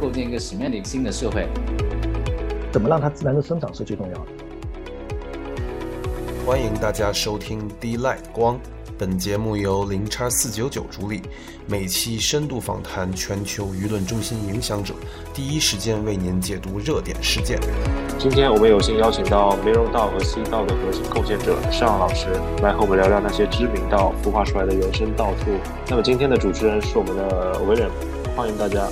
[0.00, 1.46] 构建一个什么样的新的社会？
[2.70, 4.26] 怎么让它自然的生长是最重要的。
[6.44, 8.60] 欢迎大家收听 D Light 光，
[8.98, 11.22] 本节目由零叉四九九主理，
[11.66, 14.94] 每期深度访谈全球舆论中心影响者，
[15.32, 17.58] 第一时间为您解读热点事件。
[18.18, 22.28] 今天我们有幸邀请到 Mirror 道和 C 道的核心构建者尚老师
[22.62, 25.50] 来和我们聊聊那些知名道孵化出来的原生道兔。
[25.88, 27.90] 那么今天的主持人是我们的 William，
[28.36, 28.86] 欢迎大家。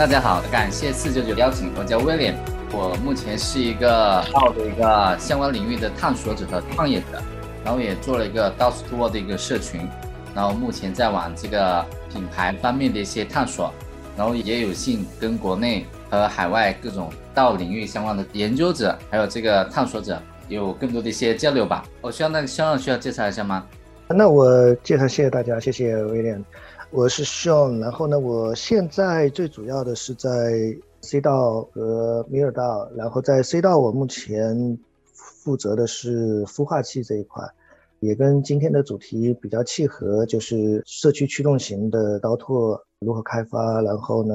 [0.00, 2.32] 大家好，感谢四九九邀请，我叫 William。
[2.72, 7.22] 我目前是一个道的一个相关领域的探索者和创业者，
[7.62, 9.86] 然后也做了一个 d o s Tour 的一个社群，
[10.34, 13.70] 然后目前在往这个品牌方面的一些探索，
[14.16, 21.84] 然后也有幸跟国内和海外各种道领域相关的研究者还有这个探索者有更多的一些交流吧。
[22.00, 23.66] 我需要那个肖需要介绍一下吗？
[24.08, 26.42] 那我介绍，谢谢大家，谢谢威廉。
[26.92, 30.30] 我是 Sean，然后呢，我现在最主要的是在。
[31.02, 34.78] C 道和米尔道，然后在 C 道，我目前
[35.14, 37.42] 负责的是孵化器这一块，
[38.00, 44.34] 也跟今天的主题比较契合，就是社区驱动型的刀拓如何开发，然后呢，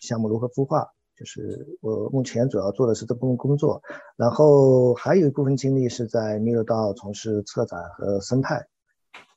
[0.00, 0.84] 项目如何孵化，
[1.16, 3.80] 就是我目前主要做的是这部分工作，
[4.16, 8.66] 然后还有一部分精力是在米尔道从事策展和生态，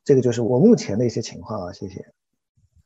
[0.03, 2.14] 这个就是我目前的一些情况啊，谢谢。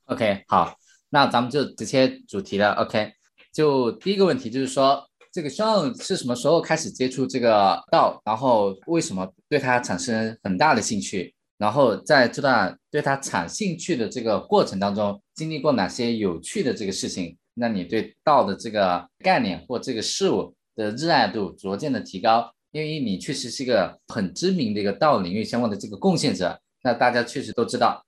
[0.09, 0.75] OK，好，
[1.11, 3.11] 那咱们就直接主题了，OK。
[3.53, 8.19] 就第一个问题就是说，这个 Sean 是什么时候开始接触这个道？
[8.25, 11.31] 然后为什么对他产生很大的兴趣？
[11.59, 17.37] 然后在这段对他产兴趣的这个过程当中，经历过哪些有趣的这个事情？
[17.53, 22.51] 那你对道的这个概念或这个事物的热爱度逐渐的提高？
[22.71, 28.03] 因为你确实是一个很知名的一个道领域相关的这个贡献者，那大家确实都知道。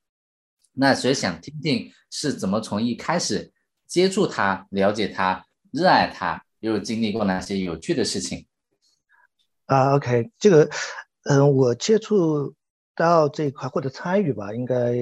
[0.73, 3.52] 那所以想听听是怎么从一开始。
[3.88, 8.47] 接触他，了解他，热爱他，又经历过哪些有趣的事情？
[9.66, 10.69] 啊，OK，这个，
[11.26, 12.55] 嗯，我接触
[12.95, 14.95] 到这一块或者参与吧，应该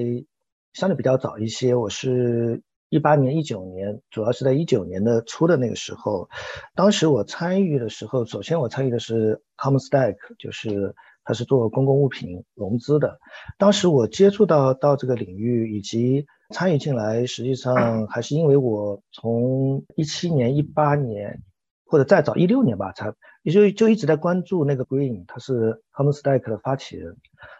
[0.72, 1.76] 相对比较早一些。
[1.76, 6.28] 我是一八年、一九年，主要是在一九年的初的那个时候。
[6.74, 13.18] 当时我参与的时候，首先我参与的是 Common Stack，就是它是做公共物品融资的。
[13.58, 16.26] 当时我接触到到这个领域以及。
[16.52, 21.40] 参与进来，实际上还是因为我从一七年、一八年，
[21.86, 23.14] 或者再早一六年吧，才
[23.44, 27.16] 也就就一直在关注那个 Green，他是 Home Stack 的发起人。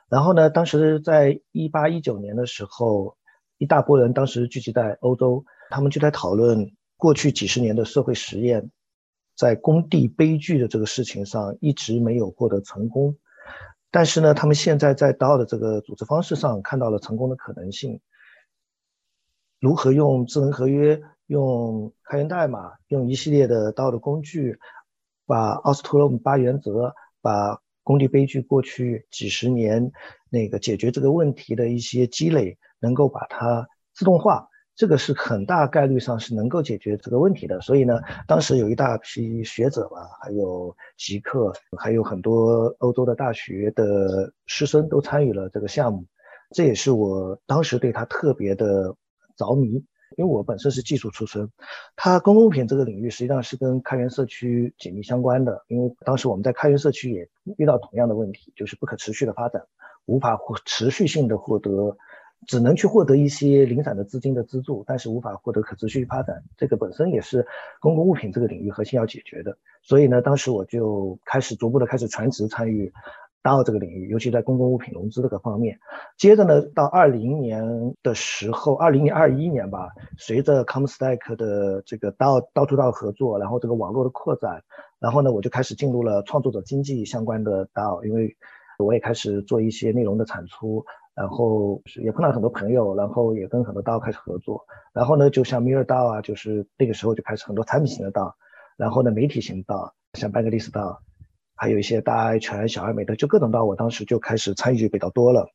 [0.09, 3.17] 然后呢，当时在一八一九年的时候，
[3.59, 8.73] 一大波人当时聚集在欧洲，他们就在讨论过去几十年的社会实验，
[9.37, 13.17] 在工地悲剧的这个事情上一直没有获得成功。
[13.91, 18.01] 但是呢，他们现在在 DAO 的这个组织方式上看到了成功的可能性。
[19.59, 24.59] 如何用智能合约、用开源代码、用一系列的 DAO 的工具，
[25.27, 29.93] 把奥斯特洛姆八原则、把工地悲剧过去几十年
[30.31, 34.49] 那个解决这个问题的一些积累，能够把它自动化，
[34.81, 37.61] 这个是很大概率上是能够解决这个问题的。
[37.61, 46.07] 所以呢，当时有一大批学者吧，还有极客，还有很多欧洲的大学的师生都参与了这个项目，
[46.55, 48.97] 这也是我当时对他特别的。
[49.37, 49.71] 着迷，
[50.19, 51.49] 因为我本身是技术出身，
[51.97, 55.65] 它公共品这个领域实际上是跟开源社区紧密相关的。
[55.67, 57.27] 因为当时我们在开源社区也
[57.57, 59.63] 遇到同样的问题，就是不可持续的发展，
[60.05, 61.97] 无法持续性的获得，
[62.47, 66.43] 只能去获得一些零散的资金的资助，但是无法获得可持续发展。
[66.57, 67.47] 这个本身也是
[67.81, 69.57] 公共物品这个领域核心要解决的。
[69.83, 72.93] 所以呢，当时我就开始逐步的开始全职参与。
[73.43, 75.79] 到这个领域，尤其在公共物品融资这个方面。
[76.19, 84.63] 接着呢，到二零年的时候，二零年、二一年吧，随着 Comstack 的这个到到处到合作，然后这个网络的扩展，
[84.99, 88.37] 然后呢，我就开始进入了创作者经济相关的 DAO，因为
[88.79, 90.85] 我也开始做一些内容的产出，
[91.21, 94.65] 然后也碰到很多朋友，然后也跟很多 DAO 开始合作。
[94.95, 98.35] 然后呢，就像 Mirror DAO 啊，就是那个时候就开始很多产品型的道
[98.79, 100.97] 然后呢，媒体型 DAO，像 b a n k l i s DAO。
[101.63, 105.51] 还有一些大爱全、小爱美的，就各种道，我当时就开始参与比较多了，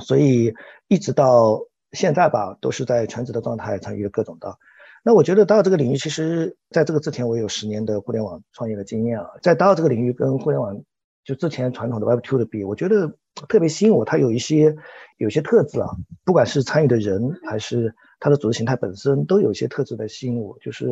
[0.00, 0.52] 所以
[0.88, 1.60] 一直到
[1.92, 4.58] 现在吧，都是在全职的状态参与各种道。
[5.04, 10.82] 那我觉得到这个领域，其实在这个之前，我有十年的互联网创业的经验啊，在到这个领域跟互联网
[11.22, 13.16] 就之前传统的 Web Two 的比，我觉得
[13.48, 14.76] 特别吸引我，它有一些
[15.18, 15.88] 有些特质啊，
[16.24, 20.90] 不管是参与的人还是它的组织形态本身，都有一些特质在吸引我，就是。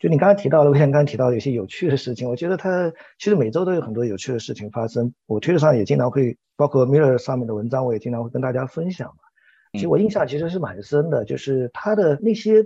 [0.00, 2.88] 就你刚刚提到的，我像刚刚提到的有些有趣的事情，我觉得它
[3.18, 5.12] 其实每周都有很多有趣的事情发生。
[5.26, 9.14] 我推特上也经常会，包括 Mirror 上面的文章，我也经常会跟大家分享嘛。
[9.72, 12.64] 其实我印象其实是蛮深的，就是他的那些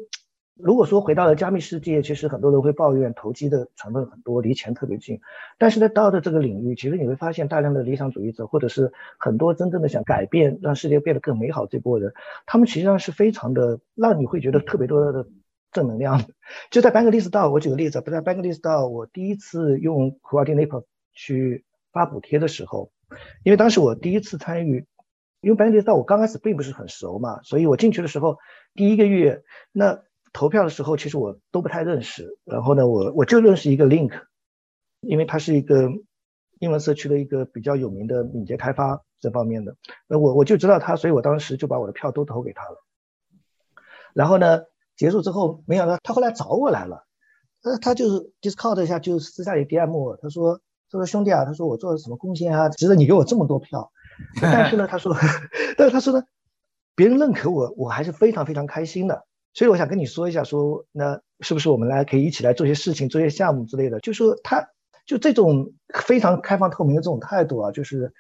[0.54, 5.20] 如果说回到了加密世界，其实很多人会抱怨投机的成分很多，离钱特别近。
[5.58, 12.12] 但是在道的这个领域，其实你会发现大量的理想主义者，或者是很多真正的想改变、让世界变得更美好这波人，
[12.44, 15.26] 他们实际上是非常的让你会觉得特别多的
[15.72, 16.22] 正能量。
[16.70, 20.84] 就在班格利斯道，我举个例子，不在班格利斯道，我第一次用 Coordinator
[21.14, 22.92] 去发补贴的时候，
[23.42, 24.84] 因为当时我第一次参与，
[25.40, 28.36] 因为班格利斯道我刚开始并不是很熟嘛，所以我进去的时候
[28.74, 30.02] 第一个月那。
[30.32, 32.38] 投票的时候，其实我都不太认识。
[32.44, 34.12] 然后呢，我我就认识一个 Link，
[35.00, 35.90] 因为他是一个
[36.58, 39.76] 英文社区的一个比较有名的敏捷开发这方面的。
[40.06, 42.84] 那我我就知道他，所以我当时就把我的票都投给他了。
[44.14, 44.62] 然后呢，
[44.96, 47.06] 结束之后，没想到他后来找我来了。
[47.62, 53.92] 呃，他就是 Discord 一下就私下里 DM 我，他说：“他说兄弟啊，他说我做了什么贡献啊，值得你给我这么多票。”
[54.42, 55.14] 但是呢，他说，
[55.78, 56.24] 但是他说呢，
[56.94, 59.24] 别人认可我，我还是非常非常开心的。
[59.54, 64.00] 所以我想跟你说一下，说那是不是我们来可以一起来做些事情，做些项目之类的？
[64.00, 64.70] 就说他
[65.04, 68.12] 就这种非常开放透明的这种态度啊，就是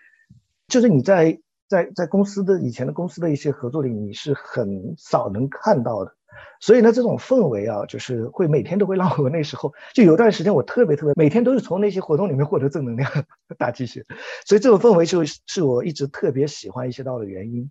[0.68, 6.14] 就是你在在在公司的以前的公司的一些合作里，你是很少能看到的。
[6.60, 13.10] 所以呢，这种氛围啊，就是会每天都会让我那时候就有段时间我特别特别每天都是从那些活动里面获得正能量，
[13.58, 14.04] 打鸡血。
[14.44, 17.70] 所以这种氛围就是我一直特别喜欢一些道的原因。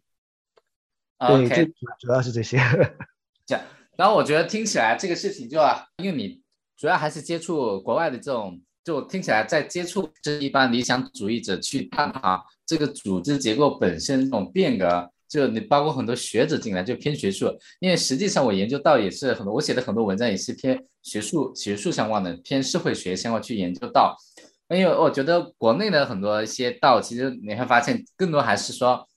[1.19, 2.58] 对，就主要是这些。
[3.45, 3.63] 这样
[3.97, 6.41] 然后我觉得听起来这个事情就啊，因为你
[6.77, 24.15] 主要还是接触国外的这种，就听起来在接触这一般理想主义者去探讨这个组织结构本身这种变革，就你包括很多学者进来就偏学术，因为实际上我研究到也是很多，我写的很多文章也是偏学术学术相关的，偏社会学相关去研究到，
[24.69, 29.07] 因为我觉得国内的很多一些道，其实你会发现更多还是说。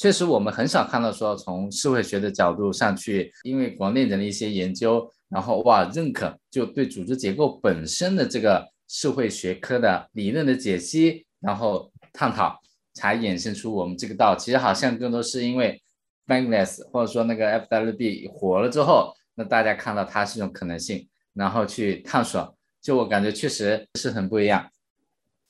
[0.00, 12.58] 确实，我们很少看到说从社会学的角度上去，因为国内人的一些研究，然后哇认可，就对组织结构本身的这个社会学科的理论的解析，然后探讨，
[12.94, 14.34] 才衍生出我们这个道。
[14.34, 15.78] 其实好像更多是因为
[16.26, 22.56] Bankless 或者说那个 FWB 火了之后，那大家看到它是一种可能性，然后去探索。
[22.80, 24.70] 就我感觉确实是很不一样。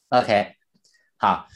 [0.08, 0.54] OK，
[1.18, 1.46] 好。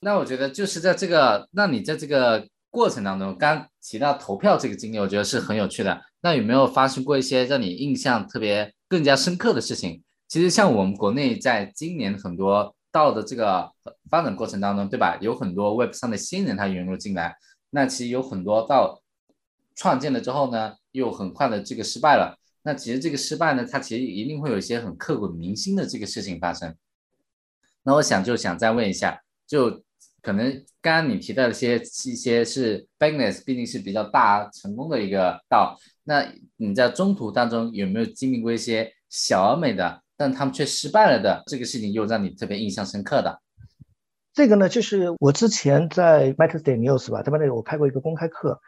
[0.00, 6.00] 那我觉得就是在这个，那你在这个过程当中，刚提到投票这个经历，我觉得是很有趣的。
[6.20, 10.00] 那有没有发生过一些让你印象特别更加深刻的事情？
[10.28, 13.72] 其实像我们国内在今年很多道的这个
[14.08, 15.18] 发展过程当中，对吧？
[15.20, 17.34] 有很多 Web 上的新人他涌入进来，
[17.70, 19.02] 那其实有很多到
[19.74, 22.38] 创建了之后呢，又很快的这个失败了。
[22.62, 26.72] 那其实这个失败呢，它其实一定会有一些很刻骨铭心的这个事情发生。
[27.82, 29.82] 那我想就想再问一下，就。
[30.22, 30.50] 可能
[30.80, 35.76] 刚刚你提到的一些一些是 business，毕竟是比较大成功的一个道。
[36.04, 36.26] 那
[36.56, 43.40] 你在中途当中有没有经历过一些小而美的，但他们却失败了的这个事情，又让你特别印象深刻的？
[44.34, 48.60] 这个呢，就是我之前在 Matter Day News 吧，他们那个我开过一个公开课，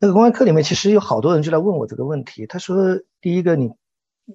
[0.00, 2.46] 那个公开课里面其实有好多人就来问我这个问题。
[2.46, 2.76] 他说，
[3.20, 3.68] 第一个你，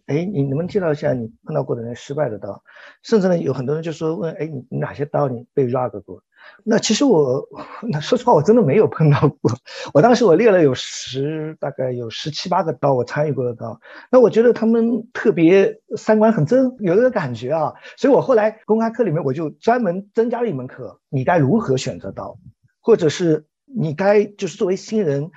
[0.07, 2.62] 哎，你能不能介绍一下你碰到过的那失败的刀？
[3.03, 6.21] 甚至呢，有很多人就说问，哎，你哪些刀你被 rug 过？
[6.66, 7.48] 那其实我，
[7.90, 9.52] 那说实话，我真的没有碰到过。
[9.94, 13.80] 我当时我列了有十，大概有十七八个刀，我参与过的刀。
[14.12, 17.74] 那我觉得他们特别三观很正，有这个感觉啊。
[17.97, 22.38] 所以我后来公开课里面我就专门增加了一门课，你该如何选择刀，
[22.81, 25.31] 或者是你该就是作为新人，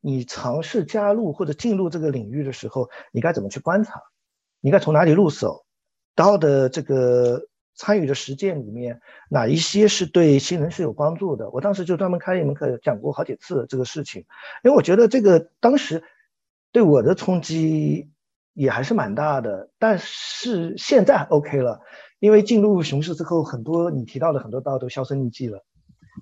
[0.00, 4.00] 你尝试加入或者进入这个领域的时候，你该怎么去观察，
[4.60, 5.64] 你该从哪里入手，
[6.14, 7.47] 刀的这个。
[7.78, 11.48] 参与的实践里面，哪一些是对新人是有帮助的？
[11.50, 14.26] 我当时就专门开了一门课，讲过好几次这个事情，
[14.64, 16.02] 因为我觉得这个当时
[16.72, 18.10] 对我的冲击
[18.52, 19.70] 也还是蛮大的。
[19.78, 21.80] 但是现在 OK 了，
[22.18, 25.64] 因为进入熊市之后，很多你提到的很多道都销声匿迹了，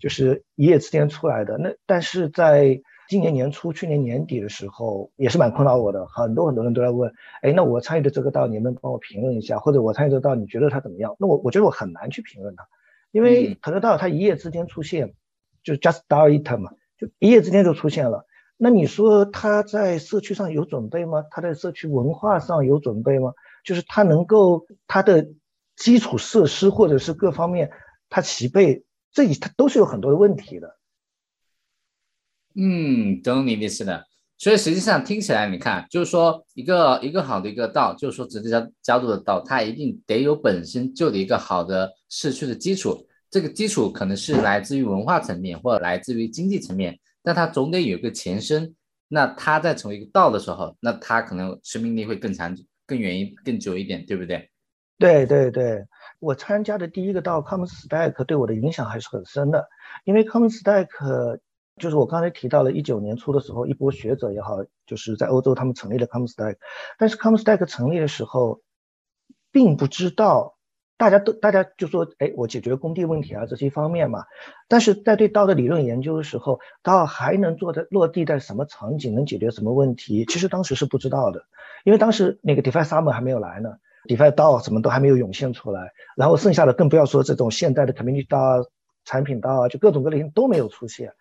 [0.00, 1.56] 就是一夜之间出来的。
[1.56, 6.06] 那但是在今年年初、去年年底的时候，也是蛮困扰我的。
[6.06, 9.58] 很多很多人都在问，哎，那我参与的这个道，你能帮我评论一下？
[9.58, 11.14] 或者我参与这个道，你觉得它怎么样？
[11.18, 12.66] 那我我觉得我很难去评论它，
[13.12, 15.14] 因为很多道它一夜之间出现，
[15.62, 18.26] 就是 just start it 嘛，就一夜之间就出现了。
[18.56, 21.25] 那你说他在社区上有准备吗？
[21.30, 23.32] 他在社区文化上有准备吗？
[23.64, 25.28] 就是他能够他的
[25.76, 27.70] 基础设施或者是各方面
[28.08, 30.75] 他齐备，这里他都是有很多的问题的。
[32.58, 34.04] 嗯，懂你意思的。
[34.38, 43.06] 所以实际上听起来，你看，就是说一个一个好的一个道，就是说直接加加入的道，它一定得有本身就的一个好的社区的基础。
[43.30, 48.75] 这个基础可能是来自于文化层面，或者来自于经济层面，但它总得有个前身，
[49.08, 54.50] 那它在成为一个道的时候，那它可能生命力会更长、更远一、更久一点，对不对？
[54.98, 55.84] 对对对，
[56.20, 59.66] 我参加的第一个道 Common Stack 对我的影响还是很深的，
[60.04, 60.88] 因为 Common Stack
[61.80, 66.56] 就是我刚才提到了，一九年初的时候，一波学者也好，就是在欧洲他们成立了 Comstack，
[66.99, 68.61] 但是 Comstack 成立的时候，
[69.52, 70.54] 并不知道。
[70.99, 74.25] 大家都，大家就说，哎，我解决工地问题啊，这是一方面嘛。
[74.66, 80.25] 但是在对刀的理论研究的时候，刀还能做的落地在什么场景，能解决什么问题？
[80.25, 81.45] 其实当时是不知道的，
[81.85, 83.75] 因为当时那个 DeFi Summer 还没有来呢
[84.09, 88.66] ，DeFi 道什么都还没有涌现出来，然后剩下的更不要说这种现代的 Community 道、
[89.04, 91.12] 产品刀啊，就各种各类型都没有出现。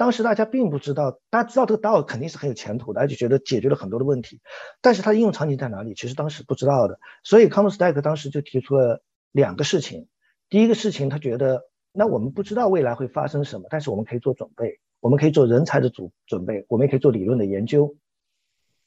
[0.00, 4.40] 当时大家并不知道，大家知道这个道肯定是很有前途的，而且觉得解决了很多的问题，
[4.80, 5.92] 但是它的应用场景在哪里？
[5.92, 6.98] 其实当时不知道的。
[7.22, 9.02] 所以 Common Stack 当时就提出了。
[9.32, 10.08] 两个事情，
[10.48, 17.94] 第一个事情，他觉得那我们不知道未来会发生什么，但是我们可以做准备，我们可以做人才的准准备，我们也可以做理论的研究。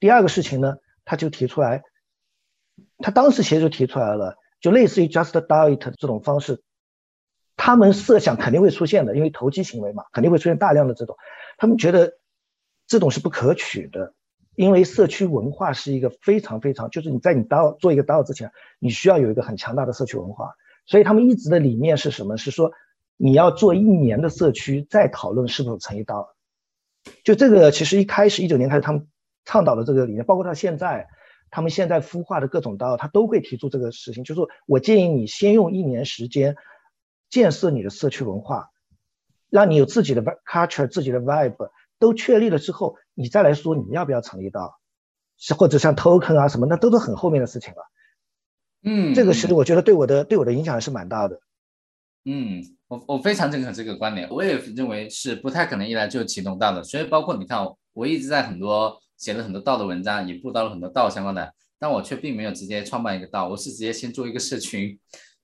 [0.01, 1.83] 第二个事情呢，他就提出来，
[2.97, 6.61] 他当时其实就提出来了，就类似于 just do it 这种方式，
[7.55, 11.15] 他们设想肯定会出现的，因为投机行为嘛，肯定会出现大量的这种，
[11.57, 12.13] 他们觉得
[12.87, 14.13] 这种是不可取的。
[14.55, 20.53] 因为社区文化是一个非常非常，就是你在你到做一个 DAO 之前，你需要有一个很强大的社区文化。
[20.85, 22.37] 所以他们一直的理念是什么？
[22.37, 22.71] 是说
[23.17, 26.35] 你要做一年的社区，再讨论是否成一刀。
[27.23, 29.07] 就这个，其实一开始一九年开始，他们
[29.43, 31.07] 倡导的这个理念，包括到现在，
[31.49, 36.55] 他们现在孵化的各种 DAO，他都会提出这个事情，就是说我建议你先用一年时间
[37.33, 38.69] 建设你的社区文化，
[39.49, 41.71] 让你有自己的 culture、自己的 vibe。
[41.97, 44.77] 都确立了之后，你再来说你要不要成立到，
[45.37, 47.77] 是或者像 token 啊什么，那都是很后面的事情了。
[48.83, 51.39] 嗯，这个其实我觉得对我的对我的影响还是蛮大的。
[52.25, 56.83] 嗯，我我非常认可这个观点，我也认为是不太可能一来就启动到的。
[56.83, 64.99] 所以包括你看，我一直在很多写了很多道的文章，也布道了很多道相关的，但我却并没有直接创办一个道，我是直接先做一个社群，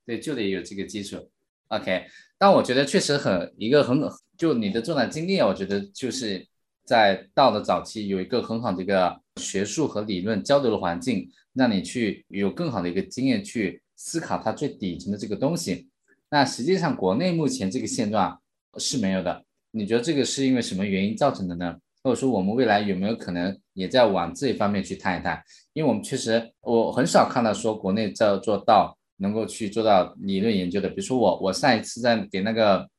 [0.05, 1.31] 对，就得有这个基础。
[1.69, 2.05] OK，
[2.37, 3.99] 但我觉得确实很一个很
[4.37, 6.45] 就你的这段经历啊，我觉得就是。
[6.89, 15.87] 在道的早期，有一个很好的一个学术和理论交流的环境，让你去有更好的一个经验去思考它最底层的这个东西。
[16.31, 18.41] 那实际上，国内目前这个现状
[18.79, 19.45] 是没有的。
[19.69, 21.77] 你觉得这个是因为什么原因造成的呢？
[22.01, 25.39] 或者说，我们未来有没有可能也在往这一方面去探一探？
[25.73, 30.89] 因为我们确实，我很少看到说国内在做道能够去做到理论研究的。
[30.89, 32.89] 比如说我，我上一次在给那个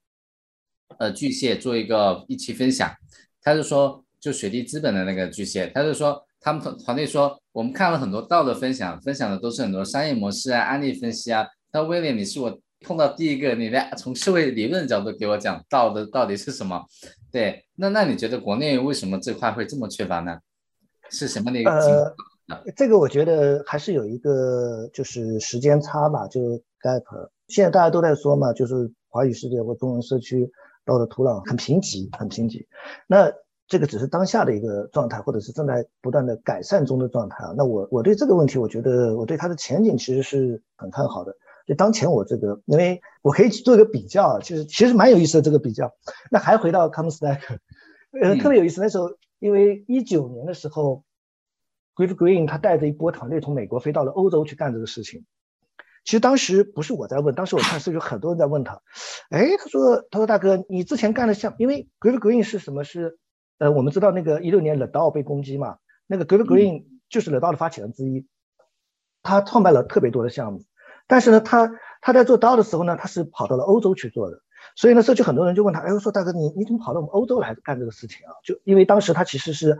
[0.98, 2.94] 呃巨蟹做一个一期分享。
[3.42, 11.46] 他就说，就雪地资本的那个巨蟹，他就说，他们团团队说，我们看了很多道的分享，分享的都是很多商业模式啊、案例分析啊。
[11.72, 16.84] 那威廉，你是我碰到第一个，你来从社会理论角度给我讲道的到底是什么？
[17.32, 20.38] 对，那那你觉得国内为什么这块会这么缺乏呢？
[21.08, 22.14] 是什么的一个情况？
[22.76, 26.40] 这个我觉得还是有一个就是时间差吧，就
[26.82, 27.30] gap。
[27.48, 30.50] 现在大家都在说嘛，就是华语世界或中文社区。
[30.86, 32.66] 到的土壤很贫瘠，很贫瘠。
[33.06, 33.30] 那
[33.68, 37.54] 这个只是当下的一个状态，或者是正在不断的改善中的状态啊。
[37.56, 41.36] 那我我对这个问题，我觉得我对它的前景其实是很看好的。
[41.66, 45.92] 就当前我这个，因为我可以做一个比较，其实其实蛮有意思的这个比较。
[46.30, 47.40] 那还回到 Common Stack，
[48.20, 48.80] 呃，特别有意思。
[48.80, 51.04] 那时候因为一九年的时候
[52.00, 55.26] ，Griff Green 他带着一波团队从美国飞到了欧洲去干这个事情。
[56.02, 58.80] 其实当时不是我在问，当时我看是有很多人在问他，
[59.28, 62.84] 哎，他说，他说大哥，你之前干的项，因为 Griff Green 是什么？
[62.84, 63.18] 是，
[63.58, 65.76] 呃，我们知道那个一六年 DAO 被攻击嘛，
[66.06, 68.26] 那个 Griff Green 就是 DAO 的发起人之一，
[69.22, 70.64] 他创办了特别多的项目，
[71.06, 74.40] 但是呢，他他在做 DAO 的时候呢，他是跑到了欧洲去做的，
[74.76, 78.32] 所以呢，社区很多人就问他，哎，我说大哥，你你怎么跑到我们欧洲来干这个事情啊？
[78.42, 79.78] 就因为当时他其实是。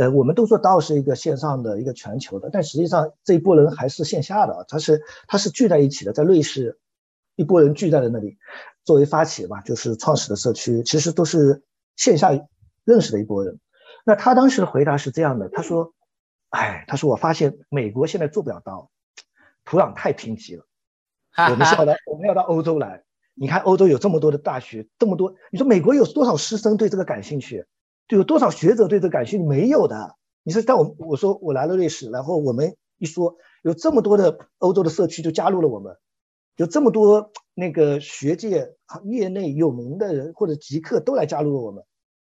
[0.00, 6.78] 呃，我们都说 DAO 是一个线上的一个全球的，但实际上这一波人还是线下的，他是他是聚在一起的，在瑞士，
[7.36, 8.38] 一波人聚在了那里，
[8.82, 11.62] 作为发起吧，就是创始的社区，其实都是
[11.96, 12.30] 线下
[12.84, 13.60] 认识的一波人。
[14.06, 15.92] 那他当时的回答是这样的，他说
[16.48, 18.88] ：“哎，他说我发现美国现在做不了 DAO，
[19.66, 20.64] 土壤太贫瘠了，
[21.50, 23.04] 我们是要到我们要到欧洲来。
[23.34, 27.66] 你看欧洲有这么多的大学，这么多，你说美国有多少师生对这个感兴趣？”
[28.10, 29.46] 就有多少学者对这感兴趣？
[29.46, 30.16] 没有的。
[30.42, 35.96] 你说，但我我说我来了瑞士，然后我们一说，有这么多的欧洲的社区就加入了我们，
[36.56, 38.74] 有这么多那个学界
[39.04, 41.84] 业内有名的人或者极客都来加入了我们，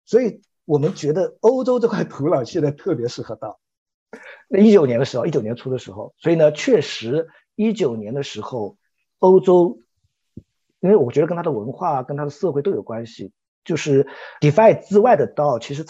[0.07, 3.61] 所以我们觉得欧洲这块土壤现在特别适合到。
[4.49, 8.79] 那一九年的时候，一九年初的时候，所以呢，确实一九年的时候，
[9.19, 9.83] 欧洲，
[10.81, 13.31] 因为我觉得跟它的文化跟它的社会都有关系。
[13.67, 14.07] 就是
[14.41, 15.85] DeFi 之外的道，其实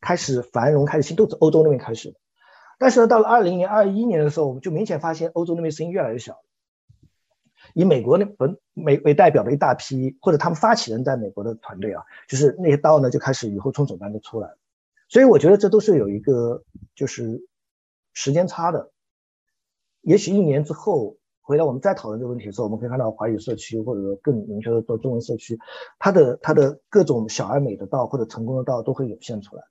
[0.00, 2.18] 开始繁荣、开始兴，都是欧洲那边开始的。
[2.78, 6.40] 但是呢，到了二零年、二一年的时候，我们就明显发现欧洲那边声音越来越小。
[7.74, 14.48] 以美国那本美为代表的一大批，或者他们发起人在美国的团队啊，就是那些刀呢就开始雨后春笋般的出来。
[15.10, 17.46] 所以我觉得这都是有一个就是
[18.14, 18.90] 时间差的。
[20.00, 21.18] 也许一年之后
[21.50, 25.58] 回来我们再讨论这个问题的时候，我们可以看到华语社区或者说更明确的说中文社区，
[25.98, 29.62] 它的它的各种小而美的道或者成功的道都会涌现出来。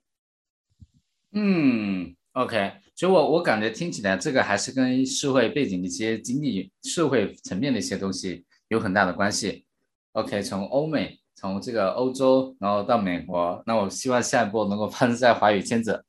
[1.31, 9.63] 嗯，OK，所以我我感觉听起来这个还是跟社会背景的一些经历、社会层面的一些东西有很大的关系。
[10.11, 16.03] OK，从欧美，从这个欧洲，然后到美国，那我希望下一步能够发生在华语圈子。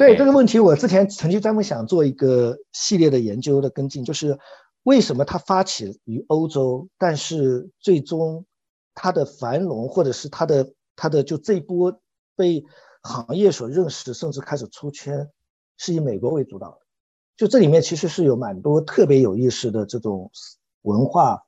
[0.00, 4.36] 对这个问题，我之前曾经专门想做一个系列的研究的跟进，就是
[4.86, 8.46] 为什么它发起于欧洲，但是最终
[8.94, 12.00] 它的繁荣或者是它的它的就这一波
[12.34, 12.64] 被。
[13.08, 15.30] 行业所认识，甚至开始出圈，
[15.78, 16.78] 是以美国为主导的。
[17.36, 20.28] 就这里面其实是有蛮多特别有意思的这种
[20.82, 21.40] 文化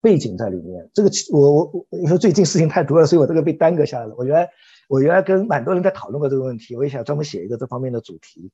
[0.00, 0.90] 背景在里面。
[0.92, 4.16] 这个我我我因为最近事情太多了，所以我这个被耽搁下来了。
[4.18, 4.50] 我原来
[4.88, 8.50] 我原来跟蛮多人在讨论过这个问题，我也想专门写一个这方面的主题。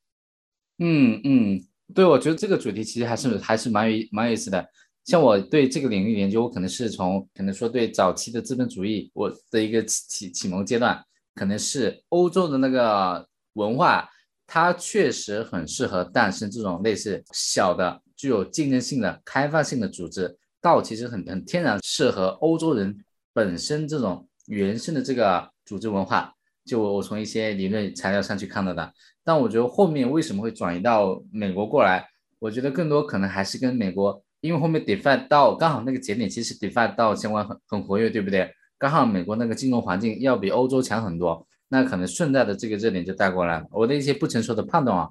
[0.78, 4.66] 嗯嗯，对，我觉得这个主题其实还是还是蛮有蛮有意思的。
[5.04, 11.02] 像我对这个领域研究，我可能是从可能说对早期的资本主义我的一个启启蒙阶段。
[11.34, 14.06] 可能是欧洲的那个文化，
[14.46, 20.36] 它确实很适合诞生这种类似小的、具有竞争性的、开放性的组织。
[20.60, 22.94] 道其实很很天然适合欧洲人
[23.32, 26.34] 本身这种原生的这个组织文化。
[26.64, 28.92] 就我从一些理论材料上去看到的。
[29.24, 32.06] 但我觉得后面为什么会转移到美国过来？
[32.38, 38.50] 我觉得更多可能还是跟美国，因为后面 DeFi 到刚好那个节点，其实 DeFi 到相关很很活跃，对不对？
[38.78, 43.66] 刚好美国那个金融环境要比欧洲强很多，那可能顺带的这个热点就带过来了。
[43.70, 45.08] 我的一些不成熟的判断啊，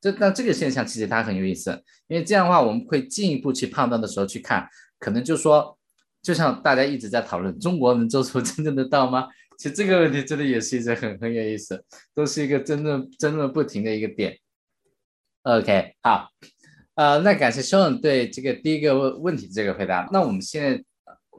[0.00, 1.70] 这但这个现象其实它很有意思，
[2.08, 4.66] 因为这样的话我们会进一步去判断的时候去看，
[4.98, 5.76] 可能就说，
[6.22, 9.28] 就像大家一直在讨论，中国能做出真正的道吗？
[9.62, 14.36] 其实这个问题真的也是一直很很有意思，都是一个争论争论不停的一个点。
[15.42, 16.30] OK，好，
[16.96, 20.84] 呃，那感谢 Sean 对这个第一个问问题这个回答，那我们现在。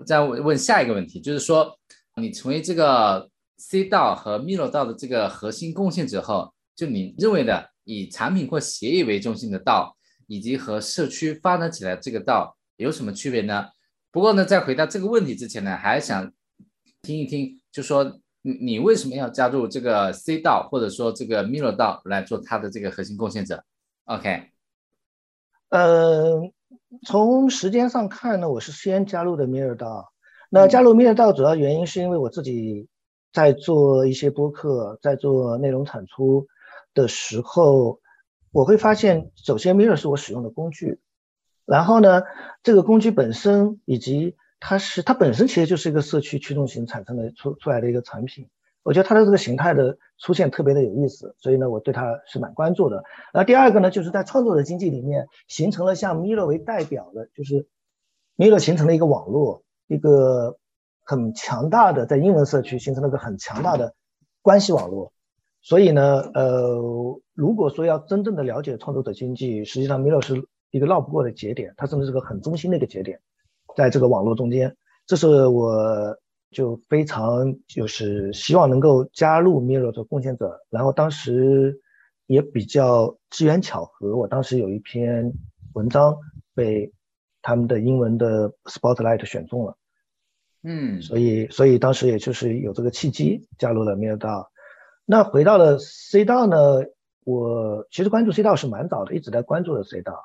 [0.07, 1.77] 再问下一个问题，就是说，
[2.15, 13.67] 你成为这个 C 道和 Miro 道的这个核心贡献者后，就你认为的以产品或协议为中心的道，以及和社区发展起来这个道有什么区别呢？
[14.11, 16.33] 不过呢，在回答这个问题之前呢，还想
[17.03, 23.65] 听一听，就说你你为什么要加入这个 C 道，或者说这个 Miro 道来做它的这个核心贡献者
[24.05, 24.51] ？OK，
[25.67, 26.49] 呃。
[27.07, 30.13] 从时间上看呢，我是先加入的 Mirror 道。
[30.51, 32.87] 那加入 Mirror 道主要原因是因为我自己
[33.31, 36.45] 在做一些播客，在做内容产出
[36.93, 37.99] 的时候，
[38.51, 40.99] 我会发现，首先 Mirror 是我使用的工具，
[41.65, 42.21] 然后呢，
[42.61, 48.47] 这个工具本身以及它是它本身其实就是一个社区驱动型产生的出出来的一个产品。
[48.81, 53.03] 我觉得它的这个形态的出现特别的有意思，所以呢，我对它是蛮关注的。
[53.33, 57.67] 那第二个呢，就是在创作者经济里面形成了像 Miro 为代表的，就是
[58.37, 60.57] Miro 形成了一个网络，一个
[61.03, 63.93] 很强大的在英文社区形成了一个很强大的
[64.41, 65.11] 关系网络。
[65.61, 66.79] 所以呢，呃，
[67.33, 73.19] 如果说要真正的了解创作者经济，实际上 Miro 是一个绕不过的节点，它甚至是个很中心的一个节点，
[73.75, 76.17] 在这个网络中间，这是我。
[76.53, 81.81] 就非常就是希望能够加入 Miro 的贡献者，然后当时
[82.27, 85.33] 也比较机缘巧合，我当时有一篇
[85.73, 86.15] 文章
[86.53, 86.93] 被
[87.41, 89.77] 他们的英文的 Spotlight 选中了，
[90.61, 94.51] 嗯，所以所以当时也就是有这个契机加入了 Miro 道。
[95.05, 96.83] 那回到了 C 道呢，
[97.25, 100.23] 我其实关注 C 道是蛮早的，一直在关注的 C 道，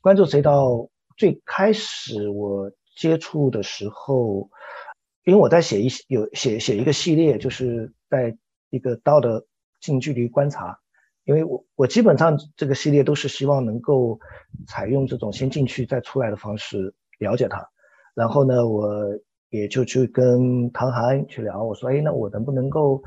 [0.00, 4.50] 关注 C 道最开始我接触的时候。
[5.24, 8.38] 因为我在写一有写写一个系列，就是在
[8.70, 9.44] 一个道的
[9.80, 10.78] 近距离观察。
[11.24, 14.20] 因为我我基本上这个系列都是希望能够
[14.68, 17.68] 采用这种先进去再出来的方式了解它。
[18.14, 18.88] 然后呢，我
[19.48, 23.02] 也就去跟唐涵去聊，我说，哎，那我能不能够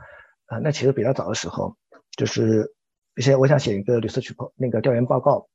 [0.47, 0.57] 啊？
[0.57, 1.73] 那其实比较早的时候，
[2.17, 2.69] 就是
[3.15, 5.47] 一些我想写一个旅社区那个调研报告，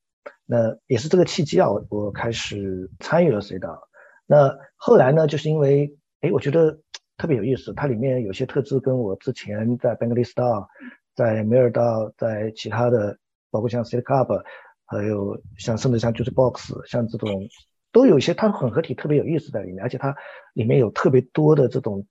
[0.46, 3.78] 那也是这个契机啊，我我开始参与了隧道。
[4.26, 6.80] 那后来呢，就是因为哎，我觉得
[7.16, 10.66] 特别有意思，它里面有些特质跟我之前在 Bankless Star、
[11.14, 13.18] 在 Mirror 道、在其他的，
[13.50, 14.42] 包括像 c i t Club，
[14.86, 17.46] 还有像甚至像 Juice Box，像这种
[17.92, 20.16] 都有一些它的混合体特别有意思在里面，而且它
[20.54, 22.06] 里面有特别多的这种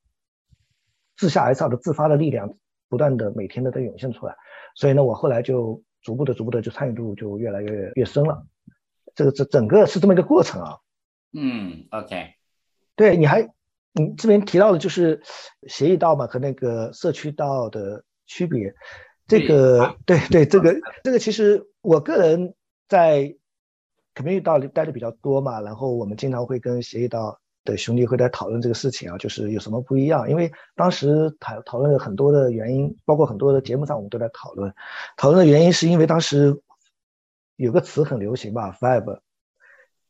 [1.18, 2.54] 自下而上的自发的力量，
[2.90, 4.36] 不断的每天的在涌现出来，
[4.76, 8.46] 所以呢，我后来就逐步的、逐步的就参与度就越来越越深了。
[9.16, 10.78] 这个这整个是这么一个过程啊。
[11.34, 12.36] 嗯，OK，
[12.96, 13.42] 对，你还
[13.94, 15.22] 你这边提到的就是
[15.68, 18.74] 协议道嘛和那个社区道的区别。
[19.26, 22.54] 这个对对，这个这个其实我个人
[22.90, 23.34] 在
[24.14, 30.30] community 道里待的比较多嘛，然后我们经常会跟协议道的兄弟会在讨论这个事情啊，就是有什么不一样。
[30.30, 34.72] 因为当时讨讨论了很多的原因，包括很多的节目上我们都在讨论。
[35.16, 36.62] 讨论的原因是因为当时
[37.56, 39.22] 有个词很流行吧，five。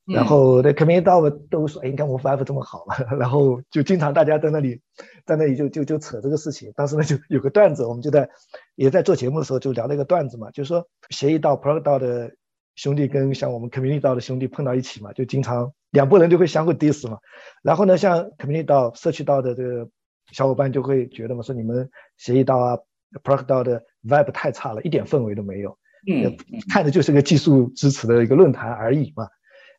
[0.06, 4.82] 然后那 community 道都说，哎，你看我们 five 这么好嘛， 然后就经常大家在那里
[5.26, 6.72] 在那里就就就扯这个事情。
[6.76, 8.30] 当时呢就有个段子，我们就在
[8.76, 12.32] 也在做节目的时候就聊了一个段子嘛，就是说协议到 pro 道的
[12.76, 17.18] 兄弟跟像我们 community 道的兄弟碰到一起嘛，就经常两拨人就会相互 diss 嘛。
[17.62, 19.88] 然后呢，像 community 道社区道的这个
[20.32, 22.78] 小伙伴就会觉得嘛，说你们协议到啊
[23.24, 25.78] pro 道的 vibe 太差了，一点氛围都没有，
[26.12, 26.36] 嗯，
[26.70, 29.26] 看的就是个技术支持的一个论坛而已嘛。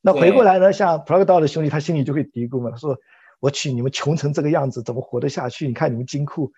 [0.06, 2.98] 那回过来呢，像 p r o g 道的兄弟，他心里就会嘀咕嘛，他说
[3.40, 5.66] ：“我去，你们穷成这个样子，怎么活得下去？
[5.66, 6.52] 你看你们金库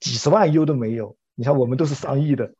[0.00, 2.52] 几十万 U 都没有，你看我们都是上亿的，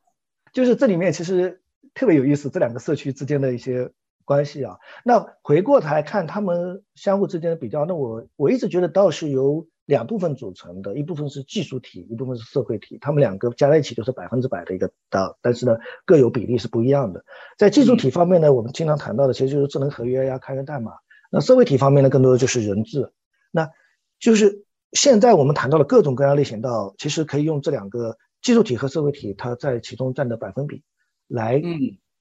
[0.55, 1.61] 就是这里面其实
[1.93, 3.91] 特别有意思，这两个社区之间的一些
[4.25, 4.79] 关系啊。
[5.05, 9.67] 那回过头来看他们相互之间的比较，那我我一直觉得倒是由。
[9.85, 17.25] 两部分组成的，一部分是技术体，一部分是社会体，他们两个加在一起就是百分之百的一个道，但是呢，各有比例是不一样的。
[17.59, 20.93] 在技术体方面呢，我们经常谈到的其实就是智能合约呀、开源代码。
[21.31, 23.13] 那社会体方面呢，更多的就是人质。
[23.51, 23.71] 那
[24.19, 30.83] 就是现在我们谈到了各种各样类型道，其实可以用这两个技术体和社会体，它在其中占的百分比
[31.27, 31.61] 来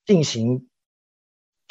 [0.05, 0.67] 进行。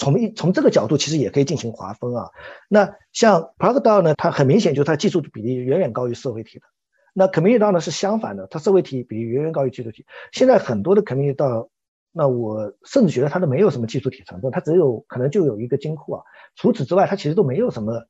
[0.00, 2.30] 从一从这个角度，其实也可以进行划分啊。
[2.68, 6.64] 那像 p r o g DAO 呢，它很明显就是它技术的比例远远高于社会体的。
[7.12, 10.06] 那 Community DAO 呢是相反的，它社会体比例远远高于技术体。
[10.32, 11.68] 现在很多的 Community DAO，
[12.12, 16.22] 那我甚至觉得它都没有什么技术体成分，它只有可能就有一个金库啊。
[16.56, 18.06] 除此之外，它其实都没有什么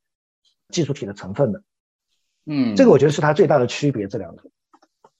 [0.68, 1.60] 技术体的成分的。
[2.46, 4.42] 嗯，这个我觉得是它最大的区别，这两个。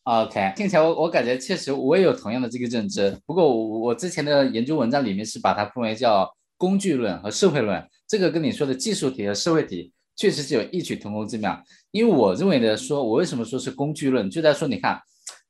[0.04, 3.18] OK，听起来我我感觉确实我也有同样的这个认知。
[3.26, 6.33] 不过我我之前的研究文章里面是把它分为叫。
[6.61, 11.59] 工具论和社会论，这个跟你说的技术体和社会体确实是有异曲同工之妙。
[11.90, 15.01] 因为我认为的说，我为什么说是工具论，就在说你看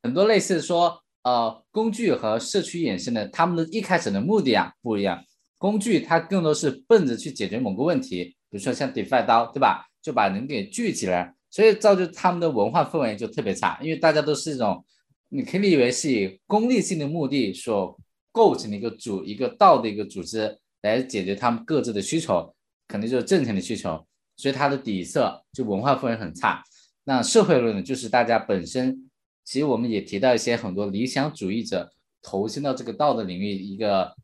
[0.05, 5.21] 很多类似说，呃，工具和社区衍生的，他们的一开始的目的啊不一样。
[5.59, 9.87] 工具它更多是奔着去解决某个问题，比如说像 DeFi 刀，对吧？
[10.01, 14.85] 就把人给聚起来，所以造就他们的文化氛围就特别差，因为大家都是一种，
[15.29, 17.99] 你可以理解为是以功利性的目的所
[18.31, 20.57] 构成的一个组一个道的一个组织。
[20.83, 22.55] 来解决他们各自的需求，
[22.89, 26.63] 肯定就是挣钱的需求，所以它的底色就文化氛围很差。
[27.05, 29.11] 那社会论呢，就是大家本身，
[29.45, 31.91] 其实我们也提到一些很多理想主义者
[32.23, 34.15] 投身到这个道德领域一个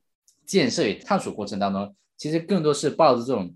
[0.45, 3.55] 建设与探索过程当中，其实更多是抱着这种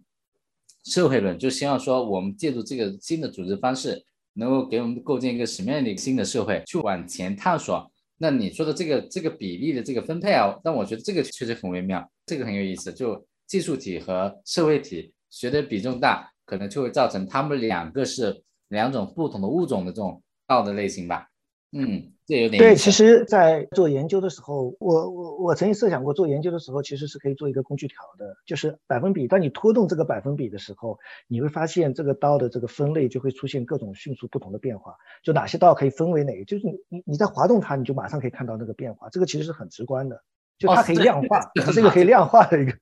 [0.84, 7.90] 社会论，就希望说我们借助这个新的组织方式，能够给我们构建一个什么样的一个新的社会，去往前探索。
[8.16, 12.92] 那你说的这个这个比例的这个分配啊，但我觉得这个确实很微妙，这个很有意思。
[12.92, 21.28] 就技术体和社会体学的比重大，可能就会造成他们两个是两种不同的物种的这种道的类型吧。
[21.72, 22.12] 嗯。
[22.26, 29.26] 这有点对，其实，在做研究的时候，我我我曾经设想过，做研究的时候其实是可以做一个工具条的，就是百分比。
[29.26, 34.94] 当你拖动这个百分比的时候，你会发现这个刀的这个分类就会出现各种迅速不同的变化。
[35.24, 39.08] 就哪些刀可以分为哪个，就是你你你在滑动它，你就马上可以看到那个变化。
[39.08, 40.22] 这个其实是很直观的，
[40.60, 42.72] 就它可以量化， 这是一个可以量化的一个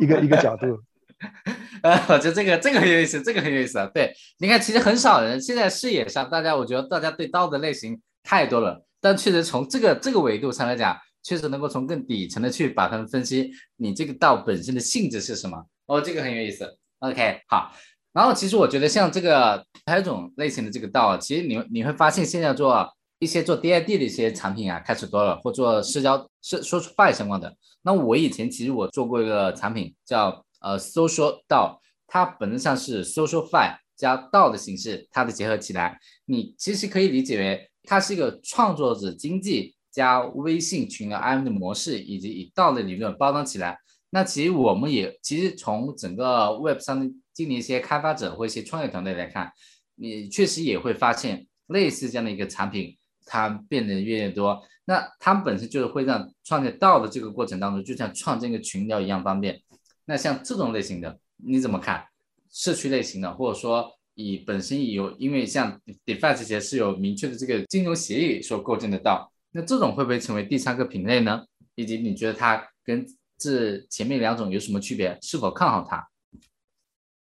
[0.00, 0.78] 一个一个角度。
[1.82, 3.90] 呃，我觉得这个这个很有意思，这个很有意思啊。
[3.92, 8.00] 对，你看，其实很少人现在视野上，大家我觉得大家对刀的类型。
[8.26, 15.62] 太多了，但确实从这个这个维度上来讲，确实能够从更底层的去把它们分析，你这个道本身的性质是什么？
[15.84, 16.78] 哦，这个很有意思。
[17.00, 17.70] OK，好。
[18.14, 27.56] 然后其实我觉得像这个还有一种类型的这个道，其实你你会发现现在做一些做 DID 的一些产品啊，开始多了，或做社交社说出 Fi 相关的。
[27.82, 37.70] 那我以前其实我做过一个产品叫呃 Social 道，它本质上是 Social Fi 加道的形式，它的结合起来，你其实可以理解为。
[37.86, 43.78] 它是一个创作者经济加微信群的 IM 的模式，以及以道的理论包装起来。
[44.08, 49.52] 那其实我们也其实从整个 Web 上经历一些开发者或一些创业团队来看，
[49.96, 54.62] 你确实也会发现类似这样的一个产品，它变得越来越多。
[54.84, 59.60] 那它本身就是会让创建道的这个过程当中，就像创建一个群聊一样方便。
[60.04, 62.04] 那像这种类型的你怎么看？
[62.50, 71.44] 社区类型的，或者说以本身有，因为像 DeFi 这些是有明确的这个金融协议所构建的道，那这种会不会成为第三个品类呢？
[71.74, 73.04] 以及你觉得它跟
[73.36, 75.18] 这前面两种有什么区别？
[75.20, 76.08] 是否看好它？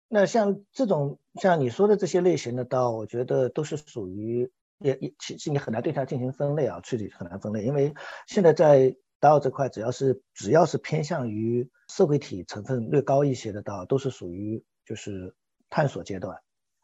[0.08, 4.50] 那像这种像你说的这些类型的道，我觉得都是属于
[4.82, 7.94] 也也其实你很难对它进行分类啊，具体很难分类，因为
[8.26, 15.34] 现在在 DAO 这块，只要是只要是偏向于社会体成分略高一些的道，都是属于就是
[15.70, 16.38] 探索阶段。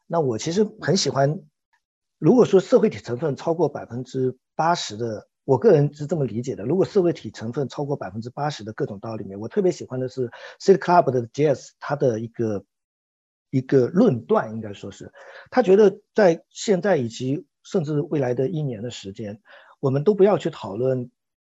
[0.07, 1.41] 那我其实很喜欢，
[2.17, 6.63] 如果说社会体成分超过百分之八十的，我个人是这么理解的。
[6.63, 12.63] 如果社会体成分超过百分之八十的各种道里面，我特别喜欢的是 City Club 的 Jazz，他的一个
[13.49, 15.11] 一个论断，应该说是，
[15.51, 19.41] 他觉得在现在以及甚至未来的一年的时间，
[19.79, 21.11] 我们都不要去讨论。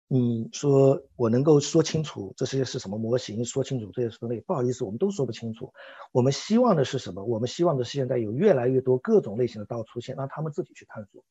[0.07, 5.73] 你说我能够说清楚这些是什么模型，说清楚这些分类，不好意思，我们都说不清楚。
[6.11, 7.25] 我们希望的是什么？
[7.25, 11.23] 我们希望的是现在有越来越多各种类型的道出现，让他们自己去探索。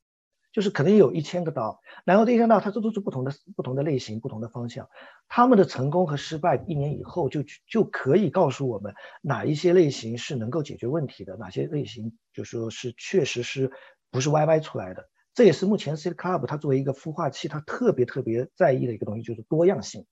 [0.51, 4.89] 就是可能有一千个道，然后这些道它这都是不同的不同的类型、不同的方向。
[5.27, 13.71] 他们的成功和失败，一年以后就就可以告诉我们哪一些类型是能够解决问题的，哪些类型就说是确实是
[14.15, 15.09] 不是 YY 出来的。
[15.33, 20.05] 这也是目前 C Club 它作为一个孵化器，它特别特别在意的一个东西，就是多样性。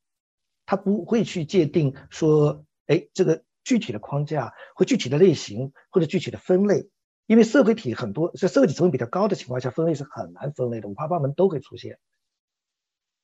[0.66, 6.90] 它不会去界定说，哎，这个具体的框架或具体的类型或者具体的分类，
[7.26, 12.00] 因为社会体很多，在社会体成本比较高的情况下，分类是很难分类的，五花八门都会出现。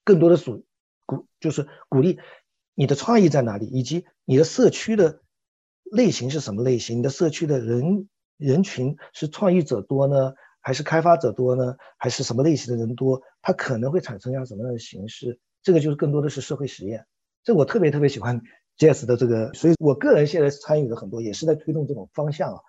[0.05, 0.65] 更多的属
[1.05, 2.19] 鼓就是鼓励
[2.75, 5.21] 你的创意在哪里，以及你的社区的
[5.91, 10.33] 类型是什么类型，你的社区的人人群是创意者多呢？
[10.69, 13.19] 还是开发者多呢，还是什么类型的人多？
[13.41, 15.39] 它可能会产生样什么样的形式？
[15.63, 17.08] 这个就是更多的是社会实验。
[17.43, 18.39] 这我特别特别喜欢
[18.77, 22.60] JS 的这个，所以我个人现在参与的很多，也是在推动这种方向啊，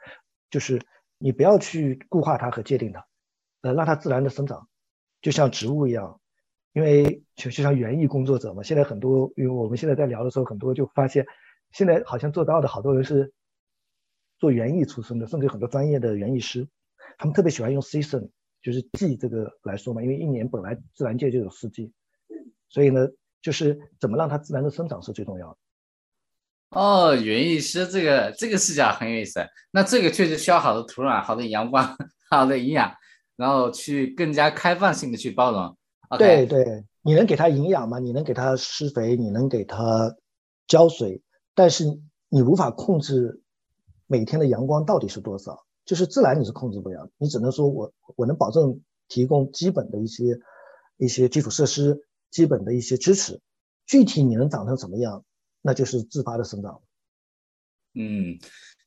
[0.49, 0.81] 就是
[1.19, 3.05] 你不要去固化它和界定它，
[3.61, 4.67] 呃，让它自然的生长，
[5.21, 6.19] 就像植物一样。
[6.73, 11.27] 因为就就像园艺工作者嘛，现在很多，因为我们现在在聊的时候，很多就发现，
[11.71, 13.35] 现在好像做到的好多人是
[14.39, 16.67] 做园艺出身的，甚至很多专业的园艺师。
[17.21, 18.31] 他们特别喜欢用 season，
[18.63, 21.93] 就是季这个来说嘛，因为一年本来自然界就有四季，
[22.71, 23.07] 所以呢，
[23.43, 25.59] 就是怎么让它自然的生长是最重要的。
[26.71, 29.47] 哦，园艺师这个这个视角很有意思。
[29.71, 31.95] 那这个确实需要好的土壤、好的阳光、
[32.31, 32.91] 好的营养，
[33.37, 35.77] 然后去更加开放性的去包容。
[36.19, 37.99] 对对，你能给它营养吗？
[37.99, 40.17] 你能给它施肥，你能给它
[40.67, 41.21] 浇水，
[41.55, 41.85] 但是
[42.31, 43.43] 你无法控制
[44.07, 45.67] 每天的阳光到底是多少。
[45.91, 50.39] 就是自然你是控制不了，你只能说我我能保证提供基本的一些
[50.99, 52.01] 一些基础设施，
[52.31, 53.41] 基本的一些支持，
[53.89, 55.25] 具体你能长成什么样，
[55.61, 56.81] 那就是自发的生长。
[57.95, 58.39] 嗯，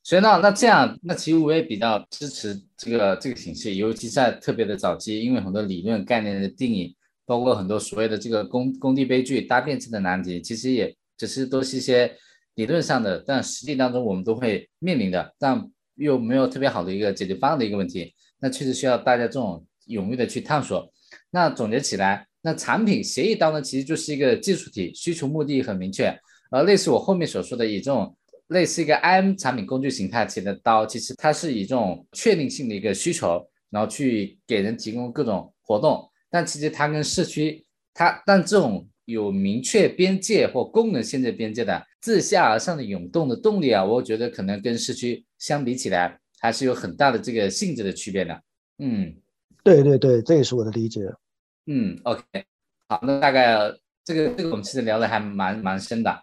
[0.02, 12.16] 所以呢，那这样，那其实我也比较支持这个这个形式，尤其在特别的早期，因为很多理论概念的定义，包括很多所谓的这个工工地悲剧、搭便车的难题，其实也只是都是一些
[12.54, 15.70] 理论上的，但实际当中我们都会面临的，但。
[15.96, 20.90] 又没有特别好的一个解决方案的一个问题，那确实需要大家这种勇于的去探索。
[21.30, 26.14] 那总结起来，那产品协议刀呢，其实就是一个技术体，需求目的很明确。
[26.50, 28.16] 而类似我后面所说的，以这种
[28.48, 36.08] 类似一个 IM 产品工具形态起的刀，其实它是以这种确定性的一个需求，然后去给人提供各种活动。
[36.30, 38.88] 但其实它跟社区，它但这种。
[39.06, 48.42] 有明确边界或功能限制边界的自下而上的涌动的动力啊，我觉得可能跟市区相比起来，还是有很大的这个性质的区别的。
[48.76, 49.16] 嗯，
[49.62, 51.00] 对对对，这也是我的理解。
[51.64, 52.22] 嗯，OK，
[52.90, 53.56] 好，那大概
[54.04, 56.14] 这个这个我们其实聊的还蛮蛮深的。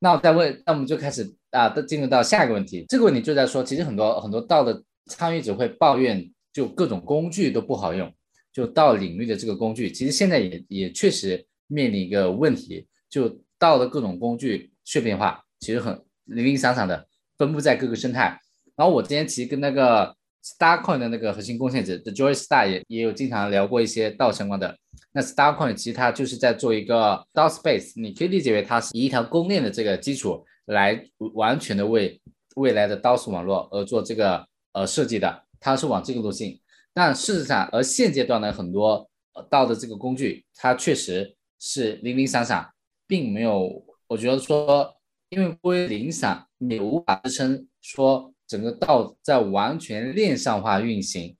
[0.00, 2.84] 那我再问，那我们就开始啊，都进入到下一个问题。
[2.88, 8.12] 这个问题就在说，其实很多很多道的参与者会抱怨，就各种工具都不好用，
[8.52, 11.46] 就道领域的这个工具，其实现在也也确实。
[11.72, 17.06] 面临一个问题，就道的各种工具碎片化，其实很零零散散的
[17.38, 18.36] 分布在各个生态。
[18.74, 24.76] 然后我之前其实跟那个 Starcoin 的那个核心贡献者 The Joy Star 也也有经常聊过一些道相关的。
[25.12, 31.00] 那 Starcoin 其实它就是在做一个 DAO Space，你可以理解为它是以一条公链的这个基础来
[31.34, 32.20] 完全的为
[32.56, 36.60] 未来的 DAO 网络而做这个呃设计的，它是往这个路径。
[36.92, 39.08] 但事实上，而现阶段呢，很多
[39.48, 41.36] 道的这个工具，它确实。
[41.62, 42.66] 是零零散散，
[43.06, 44.92] 并没有，我觉得说，
[45.28, 51.36] 因为过于零散，你无法支撑说整个道在完全链上化运行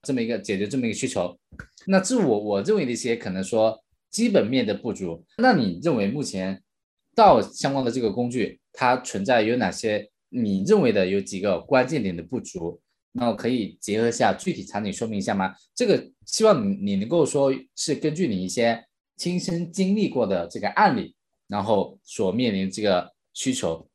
[0.00, 1.38] 这么一个解决这么一个需求。
[1.86, 3.78] 那这我我认为的一些可能说
[4.10, 5.22] 基本面的不足。
[5.36, 6.62] 那你认为目前
[7.14, 10.10] 道相关的这个工具它存在有哪些？
[10.30, 12.80] 你认为的有几个关键点的不足？
[13.12, 15.54] 那我可以结合一下具体场景说明一下吗？
[15.74, 18.82] 这个希望你你能够说是根据你一些
[19.18, 21.14] 亲身经历过的这个案例，
[21.48, 23.86] 然后所面临这个需求。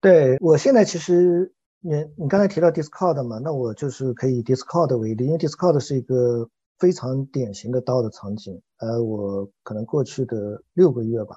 [0.00, 8.60] 对我现在其实你你刚才提到 Discord 嘛，那我就是可以 Discord 为例，因为 Discord 是一个非常典型的刀的场景。
[8.78, 11.36] 呃，我可能过去的六个月吧，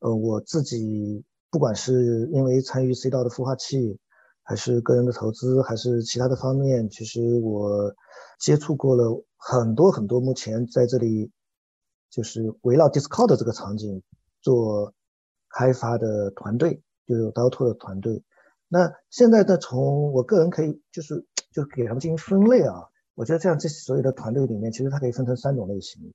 [0.00, 3.98] 呃，我自己不管是因为参与 C 道的孵化器。
[4.42, 7.94] 还是个人的投资，还是其他的方面，其实我
[8.40, 10.18] 接触过了很多很多。
[10.18, 11.30] 目前在这里
[12.10, 14.02] 就是围绕 Discord 这个场景
[14.40, 14.94] 做
[15.48, 18.22] 开发的团队，就有刀拓的团队。
[18.68, 22.88] 那现在呢，从我个人可以就是就给他们进行分类啊。
[23.14, 26.12] 我觉得这样这所有的团队里面，其实它可以分成三种类型，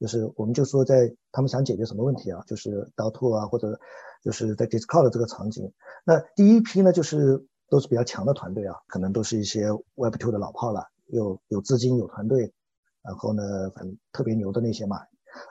[0.00, 3.78] 就是我们就说在他们想解决什么问题啊，就是刀拓啊，或者
[4.22, 5.72] 就是在 Discord 这个场景。
[6.04, 7.46] 那第一批呢，就是。
[7.70, 12.54] 都是比较强的团队啊，可能都是一些 Web2 的老炮了，有有资金有团队，
[13.02, 13.42] 然后呢，
[13.74, 14.96] 反正特别牛的那些嘛，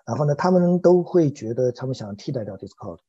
[0.06, 3.00] 然后呢，他们都会觉得他们想替代掉 Discord，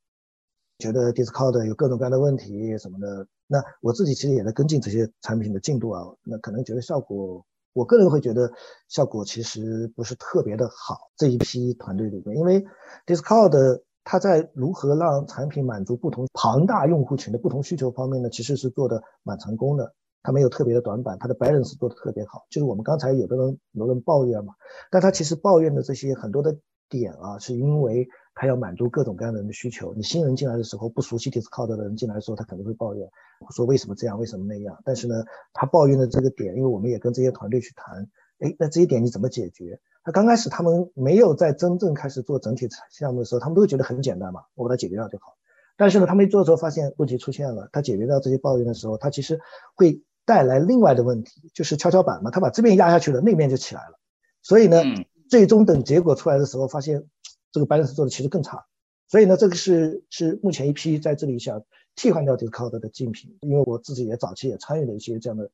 [0.79, 3.27] 觉得 Discord 有各种各样的问题什么的。
[3.47, 8.53] 那我自己其实也在跟进这些产品的进度啊，那可能觉得效果，我个人会觉得
[8.89, 11.11] 效果其实不是特别的好。
[11.17, 12.65] 这一批团队里面，因为
[13.07, 13.83] Discord。
[14.11, 18.31] 它在如何让产品满足不同庞大用户群的不同需求方面呢？
[18.31, 19.93] 其实是做的蛮成功的。
[20.29, 22.45] 它没有特别的短板，它的 balance 做的特别好。
[22.51, 24.53] 就是我们刚才有的人有人抱怨嘛，
[24.91, 26.55] 但他其实抱怨的这些很多的
[26.91, 29.95] 点啊，是因为他要满足各种各样的人的需求。
[29.95, 33.09] 你新人进来的时候，不熟悉 Discord 的人进来的时候，他肯定会抱怨，
[33.57, 34.79] 说为什么这样，为什么那样。
[34.85, 38.07] 但是呢，他抱怨的这个点，因为我们也跟这些团队去谈，
[38.41, 39.81] 哎，那这一点你怎么解决？
[40.05, 45.39] 他刚开始他们没有在真正开始做整体项目的时候，他们都会觉得很简单嘛，我把它解决掉就好。
[45.81, 49.39] 但是呢，他们一做的时候发现问题出现了，他解决掉这些抱怨的时候，他其实
[49.77, 53.99] 会带来另外的问题，就是跷跷板嘛，他把这边压下去了，那边就起来了。
[54.43, 54.83] 所以呢，
[55.31, 57.07] 最终等结果出来的时候，发现
[57.51, 58.67] 这个 balance 做的其实更差。
[59.09, 61.63] 所以呢，这个是是目前一批在这里想
[61.97, 65.51] 替换掉这个 code 的竞品，因为我自己也早期也参与了一些这样的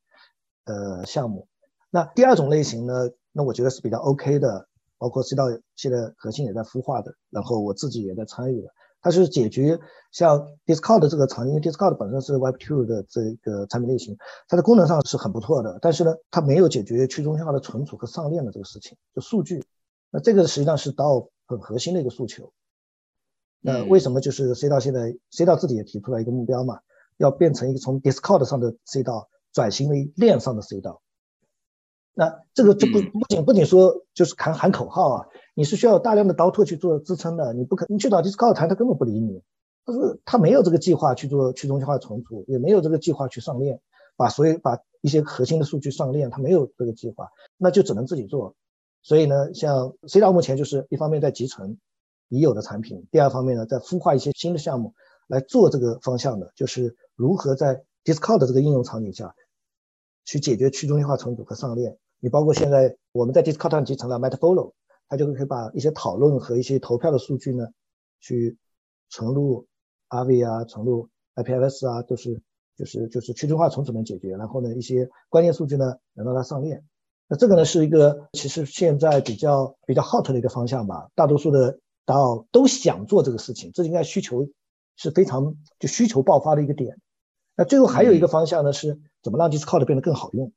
[0.65, 1.47] 呃项目。
[1.89, 3.11] 那第二种类型呢？
[3.31, 4.67] 那我觉得是比较 OK 的，
[4.99, 5.45] 包括 C 道
[5.77, 8.69] 现在核心也在孵化的，然后我自己也在参与的。
[9.05, 9.79] 它是解决
[10.13, 14.17] 像 Discord 这个场景，因为 Discord 本身是 Web2 的这个产品类型，
[14.49, 19.63] 它的功能上是很不错的，但是呢，它没有解决去中心化的存储和上链的这个事情，就数据。
[20.11, 22.51] 那这个实际上是到很核心的一个诉求。
[23.61, 26.81] 那为什么就是 C 道现在 C 道自己也提出来一个目标嘛，
[27.19, 31.03] 要变成一个从 Discord 上的 C 道转型为链上的 C 道。
[32.15, 39.43] 那这个就不不仅不仅说就是喊喊口号啊，你是需要大量的刀拓去做支撑的，你不可你去找 Discord 谈，他根本不理你，
[39.87, 43.81] 他说他没有这个计划去做去中心化存储，也没有这个计划去上链，
[44.17, 48.57] 把所有把一些核心的数据上链，他没有这个计划，那就只能自己做。
[49.03, 51.77] 所以呢，像 C 道目前就是一方面在集成
[52.29, 54.95] 已有的产品，第二方面呢在孵化一些新的项目
[55.29, 59.35] 来做这个方向的，就是如何在 Discord 这个应用场景下
[60.25, 61.97] 去解决去中心化存储和上链。
[62.19, 64.73] 你包括现在我们在 Discord 上集成了 Metafollow，
[65.15, 67.69] 它就可以把一些讨论和一些投票的数据呢，
[68.21, 68.59] 去
[69.09, 69.67] 存入
[70.09, 72.43] RV 啊，存入 IPFS 啊，都是
[72.77, 76.85] 就是就是去中心化存储能解决，然后呢一些关键数据呢能让它上链。
[77.29, 84.49] 那这个呢是一个其实现在比较比较 hot 的一个方向吧，大多数的 DAO 都想做这个事情，这应该需求
[84.97, 86.99] 是非常就需求爆发的一个点。
[87.57, 90.53] 那最后还有一个方向呢是怎么让 Discord 变得更好用。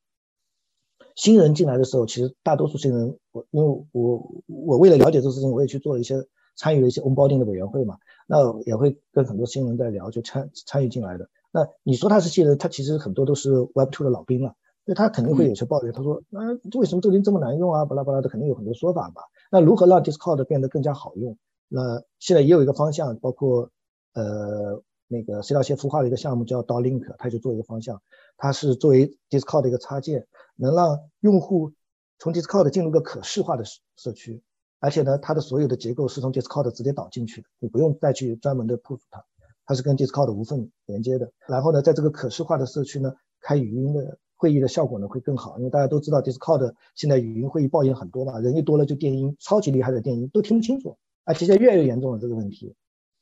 [1.17, 6.23] 新人进来的时候，其实大多数新人，我因为我我为了了解这个事情，我也去做了一些
[6.55, 11.27] 参与了一些 onboarding 的委员会嘛，那也会跟很多新人在聊，就参参与进来的。
[11.51, 14.53] 那你说他是新人，他其实很多都是 Web2 的老兵了，
[14.85, 17.83] 所以他肯定会有些抱怨，他说，啊，为什么这个这么难用啊？
[17.85, 19.23] 巴拉巴拉的，肯定有很多说法吧。
[19.51, 21.35] 那如何让 Discord 变得更加好用？
[21.67, 23.71] 那现在也有一个方向，包括
[24.13, 28.01] 呃那个 C 道线孵化的一个项目叫 DAO Link，他就做一个方向，
[28.37, 30.27] 它是作为 Discord 的一个插件。
[30.57, 31.71] 能让用户
[32.19, 33.63] 从 Discord 进入个可视化的
[33.95, 34.43] 社区，
[34.79, 39.23] 而且呢，它的所有的结构是从 Discord 直接导进去的，你不用再去专门的 push 它，
[39.65, 41.31] 它是跟 Discord 无缝连接的。
[41.47, 52.75] 然后呢，在这个可视化的社区呢，开语音的会议的效果呢会更好，因为大家都知道 Discord 现在语音会议抱怨很多嘛，人一多了就电音，超级厉害的电音都听不清楚，而且现在越来越严重了这个问题。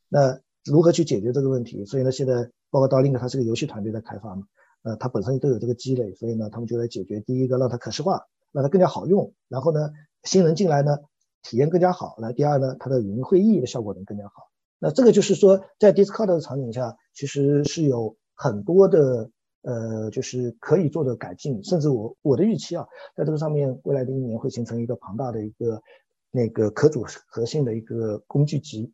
[0.08, 1.86] 那如何去解决这个问题？
[1.86, 4.48] 所以呢，现在包括 DALL-E 它是个游戏团队在开发嘛。
[4.86, 9.34] 呃，它本身都有这个积累，所以呢，他们就来解决第一个，让它可视化，让它更加好用。
[9.50, 9.92] 然后呢，
[10.24, 11.00] 新人进来呢，
[11.42, 12.16] 体验更加好。
[12.20, 14.52] 那第二呢，它的语音会议的效果能更加好。
[14.78, 19.32] 那这个就是说，在 Discord 的场景下，其实是有很多的
[19.64, 25.82] 呃，就是可以做的改进，甚至我我的预期啊，在这个上面，未来的一年会形成一个庞大的一个
[26.30, 28.94] 那个可组合性的一个工具集。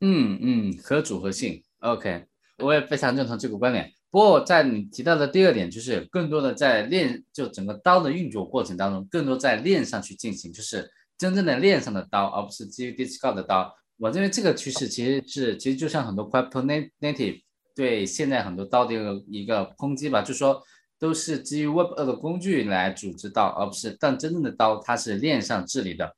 [0.00, 2.24] 嗯嗯，可组合性，OK，
[2.58, 3.92] 我也非常认同这个观点。
[4.10, 13.74] 不过在你提到的第二点，就是更多的在链，就整个刀的运作过程当中，更多在链上去进行，就是真正的链上的刀，而不是基于 Discord 的刀。
[13.98, 16.64] 我认为这个趋势其实是，其实就像很多 Crypto
[17.00, 17.42] Native。
[17.72, 20.60] 对现在很多刀的一个一个抨击吧，就说
[20.98, 26.14] 都是基于 Web 二的工具来组织刀，而不是但真正的刀它是链上治理的。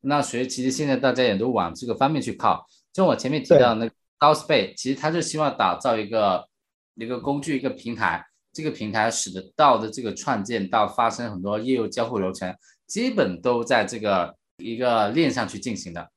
[0.00, 2.66] 那所以其实现在大家也都往这个方面去靠。
[2.92, 6.47] 就我前面提到那刀 Space，其实它是希望打造一个
[6.98, 12.54] 一个工具一个平台，这个平台使得到的这个创建到发生很多业务交互流程，
[12.86, 16.10] 基本都在这个一个链上去进行的。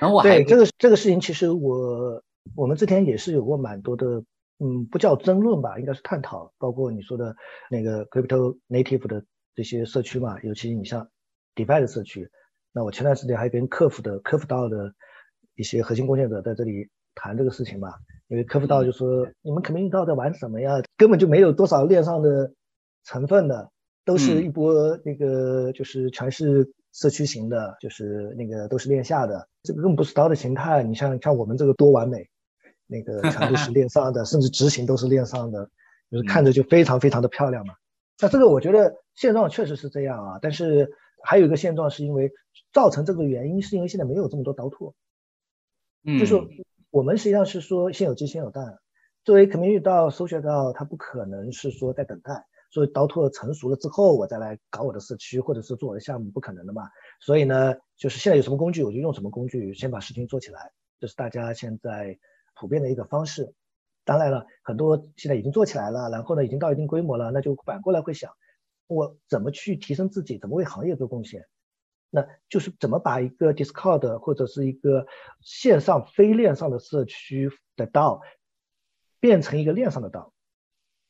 [0.00, 2.22] 然后我对这个这个事情，其实我。
[2.54, 4.22] 我们之前也是有过蛮多的，
[4.60, 7.34] 嗯，不叫争论吧，应该是探讨，包括你说的
[7.68, 9.24] 那个 crypto native 的
[9.56, 11.10] 这些社区嘛，尤其你像
[11.56, 12.30] DeFi 的社区，
[12.70, 14.94] 那我前段时间还跟客服的客服道的
[15.56, 17.92] 一些核心贡献者在这里谈这个事情嘛，
[18.28, 22.52] 因为客服道就说你们肯定知道在玩什么呀，根本就没有多少链上的
[23.04, 23.70] 成分的，
[24.04, 26.72] 都是一波那个就是全是。
[26.92, 30.82] 社区型的，就是那个都是链下的，这个更不是刀的形态。
[30.82, 32.26] 你像像我们这个多完美，
[32.86, 35.68] 那个 全部是链上的，甚至执行都是链上的，
[36.10, 37.74] 就是看着就非常非常的漂亮嘛。
[38.18, 40.90] 那这个我觉得现状确实是这样啊，但是
[41.22, 42.32] 还有一个现状是因为
[42.72, 44.94] 造成这个原因，是因为现在没有这么多刀拓。
[46.02, 46.34] 嗯，就是
[46.96, 48.78] 我们实际上是说先有鸡先有蛋，
[49.22, 52.46] 作为肯定遇到搜学到，它不可能是说在等待。
[52.70, 56.88] 所以刀拓成熟了之后，我再来搞我的社区或者是做我的项目，不可能的嘛。
[57.20, 62.18] 所以呢，就是现在有什么工具，我就用什么工具，先把事情做起来，这是大家现在
[62.58, 63.52] 普遍的一个方式。
[64.06, 68.32] 当然了，很多现在已经做起来了，然后呢，已经到一定规模了，那就反过来会想，
[68.86, 71.44] 我怎么去提升自己，怎么为行业做贡献？
[72.16, 75.06] 那就是怎么把一个 Discord 或者是一个
[75.42, 78.22] 线上非链上的社区的道，
[79.20, 80.32] 变成一个链上的道。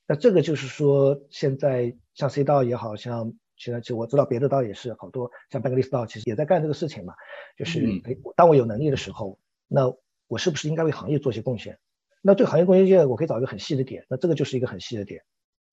[0.08, 7.14] 那这个就是说，现在像 C 道也好像现在其实我知道别的道也是好多，像 b a n k l i s 道其实也在干这个事情嘛。
[7.56, 9.38] 就是哎，当我有能力的时候，
[9.68, 9.94] 那
[10.26, 11.78] 我是不是应该为行业做些贡献？
[12.20, 15.22] 那对行业贡献，我可以找一个很细的点，那这个就是一个很细的点。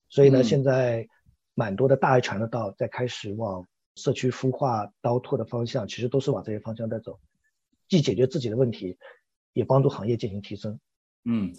[0.10, 1.08] 所以呢，现在
[1.56, 7.20] 蛮多的大 A 传的道在开始往社区孵化刀拓的方向，其实都是往这些方向在走，
[7.88, 8.98] 既解决自己的问题，
[9.54, 10.80] 也帮助行业进行提升。
[11.26, 11.54] 嗯。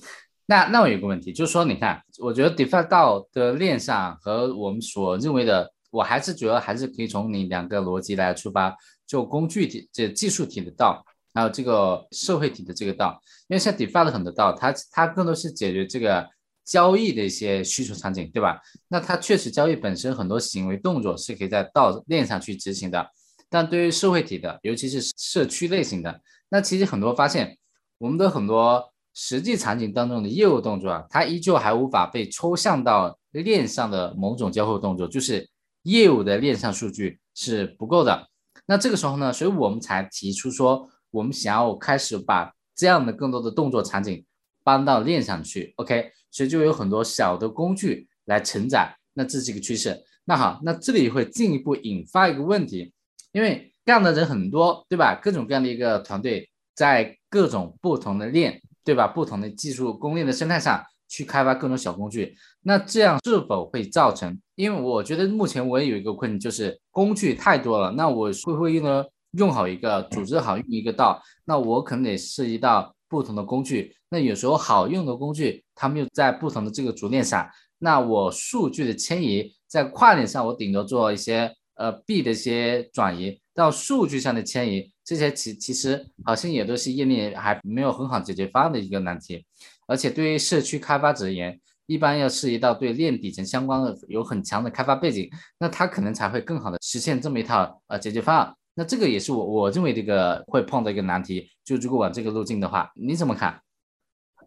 [0.46, 8.76] 那那我有个问题，就是说，你看，我觉得 DeFi 道的链上和我们所认为的，我还是主要还是可以从你两个逻辑来出发，
[9.06, 13.18] 就工具体、这技术体的道，还有这个社会体的这个道。
[13.48, 16.28] 因为像 DeFi 的很多道，它它更多是解决这个
[16.64, 18.60] 交易的一些需求场景，对吧？
[18.88, 23.06] 那它确实交易本身很多行为动作是可以在道链上去执行的，
[23.48, 27.58] 但对于社会体的，尤其是社区类型的，那其实很多发现，
[27.98, 28.90] 我们的很多。
[29.16, 35.48] 实际场景当中的业务动作啊，它依旧还无法被抽象到链上的某种交互动作，就是
[35.84, 38.28] 业务的链上数据是不够的。
[38.66, 44.26] 那这个时候呢，所以我们才提出说，我们想要开始把这样的更多的动作场景
[44.64, 45.72] 搬到链上去。
[45.76, 48.94] OK，所以就有很多小的工具来承载。
[49.14, 49.98] 那这是一个趋势。
[50.26, 52.92] 那好，那这里会进一步引发一个问题，
[53.32, 55.14] 因为干的人很多，对吧？
[55.14, 58.60] 各种各样的一个团队在各种不同的链。
[58.86, 59.06] 对吧？
[59.06, 64.38] 不同的技术供应的生态上去开发各种小工具，那这样是否会造成？
[64.56, 67.90] 因为我觉得目前我也有一个困境，就是工具太多了。
[67.92, 69.02] 那我会不会用呢？
[69.38, 73.94] 用好一个，组织好用一个道，那我可能得涉及到不同的工具。
[74.08, 77.48] 那有时候好用的工具，它们又在不同的这个主链上。
[77.78, 84.90] 那我数据的迁移在跨链上，我顶多做一些呃币的一些转移，到数据上的迁移。
[85.04, 89.44] 这些其其实好像也都是业内还没有很好解决方案的一个难题，
[89.86, 98.54] 而且对于社区开发者而言，一般要涉及到对链底层相关的有很强的开发背景，那他可能才会更好的实现这么一套呃解决方案。
[98.74, 101.48] 那这个也是我我认为这个会碰到一个难题。
[101.64, 103.62] 就如果往这个路径的话，你怎么看？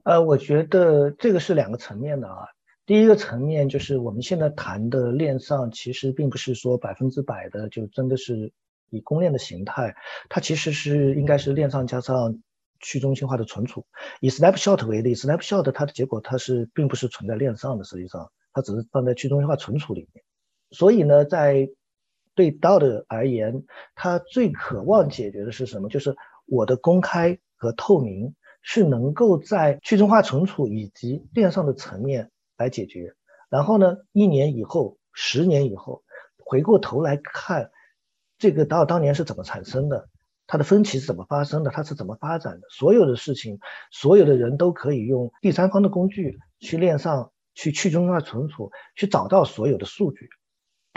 [0.03, 2.47] 呃，我觉得这个是两个层面的啊。
[2.85, 8.51] 第一个层面就是我们现在谈的链上，其实并不是说百分之百的就真的是。
[8.89, 9.97] 以公链的形态，
[10.29, 12.39] 它其实是应该是链上加上
[12.79, 13.85] 去中心化的存储。
[14.21, 20.23] 以 Snapshot 为例，Snapshot 它的结果它是并不是存在链上的，实际上它只是放在去中心化存储里面。
[20.71, 21.67] 所以呢，在
[22.37, 23.65] 对 DAO 的而言，
[23.95, 25.89] 它最渴望解决的是什么？
[25.89, 26.15] 就是
[26.45, 33.15] 我的公开和透明是能够在去中化存储以及链上的层面来解决。
[33.49, 36.03] 然后呢，一年以后、十年以后，
[36.37, 37.71] 回过头来看
[38.37, 40.07] 这个道当年是怎么产生的，
[40.45, 43.57] 它的分歧是怎么发生的，它是怎么发展的，所有的事情，
[43.91, 50.29] 所有的人都可以用第三方的工具去链上去去中心化存储，去找到所有的数据。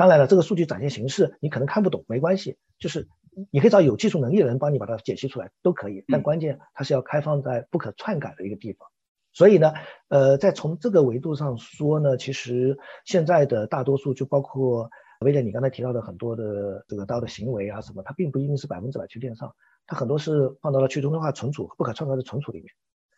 [0.00, 3.06] 当然了，这个数据展现形式你可能看不懂，没关系，就是
[3.50, 6.06] 你可以找有技术能力的人帮你把它解析出来都可以。
[6.08, 8.88] 但关键它是要开放在不可篡改的一个地方。
[9.34, 9.74] 所以呢，
[10.08, 14.88] 呃，在从这个维度上说呢，其实现在的大多数，就包括
[15.20, 19.54] 威廉你刚才提到的很多的这个道的行为啊什么，它并不一定是百分之百去链上，
[19.86, 22.68] 它很多是放到了去中心化存储、不可篡改的存储里面。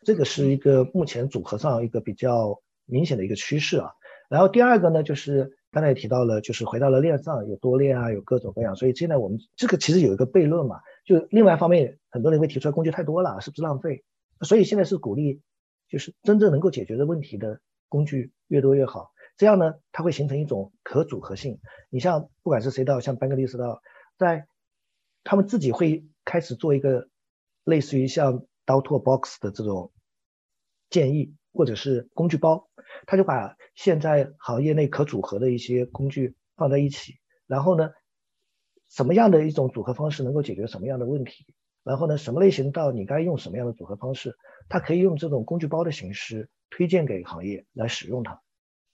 [0.04, 3.92] 这个是一个目前组合上一个比较明显的一个趋势啊。
[4.28, 8.76] 然后第二个呢，就是刚才也提到了，就是回到了链上有多链啊，有各种各样。
[8.76, 14.04] 所以现在我们这个其实有一个悖论嘛，就另外一方面，很多人会提出来工具太多了，是不是浪费？
[14.42, 15.42] 所以现在是鼓励。
[15.88, 17.60] 就是真正能够解决的问题的
[17.90, 21.60] 工具越多越好，这样呢，它会形成一种可组合性。
[21.90, 23.82] 你像不管是谁到，像班格利斯道，
[24.16, 24.46] 在
[25.22, 27.10] 他们自己会开始做一个
[27.62, 29.92] 类似于像刀拓 box 的这种
[30.88, 32.68] 建议，或者是工具包，
[33.06, 37.14] 他就把现在行业内可组合的一些工具放在一起，
[37.46, 37.90] 然后呢，
[38.88, 41.46] 什么样的一种组合方式能够解决什么样的问题？
[41.84, 44.36] 然后呢，什么类型到你该用什么样的组合方式，
[44.68, 48.40] 它可以用这种工具包的形式推荐给行业来使用它。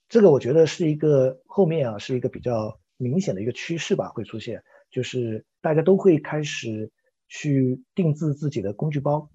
[0.07, 6.91] 这个我觉得是一个后面啊是一个比较明显的一个趋势吧，会出现，就是大家都会开始
[7.27, 9.29] 去定制自己的工具包，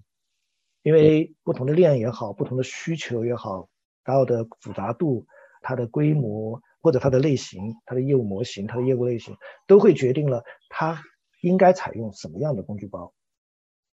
[0.85, 3.67] 因为不同的链也好，不同的需求也好，
[4.03, 5.25] 它的复杂度、
[5.63, 11.01] 它的规模或者它的类型、它的业务模型、它的业务类型，都会决定了它
[11.41, 13.11] 应该采用什么样的工具包。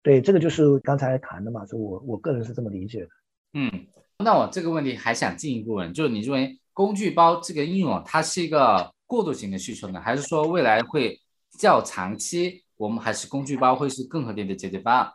[0.03, 3.09] 对，这个就是刚才谈的嘛，所以我我个人是这么理解的。
[3.53, 3.86] 嗯，
[4.16, 11.20] 那我这个问题还想进一步问，就是你认为工具包这个应用它是一个过渡型的需求呢，还是说未来会
[11.59, 15.12] 较长期，我们还是工具包会是更合理的解决方案？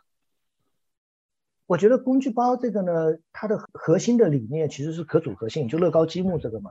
[1.66, 6.70] 我觉得工具包这个呢，它的核心的理念其实是可组合性，就乐高积木这个嘛，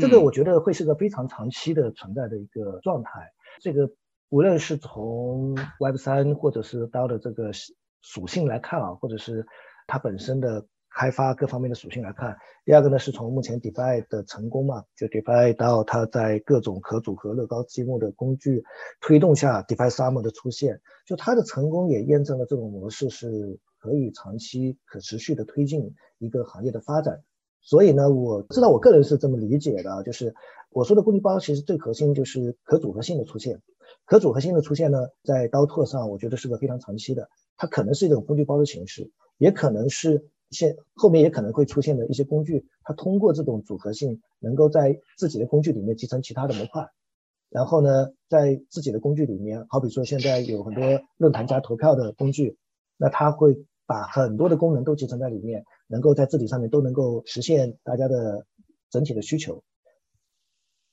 [0.00, 3.90] 这个我觉得会是个非常长期的存在的一个状态，这个。
[4.28, 7.52] 无论是从 Web 三或者是 DAO 的这个
[8.02, 9.46] 属性来看啊，或者是
[9.86, 18.64] 它本身的开发各方面的属性来看，第二个呢是从目前 DeFi 的成功嘛，就 DeFi 到它在各种可组合乐高积木的工具
[19.00, 27.22] 推动下，DeFi Summer 的出现，就它的成功也验证了这种模式是可以长期可持续的推进一个行业的发展。
[27.60, 30.34] 所以呢，我知道我个人是这么理解的，就是
[30.70, 33.62] 我说的工具包其实最核心就是可组合性的出现。
[34.04, 37.28] 可组合性的出现呢，在刀拓上，我觉得是个非常长期的。
[37.56, 42.66] 它可能是一种工具包的形式，也可能是现后面也可能会出现的一些工具。
[42.82, 46.88] 它通过这种组合性，能够在自己的工具里面集成其他的模块，
[47.48, 50.82] 然后呢，在自己的工具里面，好比说现在有很多
[51.16, 52.58] 论坛加投票的工具，
[52.96, 58.46] 那它会把很多的功能都集成在里面，能够在字体上面都能够实现大家的
[58.90, 59.62] 整体的需求。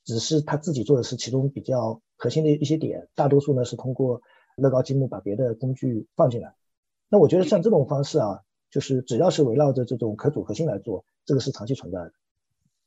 [0.06, 4.22] 只是他自己做的是其中比较核心的一些点，大多数呢是通过
[4.58, 6.54] 乐高积木把别的工具放进来。
[7.10, 8.40] 那我觉得像这种方式啊，
[8.70, 12.12] 就是只要是围绕着这种可组合性来做，这个是长期存在的。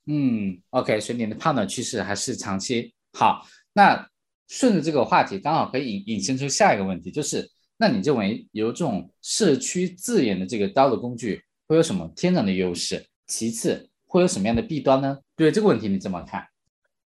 [0.06, 3.42] 嗯，OK，所以你的判断趋势还是长期好。
[3.72, 4.08] 那
[4.48, 13.06] 顺着这个话题，刚好可以引引申出下一个问题，就是那你认为有这种社区自研的这个刀的工具会有什么天然的优势？
[13.26, 15.18] 其次会有什么样的弊端呢？
[15.36, 16.44] 对这个问题你怎么看？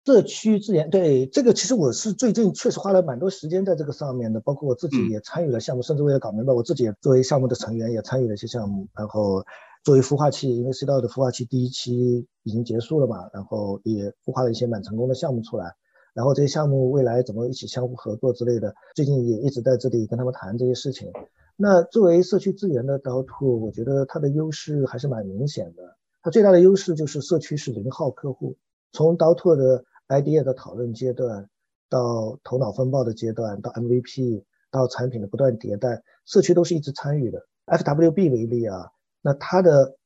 [0.04, 8.88] 社区自研对这个，其实我是最近确实花了蛮多时间在这个上面的，包括我自己也参与了项目，甚至为了搞明白，我自己也作为项目的成员也参与了一些项目。
[8.94, 9.44] 然后
[9.84, 15.74] 作为孵化器，因为 C 道的孵化器第一期已经结束了嘛，然后也孵化了一些蛮成功的项目出来。
[16.14, 21.12] 然后这些项目未来怎么一起相互合作之类的，最近也一直在这里跟他们谈这些事情。
[21.56, 25.96] 那作为社区资源的 d 兔，我觉得它的优势还是蛮明显的。
[26.22, 28.56] 它最大的优势就是社区是零号客户，
[28.92, 31.48] 从 d 兔的 idea 的讨论阶段，
[31.88, 37.46] 到头脑风暴的阶段，到 MVP，到产品的不断迭代，社区都是一直参与的。
[37.66, 38.90] FWB 为例啊，
[39.22, 39.96] 那它的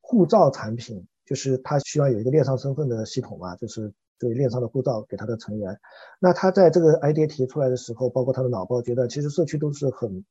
[0.00, 5.78] 护照产品就是它需要有一个链上身份的系统嘛，就是对链上的护照给他的成员。
[6.20, 10.24] 那他在这个 idea 提出来的时候，包括他的脑爆阶段，其实社区都是很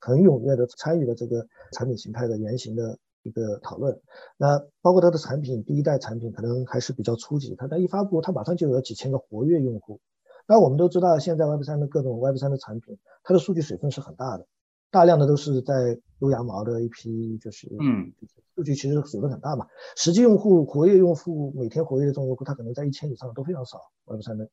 [0.00, 2.98] 很踊跃的参与了这个产品形态的原型的。
[3.24, 4.00] 一个讨论，
[4.36, 10.00] 那包括它的产品，第一代产品可能还是比较初级，它它一发布，它马上就有几千个活跃用户。
[10.48, 14.48] 那我们都知道，现在 Web 三的各种 Web 三的产品，它的数据水分是很大的，
[14.92, 18.12] 大量的都是在撸羊毛的一批，就是嗯，
[18.54, 19.66] 数据其实水分很大嘛。
[19.96, 24.46] 实际用户活跃用户每天活跃的这种用户，他可能在一千以上都非常少，Web 三的。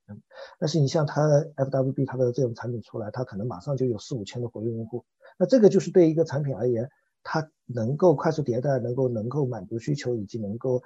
[0.58, 1.22] 但是你像它
[1.58, 5.04] FWB 它的这种产品出来，它可能马上就有四五千的活跃用户。
[5.38, 6.90] 那这个就是对一个产品而言，
[7.22, 10.82] 它能够快速迭代，能够能够满足需求，以及能够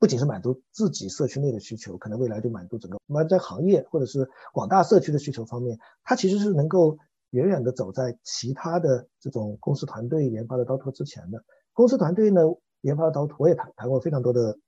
[0.00, 6.98] 不仅是满足自己社区内的需求，可能未来就满足整个那在行业或者是广大社区的需求方面，它其实是能够。
[7.36, 12.40] 远远的走在其他的这种公司团队研发的刀托之前的公司团队呢，
[12.80, 14.58] 研发的刀托我也谈谈过非常多的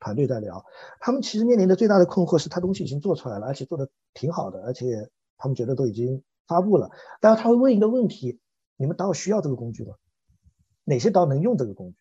[0.00, 0.64] 团队在聊，
[0.98, 6.90] 他们其实面临的最大的困惑是他东西已经做出来了，而且做的挺好的，而且他们觉得都已经发布了，
[7.20, 8.40] 但是他会问一个问题：
[8.76, 9.94] 你们刀需要这个工具吗？
[10.82, 11.98] 哪些刀能用这个工具？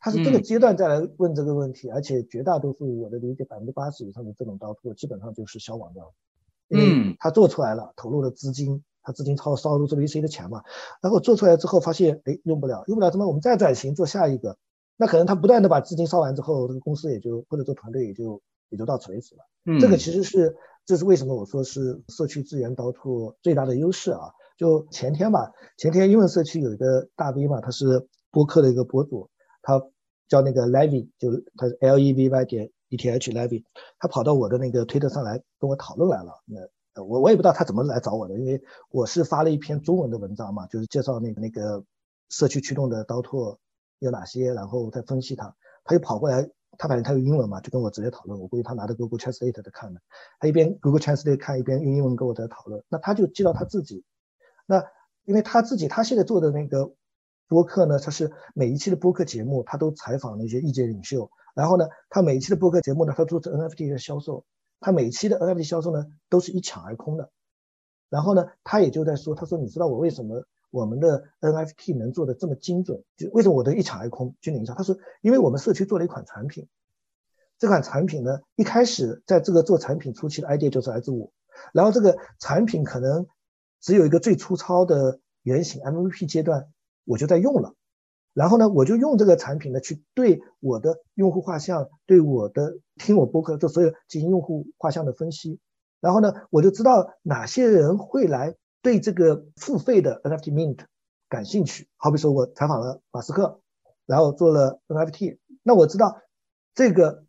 [0.00, 6.12] 他是这个阶段再来问这个问题，而且绝大多数我的理解，百分之八十以上的这种刀托基本上就是消亡掉了，
[6.68, 8.82] 因为他做出来了，投入了资金。
[9.10, 10.62] 他资金超烧入这 VC 的钱嘛，
[11.02, 14.56] 然后做出来之后发现，哎，用不了，用不了，怎么我们再转型做下一个？
[14.96, 19.40] 那可能他不断的把资金烧完之后，这个公司也就或者说团队也就也就到此为止了。
[19.64, 20.54] 嗯，这个其实是
[20.86, 24.30] 这是为什么我说是社区资源刀拓最大的优势啊。
[24.56, 29.30] 就前天吧，前天英文社区有一个大 V 嘛，他是播客的一个博主，
[29.62, 29.82] 他
[30.28, 33.64] 叫那个 Levy，就他是 L E V Y 点 E T H Levy，
[33.98, 36.42] 他跑到我的那个推特上来跟我讨论来了。
[36.44, 36.60] 那
[37.04, 41.84] 我我也不知道他怎么来找我的，因为我是发了一篇中文的文章嘛，就是介绍那个那个
[42.28, 43.58] 社区驱动的刀拓
[43.98, 45.54] 有哪些，然后再分析它。
[45.84, 46.48] 他就跑过来，
[46.78, 48.38] 他反正他有英文嘛，就跟我直接讨论。
[48.38, 50.00] 我估计他拿着 Google Translate 在看的，
[50.38, 52.84] 他一边 Google Translate 看，一边用英文跟我在讨论。
[52.88, 54.04] 那他就记到他自己，
[54.66, 54.84] 那
[55.24, 56.92] 因为他自己他现在做的那个
[57.48, 64.44] 播客呢，他是每一期的播客节目，他都采访那些意见领袖，然后呢，他每一期的播客节目呢，他做 NFT 的销售。
[64.80, 67.30] 他每期的 NFT 销售呢，都是一抢而空的。
[68.08, 73.04] 然后呢，他也就在说，他说你知道我为什么我们的 NFT 能做的这么精准？
[73.16, 74.34] 就为什么我的一抢而空？
[74.40, 76.66] 军领一下，他说，因为我们社区做了一款产品，
[77.58, 81.32] 这款产品呢，一开始在这个做产品初期的 idea 就是来自我，
[81.72, 83.26] 然后这个产品可能
[83.80, 86.68] 只有一个最粗糙的原型 MVP 阶段，
[87.04, 87.74] 我就在用了。
[88.40, 95.58] 然后呢，我就用这个产品呢，去对我的用户画像，对我的听我播客的所有进行用户画像的分析。
[96.00, 100.78] 然后呢，我就知道哪些人会来对这个付费的 NFT Mint
[101.28, 101.86] 感兴趣。
[101.98, 103.60] 好比说我采访了马斯克，
[104.06, 106.22] 然后做了 NFT，那我知道
[106.74, 107.24] 这个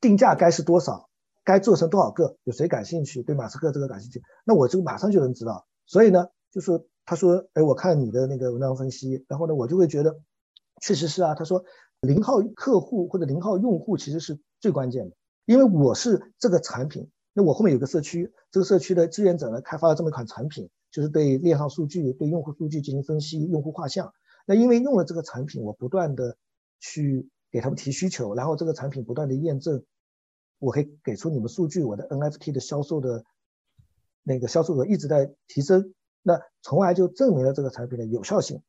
[0.00, 1.08] 定价该是多少，
[1.44, 5.64] 该做成多少个，有谁感兴趣，对马斯克这个感兴趣，那我就马上就能知道。
[5.86, 10.18] 所以呢，就是他说，哎，我看你的那个文章分析，然后呢，我就会觉得。
[10.80, 11.64] 确实是啊，他说
[12.00, 24.12] 零号客户或者零号用户其实是最关键的，因为我是这个产品，那我后面有个社区，这个社区的志愿者呢开发了这么一款产品，就是对链上数据、对用户数据进行分析、用户画像。
[24.44, 26.36] 那因为用了这个产品，我不断的
[26.78, 29.82] 去给他们提需求，然后这个产品不断的验证，
[30.58, 33.24] 我可以给出你们数据，我的 NFT 的销售的
[34.22, 38.62] 那个销售额一直在提升，那从而就证明了这个产品的有效性。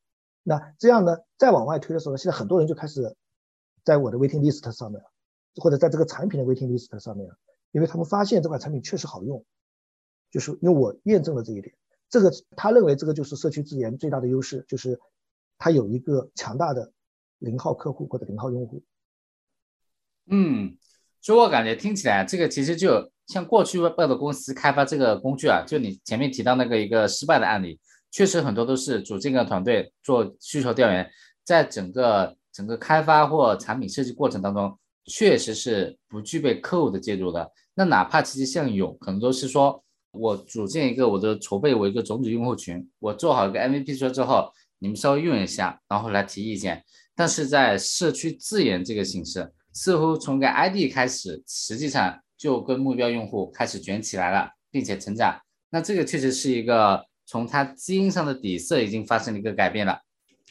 [0.50, 3.14] 那这样呢，再往外推的时候呢，现在很多人就开始
[3.84, 5.04] 在我的 waiting list 上面，
[5.56, 7.30] 或者在这个产品的 waiting list 上面，
[7.74, 9.44] 因为他们发现这款产品确实好用，
[10.32, 11.76] 就是因为我验证了这一点。
[12.10, 14.98] 这个他认为这个就是社区资源最大的优势，就是
[15.58, 16.94] 它有一个强大的
[17.40, 18.82] 零号客户或者零号用户。
[20.28, 20.78] 嗯，
[21.20, 27.78] 所以我感觉听起来这个其实就像过去外的公司开发这个工具啊，就你前面提到那个一个失败的案例。
[28.18, 31.08] 确实很多都是组建个团队做需求调研，
[31.44, 37.52] 在整个整个开发或产品设计过程当中，确实是不具备客户的介入的。
[37.76, 46.84] 那哪怕其实像有，可能都是说我组建一个我的筹备我一个种子用户群，我做好一个 MVP 出来之后，你们稍微用一下，然后来提意见。
[47.16, 55.40] 但是在社区自研这个形式，似乎从个 ID 开始，实际上就跟目标用户开始卷起来了，并且成长。
[55.70, 57.06] 那这个确实是一个。
[57.28, 60.00] 从它基因上的底色已经发生了一个改变了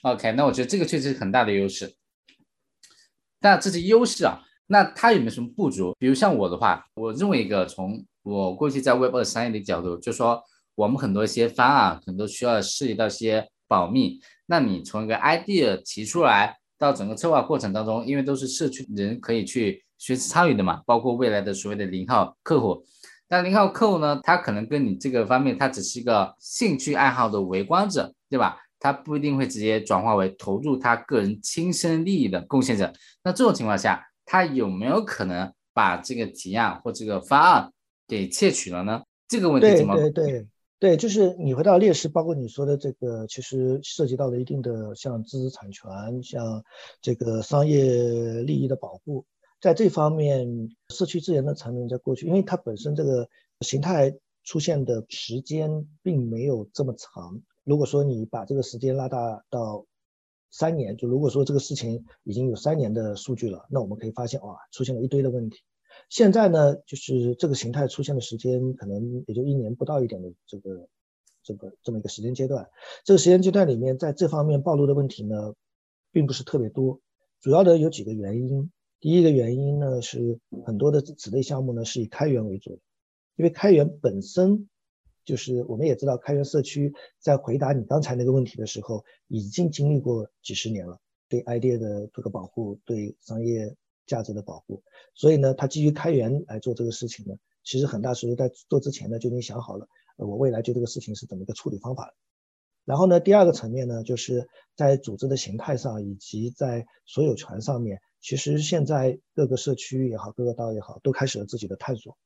[0.03, 1.95] ，OK，那我觉得这个确实是很大的优势。
[3.41, 5.97] 那这是优势啊，那它有没有什么不足？
[5.99, 10.43] 比如像我的话，我认为一个从我过去在 Web 二商业的角度，就说
[10.74, 14.20] 我们很多一些方案可能都需要涉及到一些保密。
[14.45, 22.85] 那你从一个 idea 提出来到整个策划过程当中，因为都是社区人可以去学习参与的嘛，包括未来的所谓的零号客户。
[23.29, 28.59] 但零号客户呢，他可能跟你这个方面，他只是一个兴趣爱好的围观者，对吧？
[28.79, 32.93] 他不一定会直接转化为投入他个人亲身利益的贡献者。
[33.24, 37.72] 那这种情况下，他有没有可能把这个提案或这个方案
[38.07, 39.03] 给窃取了呢？
[39.27, 39.97] 这个问题怎么？
[39.97, 40.47] 对对对，
[40.79, 45.91] 对，就是你回到劣势，包括你说的这个，其实涉及到了一定的像知识产权、
[46.22, 46.62] 像
[47.01, 47.83] 这个商业
[48.43, 49.24] 利益的保护，
[49.61, 53.29] 在这方面，社区资源的层面，在过去，因为它本身这个
[53.61, 57.41] 形态出现的时间并没有这么长。
[57.65, 59.87] 如果说你把这个时间拉大到
[60.51, 65.59] 三年，就如果说这个事情已经有三年的数据了，那我们可以发现，哇，出现了一堆的问题。
[66.11, 70.89] 现在呢，就是这个形态出现的时间可能也就一年不到一点的这个
[71.43, 72.69] 这个这么一个时间阶段。
[73.05, 75.55] 这个时间阶段里面，在这方面暴露的问题呢，
[76.13, 77.01] 并不是特别多。
[77.41, 78.71] 主要的有几个原因。
[79.01, 82.82] 第一个原因呢，是很多的子类项目呢是以开源为主的，
[83.36, 84.68] 因为开源本身
[85.24, 93.76] 就是我们也知道，开源社区在回答你刚才那个问题的时候，已经经历过几十年了，对 idea 的这个保护，对商业。
[94.07, 94.84] 价值的保护，
[95.14, 97.34] 所以呢，它基于开源来做这个事情呢，
[97.64, 102.14] 其实很大时候在做之前呢就已经想好了，呃，我未来就这个事情是怎么一个处理方法。
[102.84, 112.18] 然后呢，第二个层面呢，就是在组织的形态上以及在所有权上面，其实现在各个社区也好，各个道也好，都开始了自己的探索。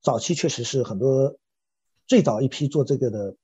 [0.00, 1.36] 早期确实是很多
[2.06, 3.36] 最早一批做这个的，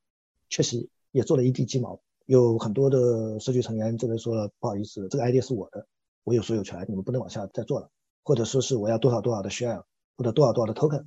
[0.48, 5.86] 确实也做了一地鸡毛，有很多的社区成员这边说了，不好意思，这个 idea 是我的。
[6.24, 7.90] 我有所有权，你们不能往下再做了，
[8.22, 9.84] 或者说是我要多少多少的 share，
[10.16, 11.04] 或者多少多少的 token，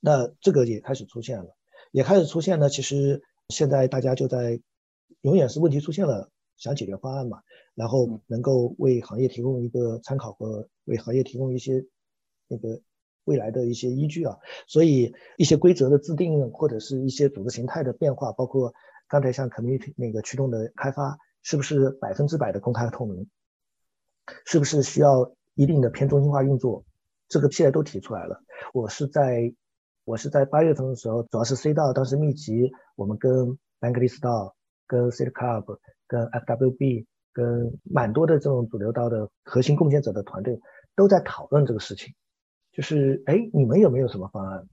[0.00, 1.56] 那这个也开始出现了，
[1.92, 2.68] 也开始出现呢。
[2.68, 4.60] 其实现在大家就在，
[5.22, 7.40] 永远是问题出现了，想解决方案嘛，
[7.76, 11.86] 然后能够为行业提供一个参考和为行业提供一些
[12.48, 12.80] 那个
[13.22, 14.36] 未来的一些依据啊。
[14.66, 18.74] 所以一些规则的制定或者是一些组织形态的变化，包括
[19.06, 23.28] 刚才像 community 那个驱动的开发，是不是百分之百的公开透明？
[24.44, 26.84] 是不是需要一定的偏中心化运作？
[27.28, 28.42] 这个现在都提出来了。
[28.72, 29.52] 我是在
[30.04, 34.54] 我是在八月份的时候，主要是 C 道当时密集，我们跟 Bankless 道、
[34.86, 37.06] 跟 City Club、跟 FWB、
[37.36, 40.58] 跟蛮多的这种主流道的核心贡献者的团队
[40.94, 42.14] 都在讨论这个事情。
[42.72, 44.66] 就是哎，你们有没有什么方案？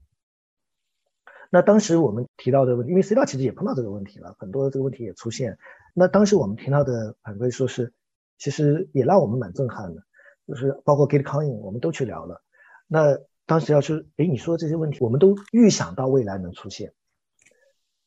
[1.50, 5.58] 那当时我们提到的问题，因为 C 大其实也碰到这个问题了，很多的这个问题也出现。
[5.92, 7.92] 那当时我们听到的反馈说是。
[8.36, 10.02] 其实也让我们蛮震撼的，
[10.48, 12.42] 就是包括 GitCoin，我们都去聊了。
[12.88, 16.92] 那当时要是，哎，你说这些问题，我们都预想到未来能出现，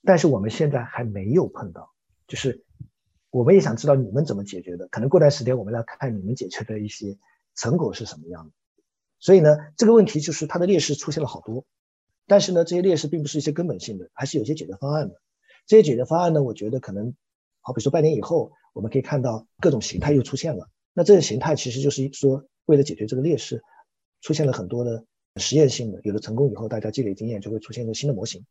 [0.03, 1.93] 但是我们现在还没有碰到。
[2.28, 2.66] 就是
[3.38, 7.20] 我们也想知道你们怎么解决的，可能过段时间我们来看你们解决的一些
[7.54, 8.52] 成果是什么样的。
[9.20, 11.64] 所以呢，这个问题就是它的劣势出现了好多，
[12.26, 15.22] 但是呢，这些劣势并不是一些根本性的，还是有些解决方案的。
[15.68, 17.14] 这些解决方案呢，我觉得可能。
[17.62, 20.68] 好，比说半年以后，我们可以看到各种形态又出现了。
[20.94, 23.62] 那这个形态其实就是说，为了解决这个劣势，
[24.22, 28.46] 出现了很多的实验性的，有了成功以后，大家积累经验，就会出现一个新的模型。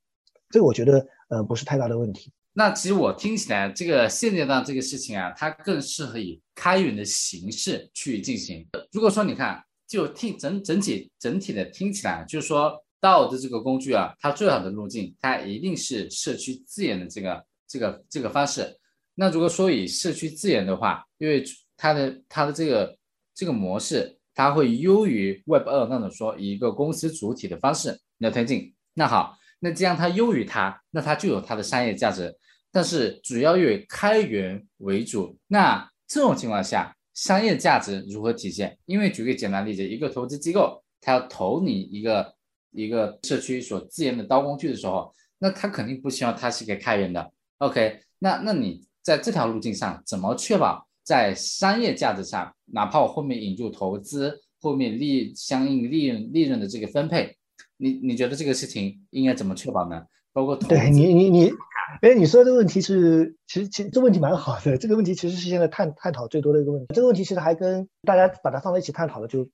[0.50, 2.32] 这个我觉得，呃，不是太大的问题。
[2.52, 8.66] 那其实我听起来，这个现阶段这个事情啊，它更适合以开源的形式去进行。
[8.92, 18.74] 如果说你看，就听整整体整体的听起来，就是说道的这个工具啊，它最好的路径，它一定是社区自研的这个这个这个方式。
[19.14, 21.44] 那如果说以社区自研的话，因为
[21.76, 22.96] 它的它的这个
[23.34, 28.74] 这个模式，它会优于 Web 二那种说以一个公司主体的方式来推进。
[28.94, 32.34] 那好，那既然它优于它，那它就有它的商业价值。
[32.70, 38.78] 但是主要以开源为主，那这种情况下，商业价值如何体现？
[38.86, 42.34] 因为举个简单例子，一个投资机构，它要投你一个
[42.72, 47.32] 一个社区所自研的刀工具的时候，那他肯定不希望它是一个开源的。
[47.58, 48.84] OK，那那你。
[49.06, 57.35] 在这条路径上，怎么确保在商业价值上，哪怕我后面引入投资，后面利相应利润利润的这个分配，
[57.76, 60.06] 你你觉得这个事情应该怎么确保呢？
[60.32, 61.50] 包括对你你你，
[62.02, 66.94] 哎，你说的问题是，其实其实这问题蛮好的，这个问题其实是现在探探讨最多的一个问题。
[66.94, 69.44] 这个问题其实还跟大家把它放在一起探讨的就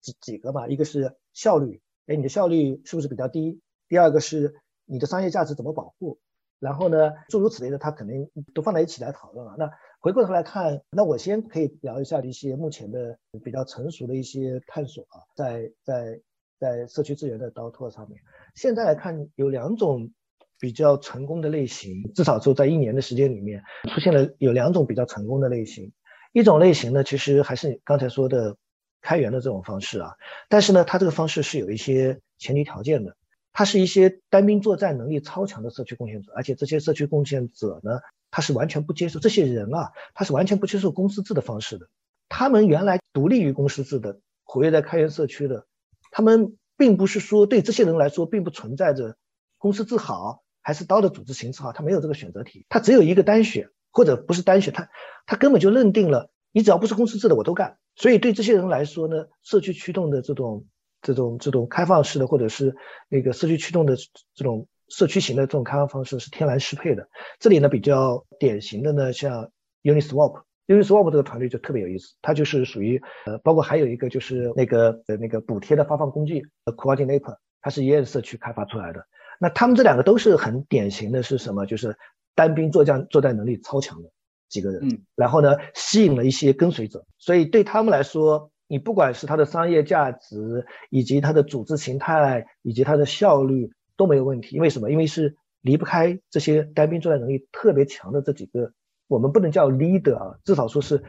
[0.00, 3.60] 几几个吧，一个是效率，哎，你的效率是不是比较低？
[3.88, 4.54] 第二个是
[4.86, 6.18] 你的商业价值怎么保护？
[6.58, 9.56] 然后呢，诸如此类的，他肯定都放在一起来讨论了。
[9.58, 16.20] 那回过头来看，那我先可以聊一下一些目前的比较成熟的一些探索啊，在在
[16.60, 18.20] 在社区资源的刀拓上面，
[18.54, 20.12] 现在来看有两种
[20.58, 23.62] 比较成功的类型，至少就在一年的时间里面
[23.94, 25.90] 出现了有两种比较成功的类型。
[26.32, 28.56] 一种类型呢，其实还是刚才说的
[29.00, 30.12] 开源的这种方式啊，
[30.48, 33.16] 但是呢，它这个方式是有一些前提条件的。
[33.52, 37.98] 他是一些单兵作战能力超强的社区贡献者，而且这些社区贡献者呢，
[38.30, 41.88] 他是完全不接受这些人啊，他是完全不接受公司制的方式的。
[42.28, 45.66] 他们原来独立于公司制的，活跃在开源社区的，
[46.10, 49.16] 他们并不是说对这些人来说并不存在着
[49.58, 54.88] 公司制好，还是刀的组织形式好，他没有这个选择题，他只有一个单选，或者不是单选，他
[55.26, 57.78] 他根本就认定了你只要不是公司制的我都干。
[57.96, 60.66] 所以对这些人来说呢，社区驱动的这种
[61.02, 62.74] 这种这种开放式的，或者是
[63.08, 63.96] 那个社区驱动的
[64.34, 67.08] 这种社区型的这种开放方式是天然适配的。
[67.38, 69.50] 这里呢比较典型的呢，像
[69.82, 70.42] Uniswap。
[70.70, 79.04] Uniswap 这个团队就特别有意思，它就是属于呃，包括还有一个就是那个呃那个补贴的发放工具 Coordinator，它是 EN 社区开发出来的。
[79.40, 81.66] 那他们这两个都是很典型的，是什么？
[81.66, 81.96] 就是
[82.36, 84.10] 单兵作战作战能力超强的
[84.48, 94.54] 几个人，嗯，然后呢吸引了一些跟随者，所以对他们来说，你不管是它的商业价值，以及它的组织形态，以及它的效率都没有问题。
[94.54, 94.88] 因为什么？
[94.92, 98.72] 因为是离不开这些单兵作战能力特别强的这几个。
[99.10, 101.02] 我们不能叫 leader 啊，至少说是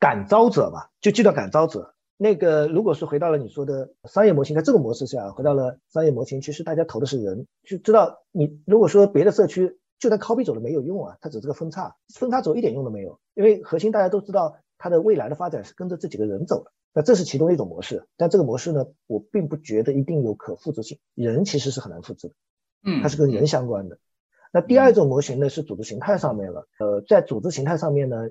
[0.00, 1.94] 感召者吧，就记到感召者。
[2.16, 16.72] 那个如果是回到了你说的商业模型，在这个模式下，回到了商业模型，其实大家投的是人，就知道你如果说别的社区就算 copy 走了没有用啊，它只是个分叉，分叉走一点用都没有，因为核心大家都知道它的未来的发展是跟着这几个人走的。
[16.92, 22.34] 那这是其中一种模式，但这个模式呢，我并不觉得一定有可复制性，人其实是很难复制的，
[22.84, 23.98] 嗯，它是跟人相关的。
[24.54, 28.28] 那第二种模型呢是组织形态上面了，呃，在组织形态上面呢，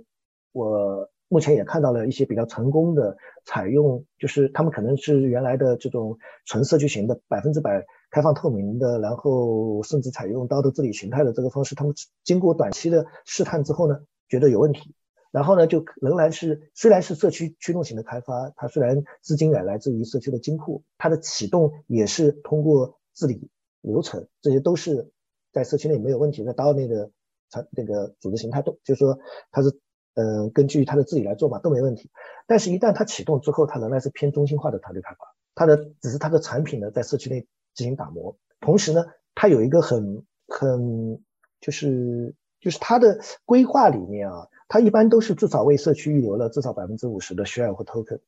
[0.52, 11.92] 我目前也看到了一些比较成功的采用，就是他们可能是原来的这种纯社区型的百分之百开放透明的，然后甚至采用道德治理形态的这个方式，他们
[12.24, 14.94] 经过短期的试探之后呢，觉得有问题，
[15.32, 23.50] 然后呢就仍然是虽然是社区驱动型的开发，它虽然资金也来自于社区的金库，它的启动也是通过治理
[23.82, 25.10] 流程，这些都是。
[25.52, 27.12] 在社区内没有问题，那到那个
[27.50, 29.20] 它那个组织形态都，就是说
[29.52, 29.80] 它是
[30.16, 32.10] 呃根据它的治理来做嘛，都没问题。
[32.48, 38.38] 但是，一旦它启动之后，它仍然是偏中心化的团队开发，它的只是它的产品呢在社区内进行打磨。
[38.60, 41.22] 同时呢，它有一个很很
[41.60, 48.20] 就是就是它的规划里面啊，它一般都是至少为社区预留了至少百分之五十的 share 或 token，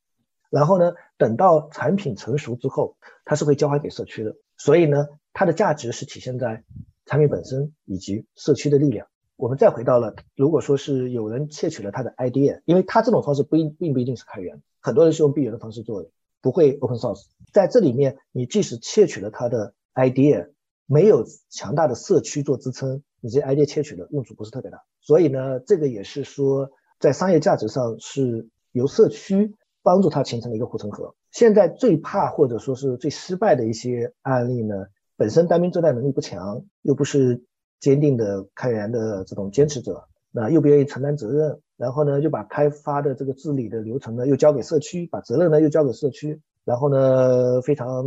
[0.50, 4.36] 然后呢，等到产品成熟之后，它是会交还给社区的。
[4.56, 6.64] 所以呢，它的价值是体现在。
[7.06, 17.26] 产品本身以及社区的力量，我们再回到了，如果说是有人窃取了他的 idea，因为他这种方式不一并不一定是开源，很多人是用闭源的方式做的，不会 open source。
[17.52, 20.50] 在这里面，你即使窃取了他的 idea，
[20.86, 24.82] 没有强大的社区做支撑，你这 idea 窃取的用处不是特别大。
[25.00, 31.14] 所以呢，这个也是说在商业价值上是由社区帮助它形成了一个护城河。
[31.30, 34.86] 现在最怕或者说是最失败的一些案例呢？
[35.16, 37.44] 本身单兵作战能力不强，又不是
[37.80, 48.04] 坚定的开源的这种坚持者，那又不愿意承担责任，然后呢，又把开发的这个治理的流程呢，又交给社区，把责任呢又交给社区，然后呢，非常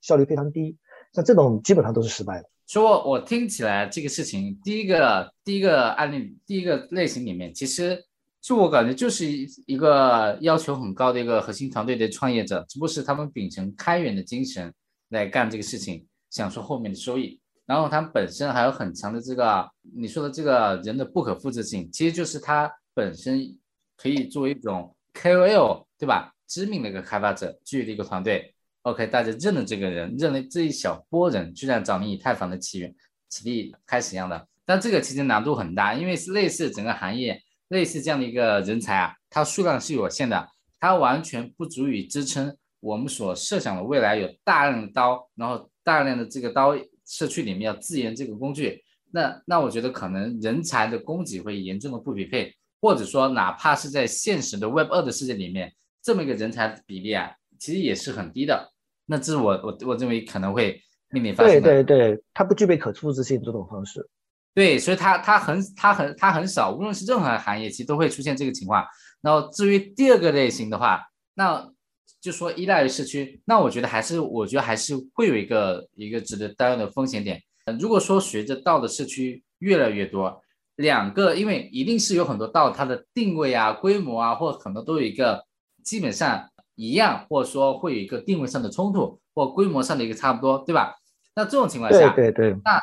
[0.00, 0.76] 效率非常低，
[1.12, 2.48] 像这种基本上都是失败的。
[2.66, 8.04] 说我听起来这个事情，第一个第一个案例，第一个类型里面，其实
[8.40, 9.24] 就我感觉就是
[9.66, 14.72] 一个要求很高的一个核心团队的创业者，只不过是他们秉承开源的精神
[15.08, 16.04] 来干这个事情。
[16.30, 23.56] 享受后面的收益，然后它本身还有很强的这个你说的这个人的不可复制性，其实就是它本身
[23.96, 26.32] 可以作为一种 KOL，对吧？
[26.46, 32.94] 知名的一个开发者，具有的一个团队，OK，大家认了这个人，认了这一小波人，就像找你以太坊的起源
[33.28, 34.46] 起立开始一样的。
[34.64, 40.48] 但这个其实难度很大，因为是类似整个行业，类似这样的一个人才啊，它数量是有限的，
[40.80, 45.70] 它完全不足以支撑我们所设想的未来有大量的刀，然后。
[45.88, 46.76] 大量的这个刀
[47.06, 55.72] 社区里面要自研这个工具，那那我觉得可能人才的供给会严重的不匹配，或者说哪怕是在现实的 Web 二的世界里面，
[56.02, 58.70] 这么一个人才比例啊，其实也是很低的。
[59.06, 60.78] 那这是我我我认为可能会
[61.08, 61.60] 面临发生的。
[61.62, 64.06] 对对对，它不具备可复制性这种方式。
[64.54, 68.84] 对，所以它它很它很它很少，无论是任何行业，其实都会出现这个情况。
[69.22, 71.00] 然后至于第二个类型的话，
[71.32, 71.72] 那。
[72.20, 77.40] 就说依赖于社区，那我觉得还是，我觉得还是会有一个一个值得担忧的风险点。
[77.80, 80.42] 如果说随着道的社区越来越多，
[80.76, 85.44] 两个，因为一定是有很多道，它的定位啊、规模啊，或可能都有一个
[85.84, 90.94] 基本上一样，或者说会有一个定位上的冲突，或规模上的一个差不多，对吧？
[91.34, 92.82] 那这种情况下，对对对，那。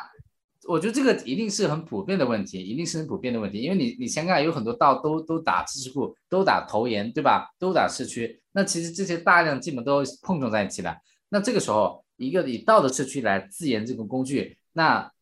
[0.68, 7.48] 我觉得这个一定是很普遍的问题，一定是很普遍的问题，因为你你想想，有很多道都都打知识库，都打投研，对吧？
[7.56, 10.96] 都打社区，那其实这些大量基本都碰撞在一起了。
[11.28, 15.12] 那这个时候，一个以道德社区来自研这个工具，那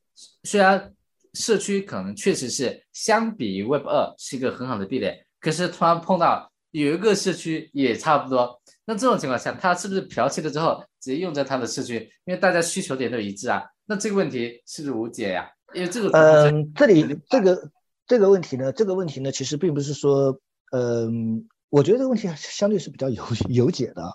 [0.44, 0.94] 虽然
[1.32, 12.08] 社区可能确实是相比于 Web 二是一个很好的壁垒，可是突然碰到有一个社区也差不多，那这种情况下，它是不是剽窃了之后直接用在它的社区？
[12.26, 13.64] 因为大家需求点都一致啊。
[13.84, 15.50] 那这个问题是不是无解呀？
[15.74, 17.70] 因为这个嗯，这里这个
[18.06, 20.38] 这个问题呢，这个问题呢，其实并不是说，
[20.70, 24.12] 嗯，我觉得这个问题相对是比较有 有解的。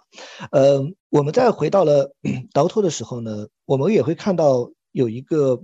[0.52, 2.16] 嗯，我们在回到了
[2.54, 5.62] 刀托的时候呢，我们也会看到有一个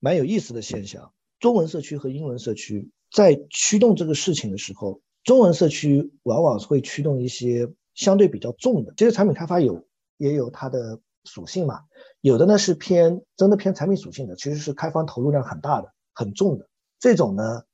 [0.00, 8.94] 蛮有意思的现象：中文社区和英文社区在驱动这个事情的时候，中文社区往往会驱动一些相对比较重的。
[8.96, 11.80] 其实产品开发有也有它的属性嘛。
[12.22, 16.66] 有的呢是偏真的偏产品属性的，其实是开发投入量很大的、很重的
[16.98, 17.64] 这种呢，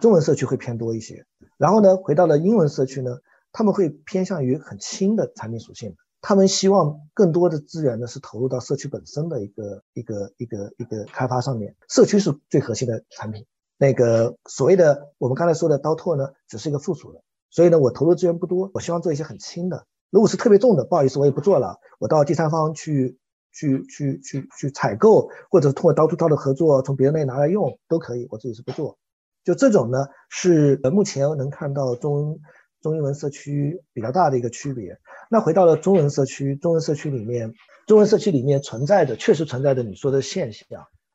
[0.00, 1.24] 中文社区会偏多一些。
[1.56, 3.18] 然后呢，回到了英文社区呢，
[3.52, 11.74] 他们会偏向于很轻的产品属性，他们希望更多的资源呢是投入到社区本身的一个一个一个一个开发上面。
[11.88, 13.44] 社区是最核心的产品，
[13.78, 17.20] 那个所谓的我们刚才说的刀拓呢，只是一个附属的。
[17.50, 19.86] 所以呢，我投入资源不多，我希望做一些很轻的。
[20.10, 23.18] 如果是特别重的，不好意思，我也不做了，我到第三方去。
[23.54, 28.26] 去去去去采购，或者通过刀 to 刀的合作，从别人那里拿来用都可以。
[28.30, 28.96] 我自己是不做。
[29.44, 32.38] 就这种呢，是目前能看到中
[32.80, 34.98] 中英文社区比较大的一个区别。
[35.30, 37.52] 那回到了中文社区，中文社区里面，
[37.86, 40.66] 中文社区里面存在的确实存在着你说的现象，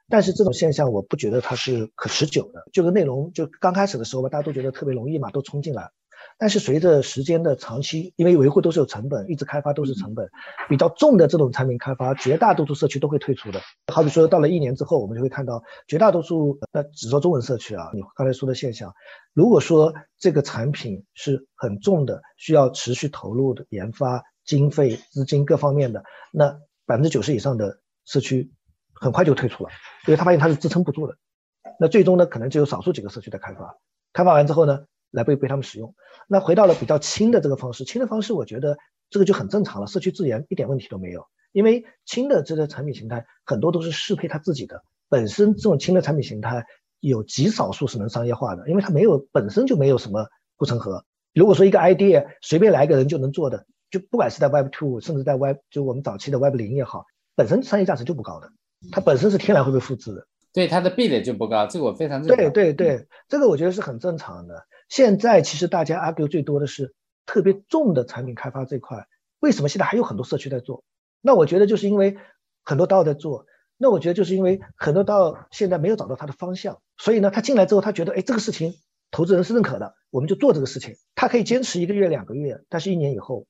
[0.10, 2.64] 但是这种现象我不觉得它是可持久的。
[2.74, 5.92] 这个内容就刚开始的时候吧，大家都觉得特别容易嘛，都冲进来。
[6.40, 10.30] 但是随着时间的长期，因为维护都是有成本，一直开发都是成本，
[10.70, 13.60] 比较重的这种产品开发，绝大多数社区都会退出的。
[13.92, 18.94] 好比说到了一年之后，我们就会看到绝大多数，那只说中文社区啊，你刚才说的现象，
[19.34, 28.52] 如果说这个产品是很重的，需要持续投入的研发经费、资金各方面的，那百分之九十以上的社区
[28.94, 29.72] 很快就退出了，
[30.06, 31.16] 因为他发现他是支撑不住的。
[31.80, 33.78] 那最终呢，可能只有少数几个社区在开发，
[34.14, 34.86] 开发完之后呢？
[35.12, 35.96] 来被被他们使用，
[36.28, 38.78] 那回到了比较轻的这个方式，轻的方式我觉得
[39.10, 46.66] 这个就很正常了，社区资源一点问题都没有，因为轻的这个产品形态很多都是适配它自己的，本身这种轻的产品形态
[47.00, 50.28] 有极少数是能商业化的，因为它没有本身就没有什么
[50.58, 51.06] 护城河。
[51.34, 57.06] 如果说一个 idea 随便来一个人就能做的，就不管是在 Web Two，甚至在 Web 就我们早期的 Web 零也好，
[57.36, 58.50] 本身商业价值就不高的，
[58.92, 62.36] 它本身是天然会被复制的，对它的壁垒就不高，这个我非常认同。
[62.36, 64.66] 对对对，这个我觉得是很正常的。
[64.90, 66.94] 现在其实大家 argue 最多的是
[67.26, 69.08] 特别重的产品开发这块，
[69.40, 70.84] 为什么现在还有很多社区在做？
[71.22, 72.18] 那我觉得就是因为
[72.64, 78.76] 很多 DAO 在做，那我觉得就是因为很多 DAO 现在没有找到它的方向，所以呢，他进来之后他觉得，哎，这个事情
[79.12, 80.96] 投资人是认可的，我们就做这个事情。
[81.16, 83.46] 他可以坚持一个月、两个月，但是一年以后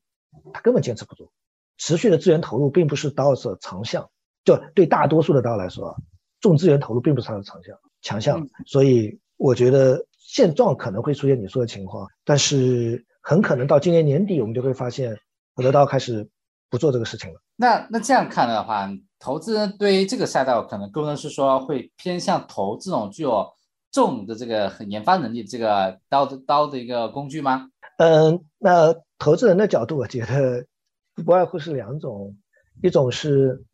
[0.54, 1.32] 他根本坚持不住。
[1.78, 4.10] 持续的资源投入并不是 DAO 的长项，
[4.44, 5.96] 就对大多数的 DAO 来说，
[6.42, 8.50] 重资源投入并不是它的长项、强项。
[8.66, 10.06] 所以我觉得。
[10.38, 15.18] 现状可能会出现你说的情况，但是很可能到今年年底，我们就会发现，
[15.56, 16.30] 得到开始
[16.70, 17.42] 不做这个事情了。
[17.56, 23.52] 那那这样看的话，投资人对于这个赛道可能更多是说会偏向投这种具有
[23.92, 27.72] 重的这个研发能力这个刀的刀的一个工具吗？
[27.98, 30.68] 嗯，那投资人的角度，我觉得
[31.16, 32.38] 不外乎是两种，
[32.84, 33.66] 一种是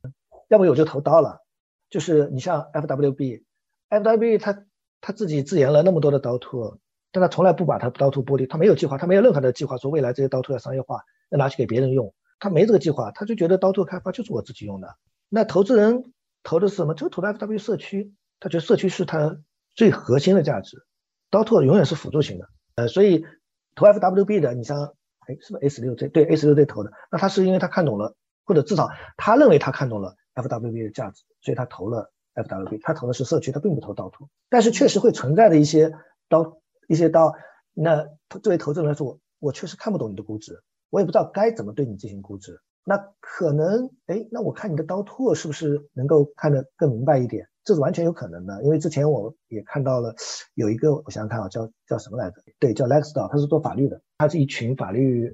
[0.48, 1.40] 要不我就投刀了，
[1.90, 4.64] 就是你像 FWB，FWB 它。
[5.06, 6.78] 他自己自研了那么多的刀兔，
[7.12, 14.96] 但他从来不把他刀兔剥离，他没有计划，他没有任何的计划说未来这些刀兔要商业化，要拿去给别人用，他没这个计划，他就觉得刀兔开发就是我自己用的。
[15.28, 16.94] 那投资人投的是什么？
[16.94, 19.40] 就投的 FW 社区，他觉得社区是他
[19.76, 20.86] 最核心的价值，
[21.30, 22.48] 刀兔永远是辅助型的。
[22.76, 23.26] 呃，所以
[23.76, 24.94] 投 FWB 的，你像，
[25.28, 26.08] 哎，是不是 S 六 Z？
[26.08, 28.88] 对，S 六 Z 投的，那他是因为他看懂了，或者至少
[29.18, 32.13] 他认为他看懂了 FWB 的价值，所以他投了。
[32.36, 35.94] FWB，他投的是社区，他并不投刀图，但是确实会存在的一些
[36.30, 36.58] 刀，
[36.88, 37.34] 一些刀。
[37.74, 38.08] 那
[38.42, 42.60] 作为投资人来说，我我确实看不懂你的估值，我也不知道该怎么对你进行估值。
[42.86, 47.48] 那可能，哎，那我看你的刀拓是不是能够看得更明白一点？
[47.64, 50.16] 这是完全有可能的，因为之前我也看到了
[50.54, 52.42] 有一个，我想想看啊，叫叫什么来着？
[52.60, 55.34] 对，叫 Lexdao，他是做法律的，他是一群法律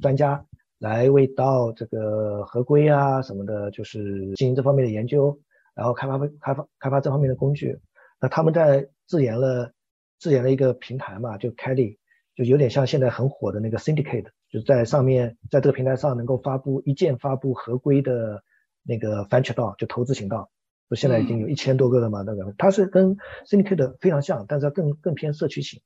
[0.00, 0.44] 专家
[0.78, 5.38] 来为到这个合规啊什么的，就是进行这方面的研究。
[5.74, 7.78] 然后开发开发开发这方面的工具，
[8.20, 9.72] 那他们在自研了
[10.18, 11.98] 自研了一个平台嘛，就 Kelly，
[12.34, 18.42] 就有点像现在很火的那个 Syndicate，就是在上面在这个平台上能够发布一键发布合规的
[18.82, 20.50] 那个 venture 道，就投资型道，
[20.88, 23.16] 就现在已经有一千多个了嘛，那个它是跟
[23.46, 25.82] Syndicate 非常像，但是它更更偏社区型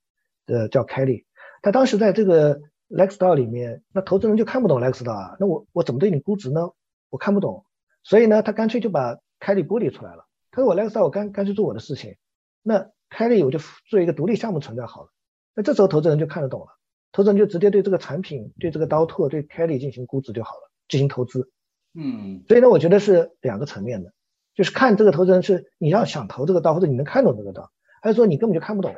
[0.46, 1.24] 的叫 Kelly，
[1.62, 6.70] 他当时在这个 LexDao 里面，那投资人就看不懂 Lex 道啊，那我我怎么对你估值呢？
[7.10, 7.64] 我看不懂，
[8.02, 12.16] 所以呢，他干脆就把开立剥离出来了，他说我 Lex 我干干脆做我的事情，
[12.62, 13.58] 那凯利我就
[13.88, 15.10] 做一个独立项目存在好了，
[15.54, 16.66] 那这时候投资人就看得懂了，
[17.12, 21.50] 投资人就直接对这个产品、对这个刀拓、对凯利进行估值就好了，进行投资。
[21.94, 24.12] 嗯，所以呢，我觉得是两个层面的，
[24.54, 27.70] 就是看这个投资人是你要想投这个刀，或者你能看懂这个刀，
[28.02, 28.94] 还是说你根本就看不懂，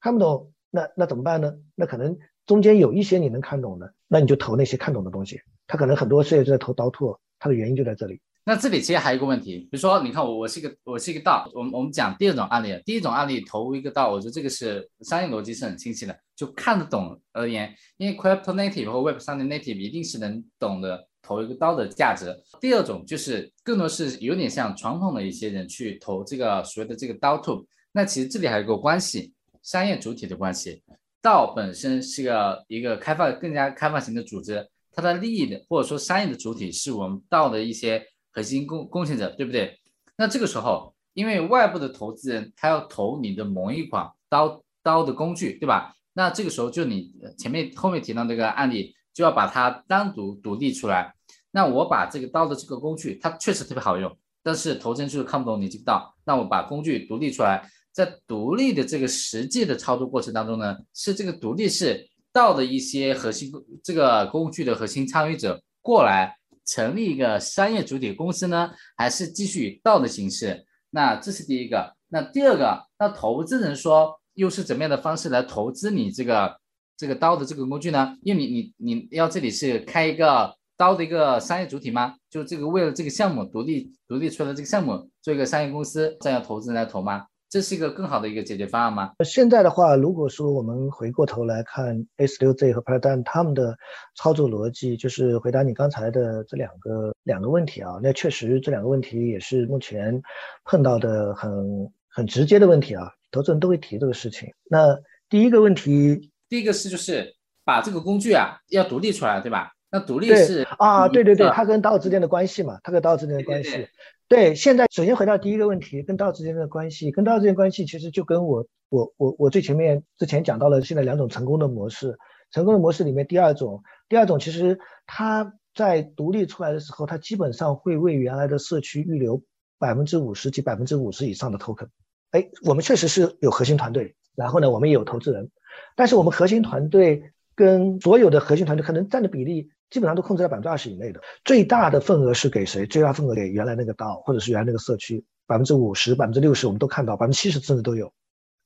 [0.00, 1.56] 看不懂，那那怎么办呢？
[1.74, 5.40] 那可能中间有一些你能看懂的，那你就投那些看懂的东西。
[5.66, 8.20] 他可能很多事业就在投刀拓，他的原因就在这里。
[8.48, 22.34] 那这里其实还有一个问题，比如说，你看我我是一个我是一个道，我们我们讲第二种案例，第一种案例投一个道，我觉得这个是商业逻辑是很清晰的，就看得懂而言，因为 crypto native 和 web 三的 native 一定是能懂得投一个刀的价值。
[22.58, 30.82] 第二种就是更多是有点像传统的一些人去投这个所谓的这个刀 to，那其实这里还有个关系，商业主体的关系，
[31.20, 38.02] 道本身是个一个开放更加开放型的组织，它的利益的或者说商业的主体是我们道的一些。
[38.30, 39.78] 核心贡贡献者，对不对？
[40.16, 45.94] 那这个时候，因为外部的投资人他要投你的某一款刀刀的工具，对吧？
[46.12, 51.14] 那这个时候就你前面后面提到那个案例，就要把它单独独立出来。
[51.50, 56.14] 那我把这个刀的这个工具，它确实特别好用，但是投资人就是看不懂你这个刀。
[56.24, 63.50] 那我把工具独立出来，在独立的这个实际的操作过程当中呢，是这个独立是道的一些核心
[63.82, 66.37] 这个工具的核心参与者过来。
[66.68, 70.64] 成立一个商业主体公司呢，还是继续以道的形式？
[70.90, 71.94] 那这是第一个。
[72.08, 76.56] 那第二个，那投资人说又是怎么样的方式来投资你这个
[76.96, 78.16] 这个刀的这个工具呢？
[78.22, 82.14] 因为你你你要这里是开一个刀的一个商业主体吗？
[82.30, 87.26] 就这个为了这个项目独立独立出来这个项目做一个商业公司，这样投资人来投吗？
[87.50, 89.12] 这是一个更好的一个解决方案吗？
[89.24, 93.78] 现在的话，如果说我们回过头来看 S6Z 和 Paradigm 他们的
[94.14, 100.20] 操作逻辑，就是回答你刚才的这两个两个问题啊，那确实这两个问题也是目前
[100.64, 104.52] 碰到的很很直接的问题啊，投资人都会提这个事情。
[104.68, 104.98] 那
[105.30, 107.34] 第一个问题，第一个是就是
[107.64, 109.72] 把这个工具啊要独立出来，对吧？
[109.90, 113.88] 那独立是啊，对对对，它跟道之间的关系嘛，它跟道之间的关系。
[114.28, 122.18] 对，现在首先回到第一个问题，跟道之间的关系，跟道之间关系其实就跟我我我我最前面之前讲到了现在两种成功的模式，
[122.50, 129.42] 成功的模式里面第二种，第二种其实它在独立出来的时候，它基本上会为原来的社区预留
[129.78, 131.88] 百分之五十及百分之五十以上的 token。
[132.32, 135.50] 哎，我们确实是有核心团队，然后呢，我们也有投资人，
[135.96, 139.70] 但是我们核心团队跟所有的核心团队可能占的比例。
[139.90, 142.86] 基本上都控制在百分之二十以内的，最大的份额是给谁？
[142.86, 148.12] 最大份额给原来那个道，或者是原来那个社区，百分之五十、百分之六十，我们都看到，百分之七十甚至都有。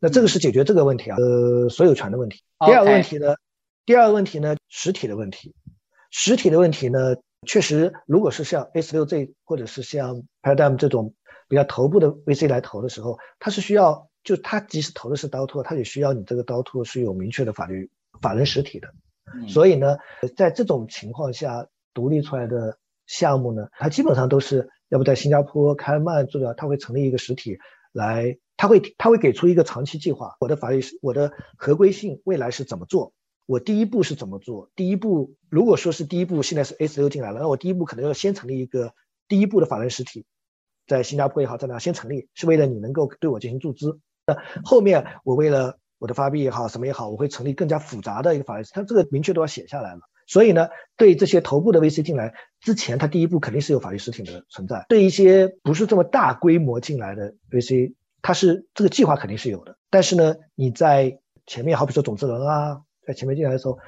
[0.00, 2.42] 那这个是解决这个问题啊，呃，所有权的问题。
[2.66, 3.36] 第二个问题呢？
[3.86, 4.56] 第二个问题呢？
[4.68, 5.54] 实体的问题。
[6.10, 7.16] 实体的问题呢？
[7.46, 11.14] 确实，如果是像 S 六 Z 或者是像 Paradigm 这种
[11.48, 18.92] 比较头部的 VC 来投的时候，它是需要，就它即使投的是刀拓，它也需要你这个刀拓是有明确的法律法人实体的。
[19.48, 19.98] 所以呢，
[20.36, 27.58] 在这种情况下，独立出来的项目呢，它基本上都是要不在新加坡开曼做的，它会成立一个实体
[27.92, 30.36] 来，它会它会给出一个长期计划。
[30.40, 33.12] 我的法律是我的合规性未来是怎么做？
[33.46, 34.70] 我第一步是怎么做？
[34.76, 38.94] 第一步如果说是第一步，现在是 S U 进来了，那我第一步可能要先成立一个
[39.28, 40.24] 第一步的法人实体，
[40.86, 43.98] 在新加坡也好，在哪先成立，是为了你能够对我进行注资。
[44.26, 50.00] 那后面我为了我的发币也好，什么也好，我会成立更加复杂的一个法律，它这个明确都要写下来了。
[50.26, 54.84] 所以呢，对这些头部的 VC 进来之前，它第一步肯定是有法律实体的存在。
[54.88, 59.76] 对一些不是这么大规模进来的 VC，它是这个计划肯定是有的。
[59.90, 63.78] 但是呢，你在前面，好比说种子轮啊，在前面进来的时候，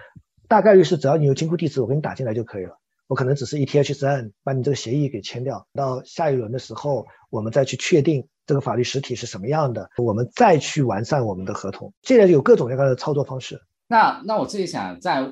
[0.46, 2.78] 大概率是只要你有金库地址，我给你打进来就可以了。
[3.06, 8.26] 我可能只是 ETH 三把你这个协议给签掉，到下一轮的时候，我们再去确定。
[8.46, 9.88] 这个法律实体是什么样的？
[9.96, 11.90] 我们再去完善我们的合同。
[12.02, 13.58] 现在有各种各样的操作方式。
[13.86, 15.26] 那那我自己想在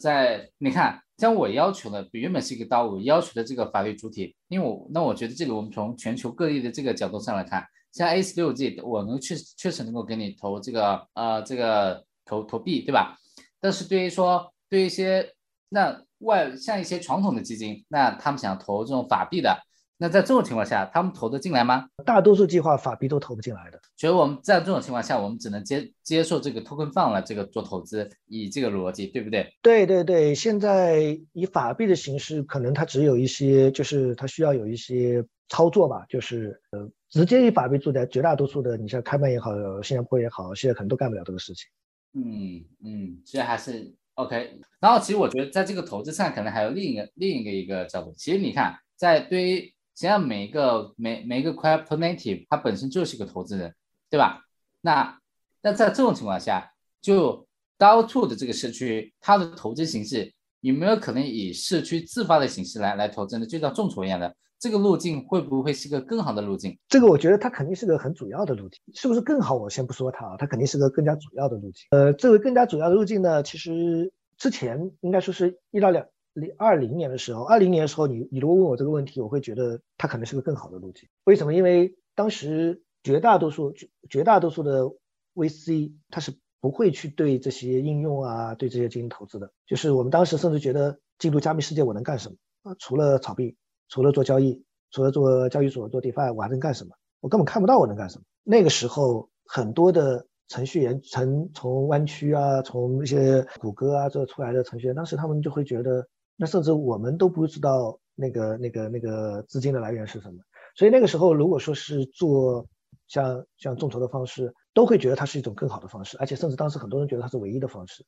[0.00, 13.16] 在你看，像我要求的，原本是一个刀，我要求的这个法律主体，因为我那我觉得这个我们从全球各地的这个角度上来看，像 A 十六 G，我能确确实能够给你投这个呃这个投投币，对吧？
[13.60, 15.24] 但是对于说对一些
[15.68, 19.58] 那外像一些传统的基金，那他们想投这种法币的。
[19.98, 21.88] 那在这种情况下，他们投得进来吗？
[22.04, 23.80] 大多数计划法币都投不进来的。
[23.96, 29.50] 所以我们在这种情况下，我们只能接接受这个 token fund 来这个做投资，以这个逻辑，对不对？
[29.62, 41.66] 对对对，现在以法币的形式，可能它只有一些，就是它需要有一些操作吧，就是呃，直接以法币做的，绝大多数的，你像开曼也好，新加坡也好，现在可能都干不了这个事情。
[42.12, 44.58] 嗯嗯，所以还是 OK。
[44.80, 48.12] 然后其实我觉得在这个投资上，可能还有另一个另一个一个角度。
[48.18, 49.60] 其实你看，在对于
[49.94, 53.74] 实际上，每一个每每一个 crypto native，它本身就是一个投资人，
[54.10, 54.42] 对吧？
[54.82, 55.18] 那
[55.62, 56.70] 那在这种情况下，
[57.00, 57.48] 就
[57.78, 63.46] d a o t o 的这个社区，它的投资形式有没有可能以社区自发的形式来来投资呢？
[63.46, 66.78] 就像众筹一样的，这个路径会不会是个更好的路径？
[66.88, 69.54] 这个我觉得它肯定是个很主要的路径，是不是更好？
[69.54, 71.86] 我先不说它啊，它肯定是个更加主要的路径。
[71.90, 81.08] 呃，这个更加主要的路径呢，其实之前应该说是一到两零二零年的时候，二零年的时候，你你如果问我这个问题，我会觉得它可能是个更好的路径。
[81.24, 81.52] 为什么？
[81.52, 84.90] 因为当时绝大多数绝绝大多数的
[85.34, 89.52] VC 它是不会去对这些应用啊，对这些进行投资的。
[89.66, 92.76] 就是我们当时甚至觉得进入加密世界我能干什么啊？
[92.78, 93.54] 除了炒币。
[93.88, 96.94] 除了做交易，除了做交易所做 DeFi，我还能干什么？
[97.20, 98.24] 我根本看不到我能干什么。
[98.44, 106.06] 那个时候，很多的程序员，从从湾区啊，从一些谷歌啊这出来的程序员，当时他们就会觉得，
[106.36, 110.38] 那甚至我们都不知道那个那个那个资金的来源是什么。
[110.76, 112.66] 所以那个时候，如果说是做
[113.08, 118.04] 像像众筹的方式，都会觉得它是一种更好的方式，而且甚至当时很多人觉得它是唯一的方式。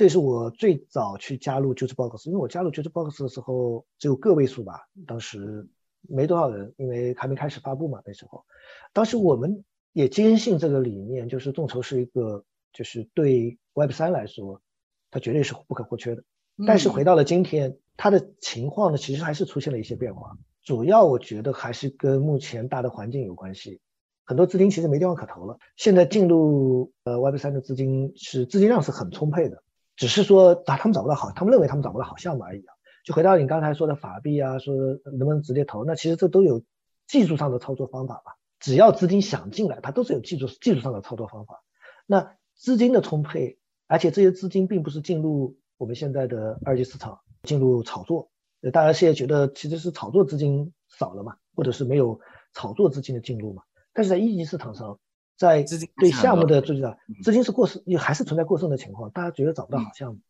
[0.00, 5.68] 这也是我最早去加入 Juicebox，因为我加入 Juicebox 的时候只有个位数吧，当时
[6.08, 8.00] 没多少人，因为还没开始发布嘛。
[8.06, 8.46] 那时候，
[8.94, 9.62] 当时我们
[9.92, 14.62] 也坚信这个理念，就是众筹是一个，就是对 Web 三来说，
[15.10, 16.24] 它绝对是不可或缺的。
[16.66, 20.38] 但是回到了今天，它的情况呢，其实还是出现了一些变化。
[20.62, 23.82] 主要我觉得还是跟目前大的环境有关系，
[24.24, 25.58] 很多资金其实没地方可投了。
[25.76, 29.62] 现在进入呃 Web 三的资金是资金量是很充沛的。
[30.00, 32.72] 只是说啊，他们找不到好，他们认为他们找不到好项目而已啊。
[33.04, 34.74] 就回到你刚才说的法币啊，说
[35.04, 35.84] 能不能直接投？
[35.84, 36.62] 那其实这都有
[37.06, 38.36] 技术上的操作方法吧。
[38.60, 41.62] 只要资金想进来，它都是有技术技术上的操作方法。
[42.06, 43.58] 那资金的充沛，
[43.88, 48.30] 而且这些资金并不是进入我们现在的二级市场，进入炒作。
[48.72, 52.20] 大家现在觉得其实是炒作资金少了嘛，或者是没有
[52.54, 53.64] 炒作资金的进入嘛？
[53.92, 54.98] 但是在一级市场上。
[55.40, 55.64] 在
[55.96, 60.20] 对项目的注意到资金是过剩，也还是存在过剩的情况，大家觉得找不到好项目。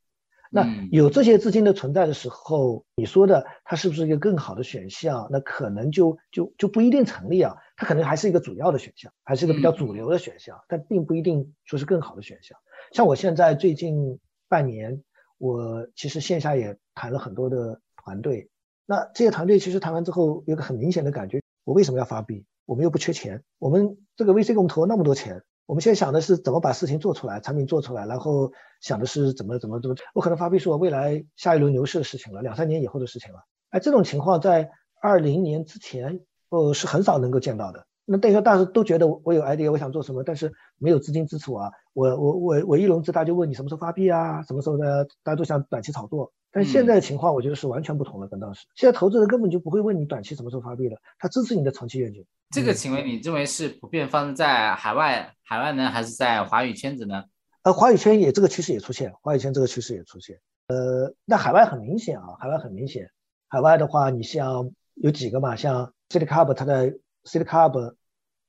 [0.52, 5.26] 那有这些资金的存在的时候，你说的它是不是一个更好的选项？
[5.32, 7.56] 那可能就就就不一定成立啊。
[7.76, 12.56] 它可能还是一个主要的选项，还是一个比较主流的选项，但并不一定说是更好的选项。
[12.92, 15.02] 像我现在最近半年，
[15.38, 18.48] 我其实线下也谈了很多的团队，
[18.86, 22.44] 那这些团队其实谈完之后，有个很明显的感觉：我为什么要发币？
[22.70, 33.40] 我们又不缺钱，我们这个 VC 给我们投了那么多钱，我们现在想的是怎么把事情做出来，产品做出来，然后想的是怎么怎么怎么，我可能发币是我未来下一轮牛市的事情了，两三年以后的事情了。
[33.70, 34.70] 哎，这种情况在
[35.02, 37.88] 二零年之前，呃，是很少能够见到的。
[38.12, 41.70] 那等于说大家都觉得我有 idea，我想做什么，但是没有资金支持我啊。
[41.92, 44.42] 我我我我一融资，大家就问你什么时候发币啊？
[44.42, 45.04] 什么时候呢？
[45.22, 46.32] 大家都想短期炒作。
[46.50, 48.66] 但现在的情况，我觉得是完全不同了，跟当时。
[48.74, 52.26] 现在投资人根本就不会问你短期什么时候发币了，他支持你的长期愿景。
[52.50, 57.22] 这个行为你认为是普遍发生在海外海外呢，还是在华语圈子呢？
[57.62, 60.40] 呃，华语圈也这个趋势也出现，华语圈这个趋势也出现。
[60.66, 63.08] 呃，那海外很明显啊，海外很明显。
[63.46, 66.90] 海外的话，你像有几个嘛，像 City Club，它的
[67.24, 67.94] City Club。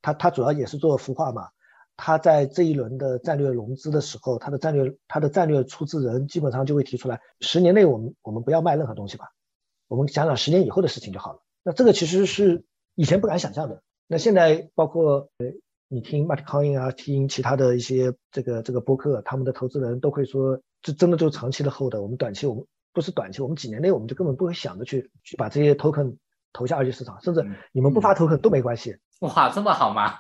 [0.02, 1.49] 他他主要也是做孵化嘛，
[1.95, 9.26] 他在这一轮的战略融资的时候，他的战略他的战略出资人基本上就会提出来，十年内我们我们不要卖任何东西吧，
[9.88, 11.40] 我们想想十年以后的事情就好了。
[11.64, 12.64] 那这个其实是
[12.95, 13.84] 以前不敢想象的。
[14.07, 15.48] 那现在包括呃
[15.88, 26.15] 你听 Martin Coin 啊，听其他的一些这个这个播客，他们的投资人都会说，这真的就是长期的后的，我们短期我们不是短期，我们几年内我们就根本不会想着去去把这些 token
[26.53, 28.98] 投下二级市场，甚至你们不发 token 都没关系。
[29.27, 30.15] 哇，这么好吗？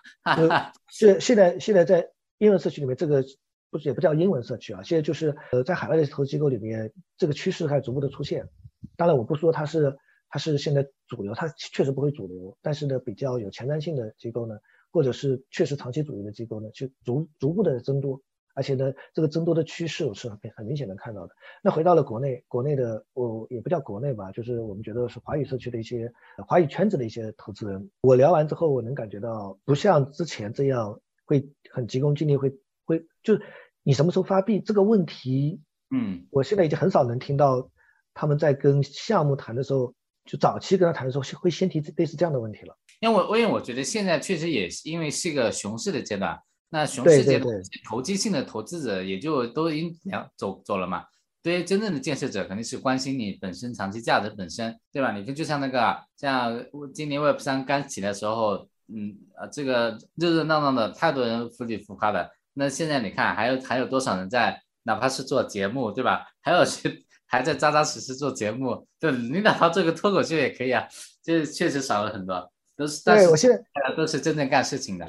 [0.89, 2.07] 是现在现在在
[2.37, 3.23] 英文社区里面，这个
[3.71, 8.47] 不是也不叫英文社区啊，现在就是呃在海外的投资机构里面，这个趋势在逐步的出现。
[8.95, 9.97] 当然我不说它是
[10.29, 14.55] 它是现在主流，它确实不会主流，但是呢比较有前瞻性的机构呢，
[14.91, 18.21] 或者是确实长期主义的机构呢，去逐逐步的增多。
[18.53, 21.33] 而且呢，这个增多的趋势我是很很明显能看到的。
[21.63, 26.11] 那回到了国内，国内的我也不叫国内吧，就是我们觉得是华语社区的一些
[26.47, 27.89] 华语圈子的一些投资人。
[28.01, 32.51] 我聊完之后，我能感觉到不像之前这样会很急功近利，会
[32.85, 33.41] 会就是
[33.83, 37.69] 你什么时候发币这个问题，嗯，我现在已经很少能听到
[38.13, 39.93] 他们在跟项目谈的时候，
[40.25, 42.77] 就早期跟他谈的时候会先提类似这样的问题了。
[42.99, 46.39] 因为我因为我觉得现在确实也是因为是一个熊市的阶段。
[46.71, 47.39] 那熊市界
[47.85, 49.95] 投机性的投资者也就都已经
[50.35, 51.03] 走走了嘛。
[51.43, 55.11] 对于真正的建设者，肯定是关心你本身长期价值本身，对吧？
[55.11, 62.29] 你看就像那个像今年 Web 三刚起的时候，嗯啊，这个热热闹闹的，太多人浮里浮夸的。
[62.53, 66.27] 那现在你看，还有还有多少人在，哪怕是做节目，对吧？
[66.41, 68.87] 还有谁还在扎扎实实做节目？
[68.99, 70.87] 对，你哪怕做个脱口秀也可以啊。
[71.23, 73.03] 这确实少了很多，都是。
[73.03, 75.07] 对我现在都是真正干事情的。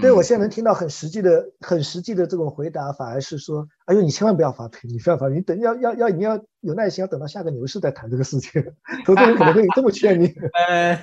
[0.00, 8.62] 对我现在能听到很实际的、很实际的这种回答，反而是说：“哎呦，你千万不要发配，你不要发配，你等要要要，你要有耐心，要等到下个牛市再谈这个事情。
[9.04, 10.32] 投资人可能会这么劝你。
[10.68, 10.98] 呃，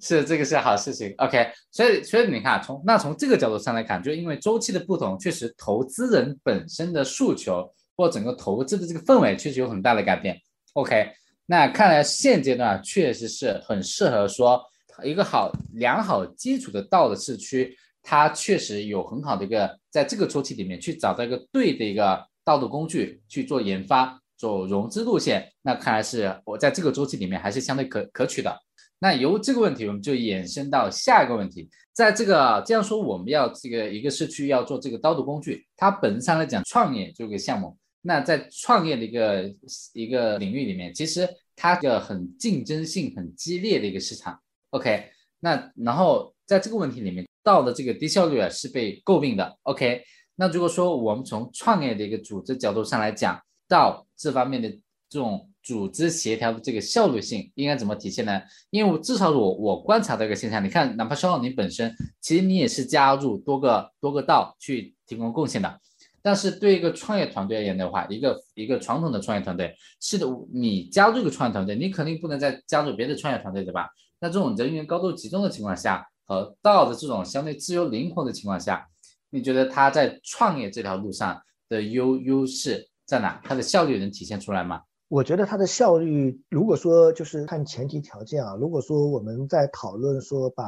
[0.00, 1.14] 是这个是好事情。
[1.18, 7.66] OK，所以所以你看，从那从这个角度上来看，就因为周期的不同，确实投资人本身的诉求
[7.96, 10.36] 或整个投资的这个氛围确实有很大的改变。
[10.74, 11.08] OK，
[11.46, 14.60] 那看来现阶段确实是很适合说
[15.02, 17.74] 一个好良好基础的道的市区。
[18.06, 28.54] 它确实有很好的一个，在这个周期里面去找到一个对的一个道路工具去做研发、走融资路线，那看来是我在这个周期里面还是相对可可取的。
[28.98, 39.54] 那由这个问题，我们就衍生到下一个问题，在这个这样说，我们要这个一个社区要做这个道路工具，它本质上来讲，创业这个项目，那在创业的一个
[39.94, 41.26] 一个领域里面，其实
[41.56, 44.38] 它个很竞争性很激烈的一个市场。
[44.70, 45.08] OK，
[45.40, 47.26] 那然后在这个问题里面。
[47.44, 49.56] 道的这个低效率啊是被诟病的。
[49.62, 50.02] OK，
[50.34, 53.38] 那如果说我们从创业的一个组织角度上来讲，
[53.68, 54.68] 到这方面的
[55.08, 58.40] 这种组织协调的这个效率性应该怎么体现呢？
[58.70, 65.80] 因为至少我我观察到一个现象，你看，哪怕肖你本身，其实你也是加入多个多个道去提供贡献的，
[66.22, 73.88] 但是对一个创业团队而言的话，一个一个传统的创业团队，是的，你加入一个创业团队，你肯定不能再加入别的创业团队，对吧？
[74.20, 76.06] 那这种人员高度集中的情况下。
[76.26, 78.86] 和道的这种相对自由灵活的情况下，
[79.30, 83.40] 你觉得他在创业这条路上的优优势在哪？
[83.44, 84.82] 它的效率能体现出来吗？
[85.08, 90.64] 我觉得它的效率，如果说就是看前提条件啊，如果说我们在讨论说把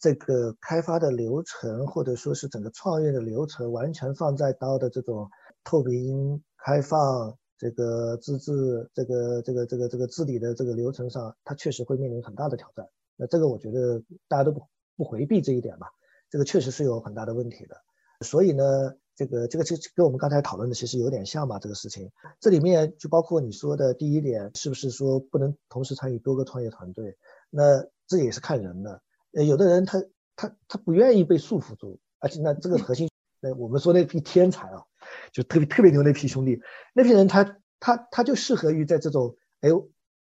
[0.00, 5.28] 这个开发的流程或者说是整个创业的流程完全放在刀的这种
[5.62, 12.88] 透明、开放、这个自治、这个这个这个这个治理的这个流程上，它确实会面临很大的挑战。
[13.16, 14.60] 那这个我觉得大家都不。
[14.96, 15.88] 不回避这一点吧，
[16.30, 17.76] 这个确实是有很大的问题的。
[18.20, 22.10] 所以呢，这个这个就跟我们刚才讨论的其实有点像嘛，这个事情。
[22.40, 27.16] 这里面就包括你说的第一点，是不是说不能同时参与多个创业团队？
[27.50, 29.02] 那这也是看人的。
[29.32, 30.02] 呃，有的人他
[30.36, 33.10] 他他不愿意被束缚住，而且那这个核心，
[33.40, 34.84] 那我们说那批天才啊，
[35.32, 36.62] 就特别特别牛那批兄弟，
[36.94, 39.70] 那批人他他他就适合于在这种，哎，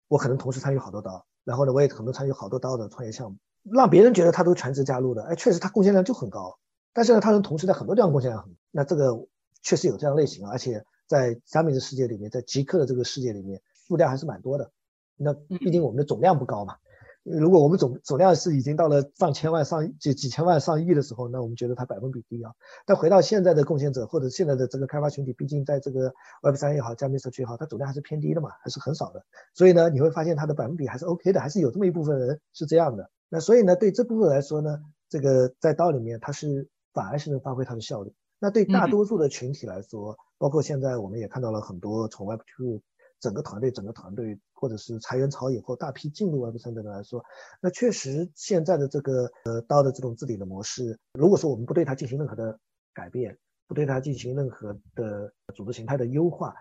[0.07, 3.37] 我可能同时参与好多刀，然后呢，我也可能参与好多刀的创业项目。
[3.63, 6.57] 让别人觉得他都全职加入的，哎，确实他贡献量就很高。
[6.93, 9.27] 但是呢，他能同时在很多地方贡献量很，那这个
[9.61, 14.71] 确实有这样类型，而且在加密的世界里面，在极客的这个世界里面，数量还是蛮多的。
[15.15, 16.75] 那毕竟我们的总量不高嘛。
[17.23, 22.51] 如果我们总总量是已经到了上千万、上几几千万、上亿的时候，那我们觉得它百分比低啊。
[22.85, 26.11] 但回到现在的贡献者或者现在的这个开发群体，毕竟在这个
[26.41, 29.23] Web 三也好、加密社区也好，它总量还是偏低的嘛，还是很少的。
[29.53, 33.09] 所以呢，你会发现它的百分比还是 OK 的，还是有这么一部分人是这样的。
[33.29, 38.13] 那所以呢，对这部分来说呢，这个在道里面它是反而是能发挥它的效率。
[38.39, 42.81] 那对大多数的群体来说，包括现在我们也看到了很多从 Web Two
[43.21, 47.23] 整个团队、整个团队，或者是裁员潮以后大批进入 Web 三的来说，
[47.61, 52.59] 那确实现在的这个呃刀的这种治理的模式，如果说我们不对它进行任何的
[52.93, 53.37] 改变，
[53.67, 56.55] 不对它进行任何的组织形态的优化，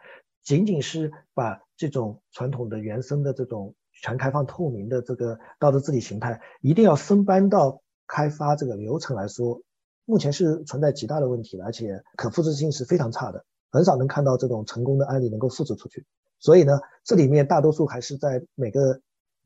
[0.44, 3.74] 仅仅是把这种传统的原生的这种。
[4.02, 9.60] 全开放透明的这个道德治理形态，一定要分搬到开发这个流程来说，
[10.06, 16.06] 目前是存在极大的问题的，而且可复制性是非常差的，很少能看到这种成功的案例能够复制出去。
[16.40, 19.00] 所以呢，这里面大多数还是在每个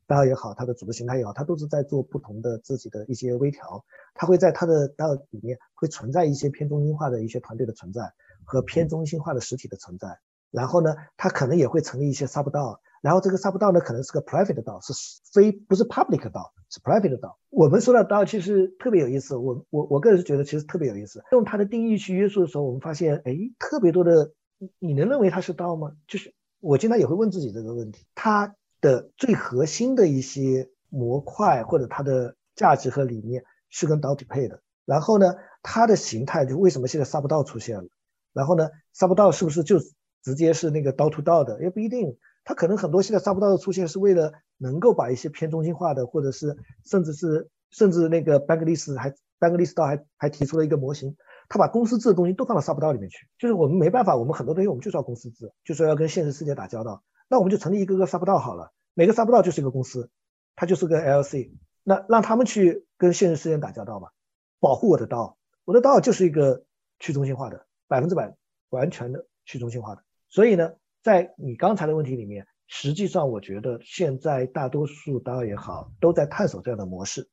[0.07, 8.13] 道也好，它的组织形态也好，它都是在做不同的自己的一些微调，它会在它的道里面会存在一些偏中心化的一些团队的存在
[8.45, 10.19] 和偏中心化的实体的存在，
[10.51, 12.79] 然后呢，它可能也会成立一些 sub 道。
[13.01, 14.91] 然后这个 sub 道呢，可能是个 private 道，是
[15.31, 17.37] 非不是 public 道，是 private 道。
[17.51, 21.23] 我们说的道其实特别有意思，我我我个人是觉得其实特别有意思。
[21.31, 24.31] 用它的定义去约束的时候，我们发现，哎，特别多的，
[24.79, 25.91] 你能认为它是道吗？
[26.07, 28.05] 就是我经常也会问自己这个问题。
[28.15, 34.61] 它的最核心的一些模块或者它的价值和理念是跟道匹配的。
[34.85, 37.87] 然后呢，它的形态就为什么现在 sub 道出现了？
[38.33, 39.79] 然后呢，sub 道是不是就
[40.21, 41.61] 直接是那个道 to 道的？
[41.63, 42.17] 也不一定。
[42.43, 51.17] 它可能很多现在 sub 道的出现是为了能够把一些偏中心化的，或者是甚至是甚至那个 Bankless 还 Bankless 道还还提出了一个模型，
[51.49, 60.09] 他把公司制的东西都放到 sub 道里面去，就是我们没办法，我们很多东西我们就是要公司制，就是要跟现实世界打交道，那我们就成立一个个 sub 道好了，每个 sub 道就是一个公司，
[60.55, 61.51] 它就是个 LC，
[61.83, 64.11] 那让他们去跟现实世界打交道吧，
[64.59, 66.63] 保护我的道，我的道就是一个
[66.99, 68.35] 去中心化的，百分之百
[68.69, 70.73] 完全的去中心化的，所以呢。
[71.05, 77.29] 在你刚才的问题里面，实际上我觉得现在大多数 d a 也好，都在探索这样的模式，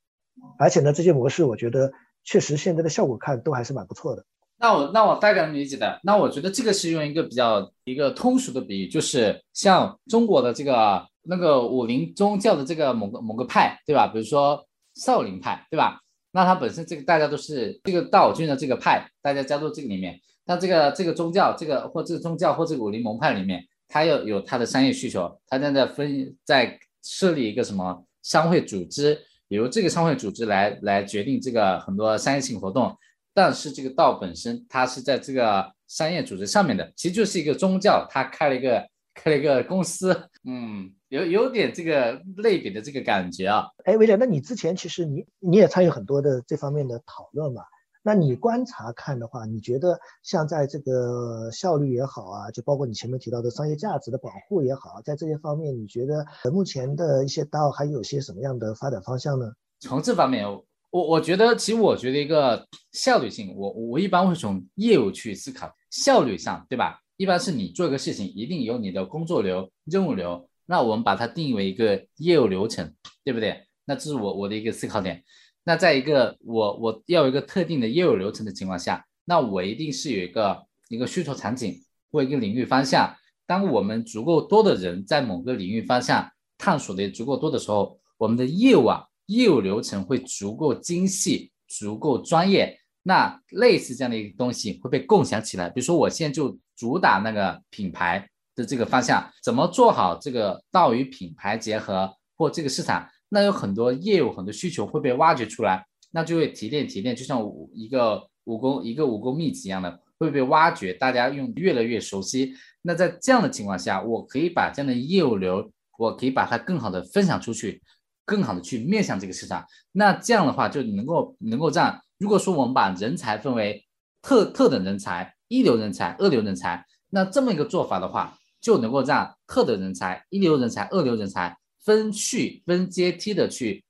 [0.59, 1.91] 而且呢，这些模式我觉得
[2.23, 4.23] 确实现在的效果看都还是蛮不错的。
[4.57, 5.99] 那我那我大概能理解的。
[6.03, 14.07] 那我觉得这个是用一个比较一个通俗的比喻，就是像中国的这个那个武林宗教的这个某个某个派，对吧？
[14.07, 15.99] 比如说少林派，对吧？
[16.31, 20.17] 那它本身这个大家都是这个道君的这个派，大家加入这个里面。
[20.45, 29.19] 那这个这个宗教，这个或这个宗教或这个武林门派里面，它要有它的商业需求，它正在分在设立一个什么商会组织，
[29.55, 32.95] 由这个商会组织来来决定这个很多商业性活动。
[33.35, 40.13] 但是这个道本身，它是在这个商业组织上面的，其实就是一个宗教，它开了一个开了一个公司，
[40.45, 43.65] 嗯，有有点这个类比的这个感觉啊。
[43.85, 47.63] 哎，威廉，那你之前其实你你也参与很多的这方面的讨论嘛？
[48.05, 59.53] 那你观察看的话，你觉得像在这个效率也好啊，就包括你前面提到的商业价值的保护也好，在这些方面，你觉得目前的一些道还有些什么样的发展方向呢？
[59.79, 60.45] 从这方面，
[60.91, 66.99] 我我觉得，其实我觉得一个效率性，我我一般会从业务去思考效率上，对吧？
[67.15, 72.93] 一般是你做一个事情，一定有你的工作流、任务流，那我们把它定义为一个业务流程，
[73.23, 73.65] 对不对？
[73.85, 75.23] 那这是我我的一个思考点。
[75.63, 81.73] 那在一个我我要有一个特定的业务流程的情况下，那我一定是有一个一个需求场景
[82.11, 83.15] 或一个领域方向。
[83.45, 92.77] 当我们足够多的人在某个领域方向探索的足够多的时候，我们的业务啊业务流程会足够精细、足够专业。
[93.05, 95.69] 那类似这样的一个东西会被共享起来。
[95.69, 98.25] 比如说，我现在就主打那个品牌
[98.55, 103.07] 的这个方向，怎么做好这个道与品牌结合或这个市场。
[103.33, 107.43] 那有很多业务、很多需求会被挖掘出来，那就会提炼、提炼，就像
[107.73, 112.53] 一个武功、一个武功秘籍一样的，会被挖掘，大家用越来越熟悉。
[112.83, 117.81] 那在这样的情况下，我可以把这样的业务流，我可以把它更好的分享出去，
[118.23, 119.65] 更好的去面向这个市场。
[119.91, 123.83] 那这样的话，就能够能够让，如果说我们把人才分为
[124.21, 131.57] 特特等人才、一流人才、二流人才，那这么一个做法的话，就能够让特等人才、一流人才、二流人才。
[131.83, 133.83] 分序分阶梯的去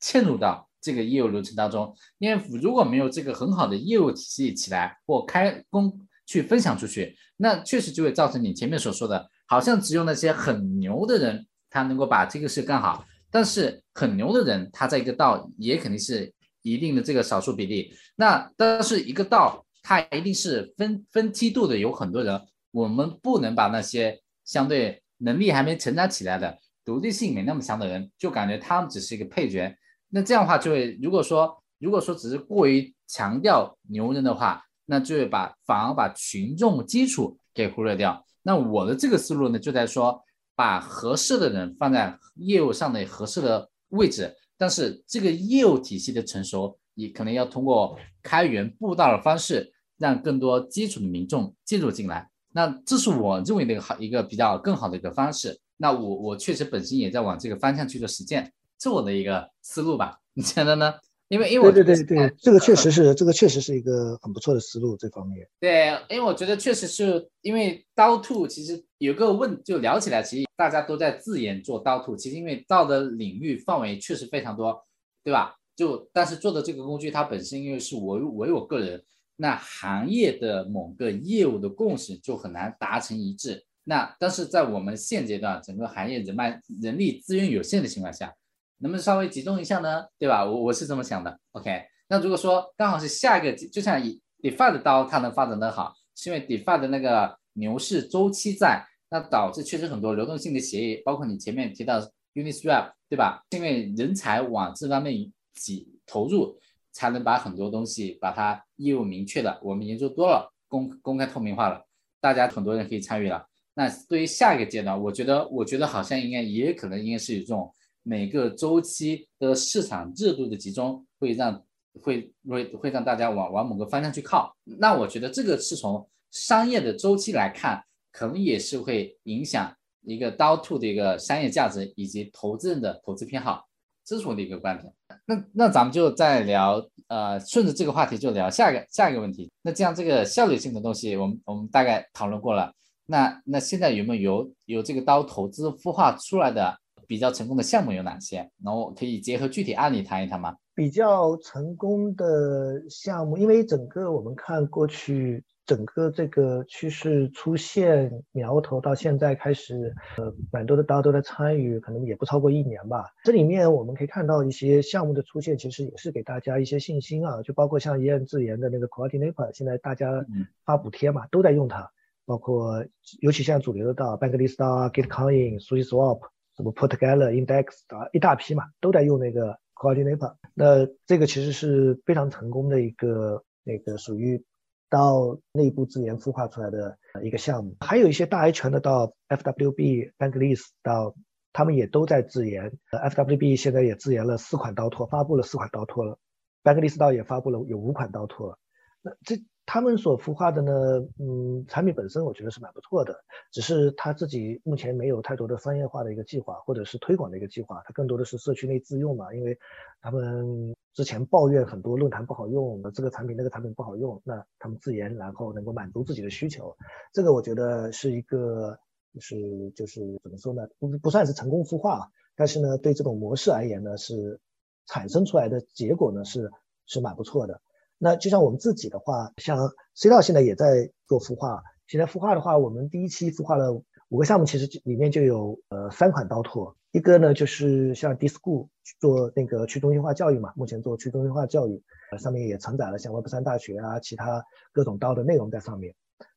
[0.00, 16.32] 嵌入到这个业务流程当中，因为如果没有这个很好的业务体系起来或开工去分享出去，那确实就会造成你前面所说的，好像只有那些很牛的人他能够把这个事干好，但是很牛的人他在一个道也肯定是
[16.62, 22.40] 一定的这个少数比例，那但是一个道它一定是分分梯度的，有很多人，
[22.70, 26.58] 我们不能把那些相对能力还没成长起来的。
[26.84, 29.74] 独立性没那么强的人，就感觉他们只是一个配角。
[30.10, 38.24] 那这样的话，就会如果说如果说只是过于强调牛人的话，那就会把反而把群众基础给忽略掉。
[38.42, 40.22] 那我的这个思路呢，就在说
[40.54, 52.30] 把合适的人放在业务上的合适的位置，但是这个业务体系的成熟，你可能要通过开源布道的方式，让更多基础的民众进入进来。
[52.52, 55.58] 那这是我认为的一个好一个比较更好的一个方式。
[55.76, 60.20] 那我我确实本身也在往这个方向去做实践，是我的一个思路吧？
[60.34, 60.94] 你觉得呢？
[61.28, 65.48] 因为因为我对对对对，这个确实是这个确实是一个很不错的思路，这方面。
[65.58, 74.84] 对，因为我觉得确实是因为刀兔其实有个问就聊起来，其实大家都在自研做刀兔，其实因为刀的领域范围确实非常多，
[75.24, 75.56] 对吧？
[75.74, 79.02] 就但是做的这个工具它本身因为是我为我个人，
[79.36, 83.64] 那行业的某个业务的共识就很难达成一致。
[83.84, 88.34] 那但是在我们现阶段整个行业人脉人力资源有限的情况下，
[88.78, 90.04] 能不能稍微集中一下呢？
[90.18, 90.44] 对吧？
[90.44, 91.38] 我我是这么想的。
[91.52, 102.00] OK，那如果说刚好是下一个，就像以 DeFi 的刀它能发展的好，是因为 DeFi 的那个牛市周期在，那导致确实很多流动性的协议，包括你前面提到
[102.34, 103.44] Uniswap，对吧？
[103.50, 106.58] 因为人才往这方面挤投入，
[106.92, 111.84] 才能把很多东西把它业务明确的，我们研究多了，公公开透明化了，
[112.20, 113.46] 大家很多人可以参与了。
[113.74, 117.72] 那对于下一个阶段，我觉得，我觉得好像应该也可能应该是有这种
[118.04, 121.60] 每个周期的市场热度的集中，会让
[122.00, 124.54] 会会会让大家往往某个方向去靠。
[124.62, 127.82] 那我觉得这个是从商业的周期来看，
[128.12, 133.66] 可能也是会影响一个刀兔的一个商业价值以及投资人的投资偏好，
[134.04, 134.92] 这是我的一个观点。
[135.26, 139.50] 那那咱们就再聊，呃，顺着这个话题就聊下一个下一个问题。
[139.62, 142.72] 那这样这个效率性的东西，我们我们大概讨论过了。
[143.06, 148.50] 那那现在有没有有这个刀投资孵化出来的比较成功的项目有哪些？
[148.62, 150.56] 然后可以结合具体案例谈一谈吗？
[150.74, 163.04] 比较成功的项目，因为整个我们看过去整个这个趋势出现苗头到现在开始，呃，蛮多的大家都在参与，可能也不超过一年吧。
[163.22, 170.26] 这里面我们可以看到一些项目的出现，其实也是给大家一些信心啊，就包括像一言自研的那个 Coordinator，现在大家
[170.64, 171.88] 发补贴嘛，都在用它，
[172.26, 172.84] 包括
[173.20, 176.20] 尤其现在主流的到 Bankless 啊、Gitcoin、Suswap，、
[176.56, 180.36] 什么 Portgala、Index 啊，一大批嘛，都在用那个 Coordinator。
[180.54, 184.44] 那这个其实是非常成功的一个那个属于。
[184.90, 191.16] 到内部自研孵化出来的一个项目，还有一些大 A 拳的到 FWB、Bankless 到，
[191.52, 192.78] 他们也都在自研。
[192.92, 196.18] FWB 现在也自研了四款刀托，发布了四款刀托了。
[196.62, 198.58] Bankless 到也发布了有五款刀托了。
[199.02, 199.42] 那这。
[199.66, 200.72] 他们所孵化的呢，
[201.18, 209.58] 嗯，产品本身我觉得是蛮不错的，只是他自己目前没有太多的商业化的一个计划，或者是推广的一个计划，它更多的是社区内自用嘛，因为
[210.02, 216.76] 他们之前抱怨很多论坛不好用，这个产品那个产品不好用，那他们自研然后能够满足自己的需求，
[217.12, 218.78] 这个我觉得是一个，
[219.14, 224.40] 就是就是怎么说呢，不不算是成功孵化，但是呢，对这种模式而言呢，是
[224.86, 226.50] 产生出来的结果呢是
[226.84, 227.62] 是蛮不错的。
[228.04, 229.56] 那就像我们自己的话，像
[229.94, 231.62] C 道现在也在做孵化。
[231.86, 236.76] 现在孵化的话，我们第一期孵化了五个项目，其实里面就有呃三款刀拓。
[236.92, 238.68] 一个呢就是像 Disco
[239.00, 241.82] 做那个去中心化教育嘛，目前做去中心化教育，
[242.12, 244.44] 呃上面也承载了像 Web 三大学啊，其他
[244.74, 245.94] 各种刀的内容在上面。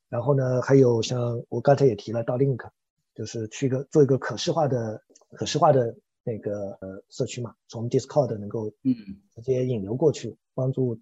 [0.08, 2.66] 然后呢，还有像我刚才也提了刀 Link，
[3.14, 8.96] 就是去一个做一个可视化的可视化的那个呃社区嘛，从 Discord 能够嗯
[9.36, 10.98] 直接引流过去，帮助。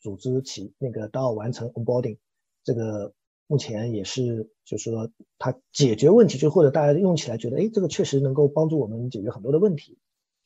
[0.00, 2.18] 组织起那个到完成 onboarding，
[2.64, 3.12] 这个
[3.46, 9.98] 目前也是，就是说它解决问题，就或者大家用起来觉得，哎，这个确实能够帮助我们解决很多的问题。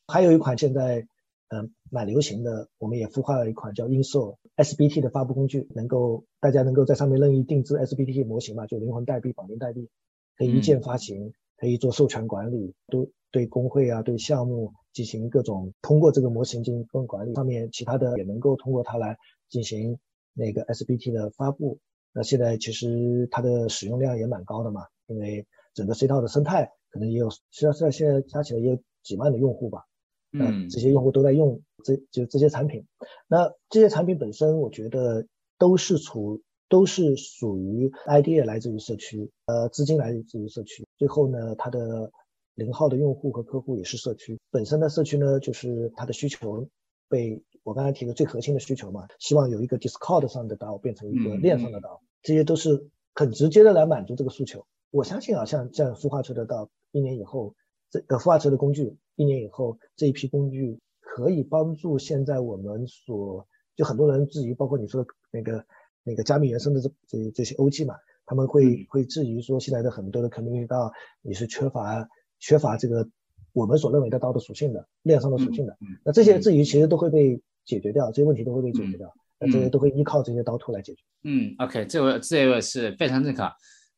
[0.07, 1.07] 还有一款现在
[1.49, 9.89] 嗯蛮流行的，我们也孵化了一款叫 Insol SBT 的发布工具，能够大家能够在上面任意定制 SBT 模型嘛，就灵魂代币、绑定代币，
[10.37, 17.35] 可以一键发行，可以做授权管理，都对工会啊，对项目进行各种通过这个模型进行各种管理。
[17.35, 19.19] 上面其他的也能够通过它来。
[19.53, 19.99] 进行
[20.33, 21.79] 那个 SBT 的发布，
[22.15, 29.85] 那现在其实它的使用量也蛮高的嘛，因为整个 C 套的生态可能也有，实际上现在加起来也有几万的用户吧，
[30.33, 32.87] 嗯，这些用户都在用这就这些产品，
[33.29, 35.27] 那这些产品本身我觉得
[35.59, 42.11] 都是处都是属于 idea 来自于社区，呃，资金来自于社区，最后呢，它的
[42.55, 44.41] 零号的用户和客户也是社区。
[44.51, 46.67] 本身的社区呢，就是它的需求
[47.11, 47.43] 被。
[47.65, 54.67] 我刚才提的最核心的需求嘛，希望有一个 Discord 上的刀变成一个链上的刀，这些都是很直接的来满足这个诉求。
[54.91, 57.55] 我相信啊，像这样孵化出的刀，一年以后，
[57.89, 65.65] 这呃孵化出的工具，一年以后这一批工具可以帮助现在我们所就很多人质疑，包括你说的那个
[66.03, 67.95] 那个加密原生的这这这些 OG 嘛，
[68.27, 72.09] 他们会会质疑说现在的很多的 community 到，你是缺乏
[72.41, 73.09] 缺乏这个
[73.53, 77.41] 我们所认为的刀的属性的链上的属性的，那这些质疑其实都会被。
[77.65, 81.03] 解决掉这些问题都会被解决掉，那这些都会依靠这些刀兔来解决。
[81.25, 83.51] 嗯，OK，这位这位是非常认可。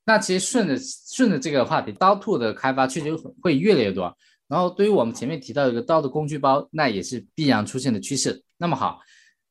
[0.05, 4.15] 那其实顺着顺着这个话题，刀兔的开发确实会越来越多。
[4.47, 8.45] 然后对于我们前面提到一个刀的工具包，那也是必然出现的趋势。
[8.59, 9.01] 那么好，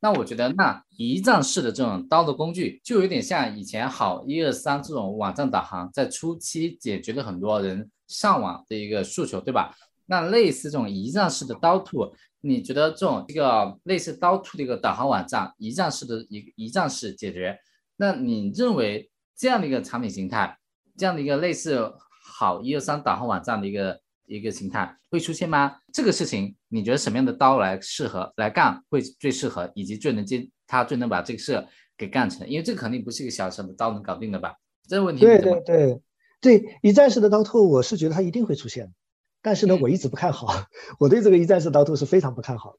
[0.00, 9.74] 那我觉得那一站式的这种刀的工具，就有点像以前好一二三这种网站导航，在初期解决了很多人上网的一个诉求，对吧？
[10.06, 12.14] 那类似这种一站式的刀兔。
[12.46, 17.58] 你觉得这种这个类似刀兔的一个导航网站，一站式的一一站式解决，
[17.96, 20.58] 那你认为这样的一个产品形态，
[20.98, 21.90] 这样的一个类似
[22.36, 25.74] 好一二三导航网站的一个一个形态会出现吗？
[25.90, 31.66] 这个事情你觉得什么样的刀来适合来干会最适合，以及最能接它最能把这个事
[31.96, 32.46] 给干成？
[32.46, 34.54] 因为这肯定不是一个小小的刀能搞定的吧？
[34.86, 36.00] 这个问题对对对
[36.42, 38.92] 对，一站式的刀兔，我是觉得它一定会出现。
[39.44, 40.48] 但是呢，我一直不看好，
[40.98, 42.76] 我对这个一站式刀图是非常不看好。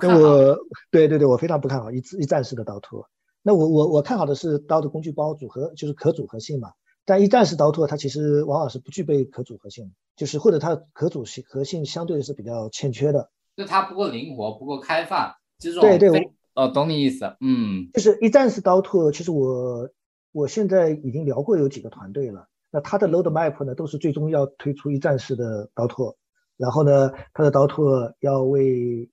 [0.00, 0.56] 那我
[0.92, 3.04] 对对对，我非常不看好一一站式的刀图。
[3.42, 6.70] 那我我我看好的是刀的工具包组合，就是可组合性嘛。
[7.04, 13.28] 但一站式刀兔它其实往往是不具备可组合性，就是或者它可组合性相对是比较欠缺的。
[13.56, 19.90] 就它不够灵活，不够开放，这种对对，哦，懂你意思，嗯，就是一站式刀兔，其实我
[20.30, 22.46] 我现在已经聊过有几个团队了。
[22.70, 26.16] 那它的 load map 呢，都是最终要推出一站式的刀拓，
[26.56, 29.08] 然后呢，它的刀拓要为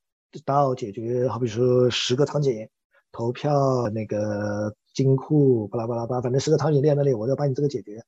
[0.46, 2.68] DAO 解决，好比说十个场景，
[3.12, 8.04] 投票那个金库，巴拉巴拉巴，反正十个场景列那里，我要把你这个解决。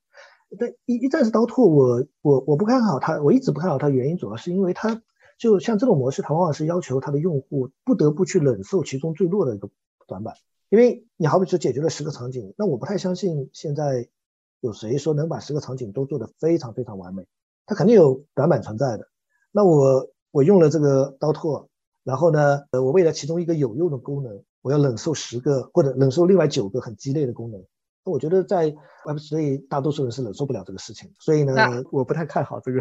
[0.58, 5.02] 但一一站式刀拓，我我我不看好它，我一直不看好它，原因主要是因为它
[5.38, 9.68] 就像这种模式，它往往是要求它的用户不得不去忍受其中最弱的一个
[10.06, 10.34] 短板。
[10.68, 14.08] 因为你好比说解决了十个场景，那我不太相信现在
[14.66, 17.24] 有谁说能把十个场景都做得非常非常完美，
[17.64, 19.08] 它肯定有短板存在的。
[19.52, 21.66] 那我我用了这个刀拓，
[22.04, 27.64] 然后呢，呃，我为了其中一个有用的功能，我要忍受十个或者忍受另外九个很鸡肋的功能。
[28.04, 28.70] 那我觉得在
[29.04, 31.54] Web3 大多数人是忍受不了这个事情，所以呢，
[31.90, 32.80] 我不太看好这个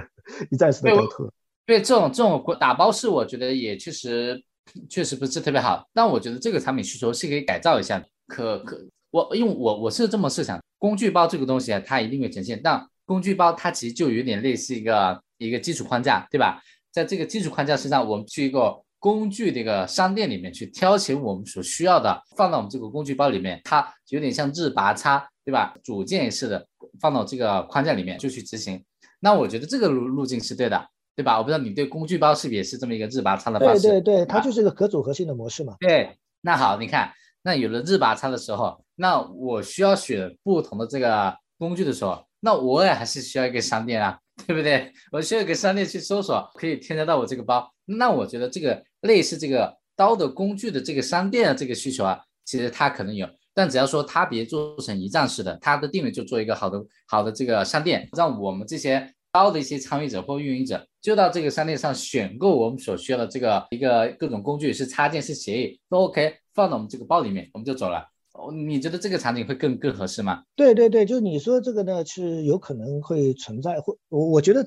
[0.52, 1.32] 一站式的刀拓。
[1.66, 4.40] 对这种这种打包式，我觉得也确实
[4.88, 5.84] 确实不是特别好。
[5.94, 8.78] 但我觉得这个产品需求是可以改造一下，可可
[9.10, 12.62] 我因为我我是这么设想，工具包这个东西啊，它一定会呈现。
[12.64, 16.62] 但工具包它其实就有点类似一个一个基础框架，对吧？
[16.92, 25.76] 在这个基础框架身上，我们去一个工具的一个商店里面去挑选我们所需要的，放到我们这个工具包里面，它有点像日拔插，对吧？
[25.84, 26.68] 组件式的
[27.02, 28.80] 放到这个框架里面就去执行。
[29.20, 30.88] 那我觉得这个路路径是对的。
[31.18, 31.38] 对吧？
[31.38, 33.84] 我不知道你对工具包是不是也是这么一个日拔叉的方式？
[33.84, 35.78] 对对对，它就是一个可组合性的模式嘛。
[35.80, 37.10] 对，那好，你看，
[37.46, 44.18] 那有了日拔仓的时候，那我需要选不同的这个工具的时候，那我也还是需要一个商店啊，
[44.48, 44.92] 对不对？
[45.12, 47.72] 我需要一个商店去搜索，可以添加到我这个包。
[47.86, 59.14] 那我觉得这个类似这个刀的工具的这个商店的这个需求啊，其实它可能有，但只要说它别做成一站式的，它的定位就做一个好的好的这个商店，让我们这些。
[59.36, 68.08] 刀的一些参与者或运营者，就到这个商店上选购我们所需要的这个一个各种工具，是插件是协议都 OK，放到我们这个包里面，我们就走了。
[68.34, 70.44] 哦，你觉得这个场景会更更合适吗？
[70.56, 74.66] 对对对，就你说这个呢，是有可能会存在，会我我觉得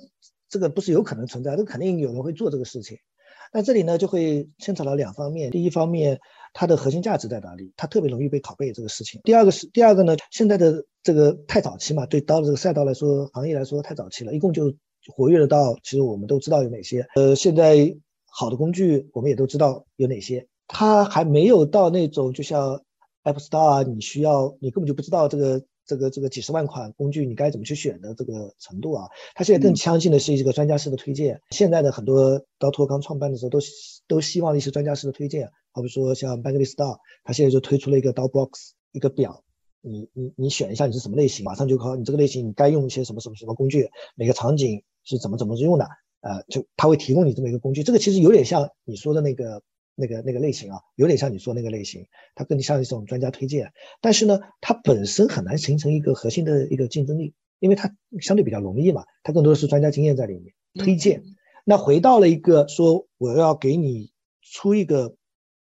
[0.49, 2.99] 这个不是有可能存在，这肯定有人会做这个事情。
[3.53, 6.21] 那这里呢，就会牵扯到两方面，第一方面。
[6.55, 7.75] 它的核心价值在哪里？
[7.77, 9.21] 它特别容易被拷贝这个事情。
[9.23, 14.75] 第二个是第二个呢，现在的这个太早期嘛，对刀的这个赛道来说，行业来说太早期了，一共就
[15.07, 17.07] 活跃的刀，其实我们都知道有哪些。
[17.15, 17.95] 呃，现在
[18.25, 22.83] 好的工具我们也都知道有哪些，它还没有到那种就像
[23.25, 25.65] App Store 啊，你需要你根本就不知道这个。
[25.89, 29.09] 这个这个几十万款工具，你该怎么去选的这个程度啊？
[29.35, 31.41] 它现在更相信的是一个专家式的推荐。
[31.49, 33.59] 现在的很多刀托刚创办的时候，都
[34.07, 35.51] 都希望一些专家式的推荐。
[35.73, 39.43] 好比说像 Bangly s t a r 它现在就推出了一个刀 box 一个表，
[39.81, 45.87] 你你你选一下你是什么类型，马上就靠你这个类型，你该用一些什么什么什么工具，每个场景是怎么怎么用的，
[46.21, 47.83] 呃，就它会提供你这么一个工具。
[47.83, 49.63] 这个其实有点像你说的那个。
[50.01, 52.07] 那个那个类型啊，有点像你说那个类型，
[52.37, 61.25] 它更像一种专家推荐，但是呢，它本身很难形成一个核心的一个竞争力，因为它相对比较容易嘛，它更多的是专家经验在里面推荐。
[61.65, 65.17] 那回到了一个说我要给你出一个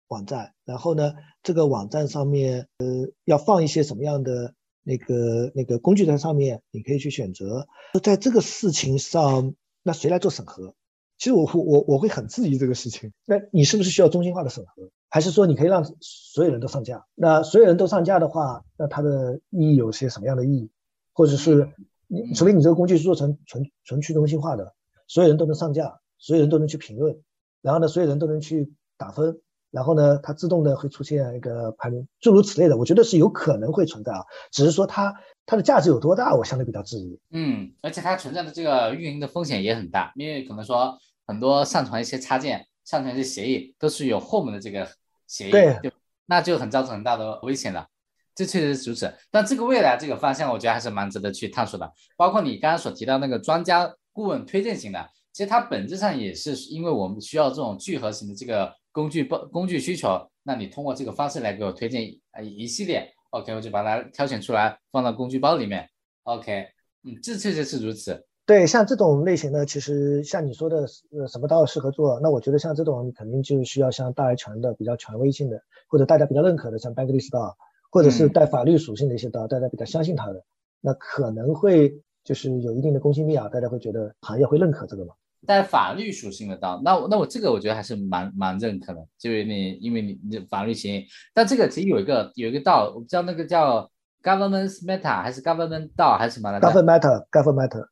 [0.08, 1.14] 网站，然后呢，
[1.44, 7.68] 这个网站上面呃要放一些什么样的那个那个工具在上面，你可以去选择。
[8.02, 9.54] 在这个事情上，
[9.84, 10.74] 那谁来做审核？
[11.22, 13.14] 其实我我我会很质疑这个事情。
[13.28, 17.06] 那你是不是需要中心化的审核，还是说你可以让所有人都上架？
[17.14, 20.72] 那所有人都上架的话，那它的意义有些什么样的意义？
[21.14, 21.70] 或者是
[22.08, 24.74] 你除非你这个工具是做成纯纯去中心化的，
[25.08, 27.22] 所有人都能上架，所有人都能去评论，
[27.62, 34.24] 然后呢，所有人都能去打分，然后呢，它自动的会出现一个排名，诸如此类的，我觉得是有可能会存在啊。
[34.52, 35.14] 只是说它
[35.46, 37.20] 它的价值有多大，我相对比较质疑。
[37.30, 40.98] 嗯，而且它存在的这个运营的风险也很大，因为可能说。
[41.32, 44.86] 很多上传一些插件、上传一些协议，都是有后面的这个
[45.28, 45.80] 协议，对，
[46.26, 47.88] 那就很造成很大的危险了。
[48.36, 49.14] 这确实是如此。
[49.30, 51.90] 但这个未来这个方向，我觉得还是蛮值得去探索的。
[52.18, 65.90] 包括你刚刚所提到那个专家顾问推荐型的，其实它本质上也是因为我们需要这种聚合型的这个工具包工具需求，那你通过这个方式来给我推荐啊一系列，OK，我就把它挑选出来放到工具包里面
[66.24, 66.68] ，OK，
[67.04, 68.26] 嗯，这确实是如此。
[68.52, 70.86] 对，像这种类型的，其实像你说的，
[71.18, 72.20] 呃，什么刀适合做？
[72.20, 75.58] 那我觉得像这种肯定就需要像大而全的、比较权威性的，
[75.88, 77.56] 或者大家比较认可的，像 b a n g l i s 刀，
[77.90, 80.44] 或者是带法律属性的一些刀，大家比较相信它的，
[80.82, 85.14] 那可能会就是有一定的公信力啊，大家会觉得行业会认可这个嘛？
[85.48, 93.90] 带法律属性的刀，那我那我这个我觉得还是蛮蛮认可的，就是你因为你你法律协议，但这个其实有一个有一个道，我不知道那个叫
[94.22, 97.88] Government Matter 还是 Government 道还是什么来着？Government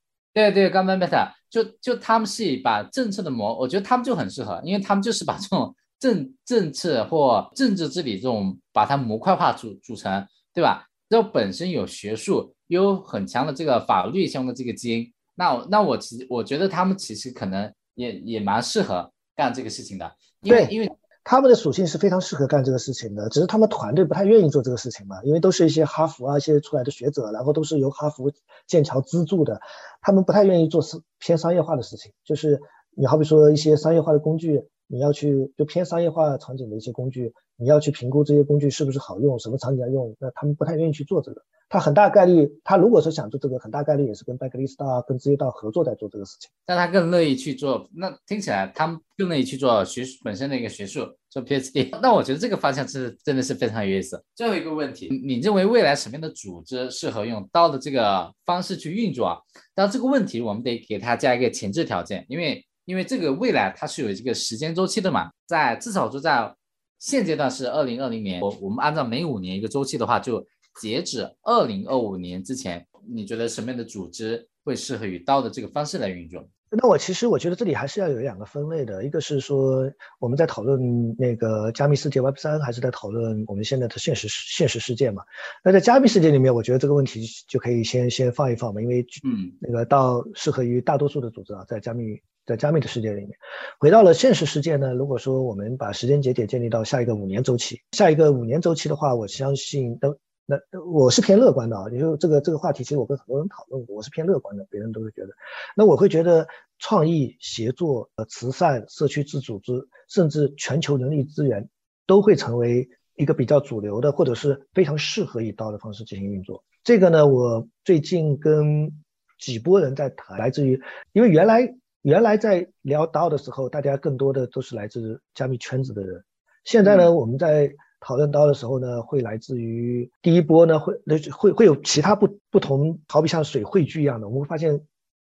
[0.52, 10.86] 对对，刚 Meta 就就他们是把政策的模，我觉得他们就很适合，因为他们就是把这种政政策或政治治理这种把它模块化组组成，对吧？
[11.08, 20.12] 然后本身有学术，有很强的这个法律相关的这个基因，那那我其实我觉得他们其实可能也也蛮适合干这个事情的，
[20.42, 20.90] 因为因为。
[21.30, 28.32] 他们的属性是非常适合干这个事情的，只是他们团队不太愿意做这个事情嘛，因为都是一些哈佛啊一些出来的学者，然后都是由哈佛、
[28.66, 29.62] 剑桥资助的，
[30.02, 32.14] 他们不太愿意做是偏商业化的事情。
[32.26, 32.60] 就是
[32.98, 41.42] 你好比说一些商业化的工具，你要去就偏商业化场景的一些工具，你要去评估这些工具是不是好用，什么场景要用，那他们不太愿意去做这个。
[41.72, 46.50] 他很大概率，他如果说想做这个，很大概率也是跟 Backlist 啊、跟职业道合作在做这个事情。
[46.66, 51.90] 但他更乐意去做，那听起来他们更乐意去做学本身的一个学术，做 PhD。
[52.02, 54.20] 那我觉得这个方向是真的是非常有意思。
[54.34, 59.38] 最后一个问题，你认为未来什么样的组织适合用刀的这个方式去运作啊？
[59.76, 66.52] 当这个问题我们得给他加一个前置条件，因为因为这个未来它是有一个时间周期的嘛，在至少说在
[66.98, 70.44] 现阶段是二零二零年，我我们按照每五年一个周期的话就。
[70.80, 76.48] 截止二零二五年之前，你觉得什么样的组织会适合于刀的这个方式来运作？
[76.72, 85.24] 那我其实我觉得这里还是要有两个分类的，一个是说我们在讨论那个加密世界 Web 三，还是在讨论我们现在的现实现实世界嘛？
[85.64, 93.32] 那在加密世界里面，我觉得这个问题就可以先先放一放嘛，因为嗯，那个到适合于大多数的组织啊，在加密在加密的世界里面，
[93.80, 100.18] 回到了现实世界呢，如果说我们把时间节点建立到下一个五年周期，下一个五年周期的话，我相信都。
[100.52, 105.30] 那我是偏乐观的啊，你说这个这个话题，其实我跟很多人讨论过，我是偏乐观的，别人都会觉得，
[105.76, 106.48] 那我会觉得
[106.80, 111.70] 创意协作、呃慈善、社区自组织，甚至全球人力资源，
[112.08, 116.64] 都会成为一个比较主流的，或者是非常适合以刀的方式进行运作。
[116.84, 119.04] 这个呢，我最近跟
[119.38, 120.82] 几波人在谈，来自于，
[121.14, 126.24] 因为原来原来在聊刀的时候，大家更多的都是来自加密圈子的人，
[126.64, 127.76] 现在呢，我们在。
[128.02, 134.82] 讨论刀的时候呢，会来自于第一波呢，会那会会有其他不不同，好比像水汇聚一样的，我们会发现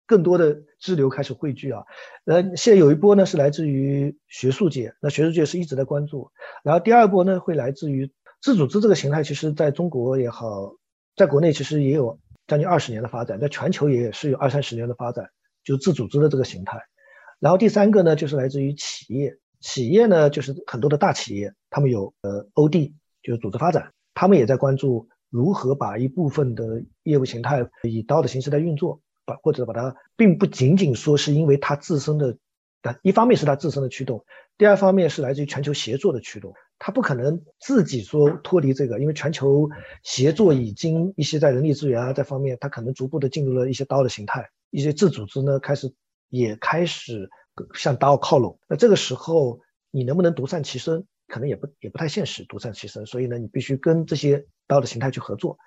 [0.06, 1.84] 更多的支流开始汇聚啊。
[2.24, 6.30] 呃，现在有一波呢是来自于学术界，那学术界是一直在关注。
[6.64, 8.10] 然后第二波呢会来自于
[8.42, 10.74] 自组织这个形态，其实在中国也好，
[11.16, 15.30] 在国内其实也有将近二十年的发展，在全球也是有二三十年的发展，
[15.62, 16.80] 就自组织的这个形态。
[17.38, 19.38] 然后第三个呢就是来自于企业。
[19.64, 22.92] 企业呢，就是很多的大企业，他们有呃 OD，
[23.22, 32.36] 就是组织发展，他们也在关注如何把一部分的业务形态以刀的形式在运作，把或者把它，并不仅仅说是因为它自身的，
[32.82, 34.26] 但一方面是它自身的驱动，
[34.58, 39.70] 第二方面是来自于全球协作的驱动，它不可能自己说脱离这个，因为全球
[40.02, 45.90] 协作已经一些在人力资源啊这方面，它可能逐步的进入了一些刀的形态，一些自组织呢开始
[46.28, 47.30] 也开始。
[47.74, 49.60] 向刀靠拢，那这个时候
[49.90, 53.06] 你能不能独善其身，可能也不也不太现实，独善其身。
[53.06, 55.58] 所以呢，你必须跟这些刀的形态去合作。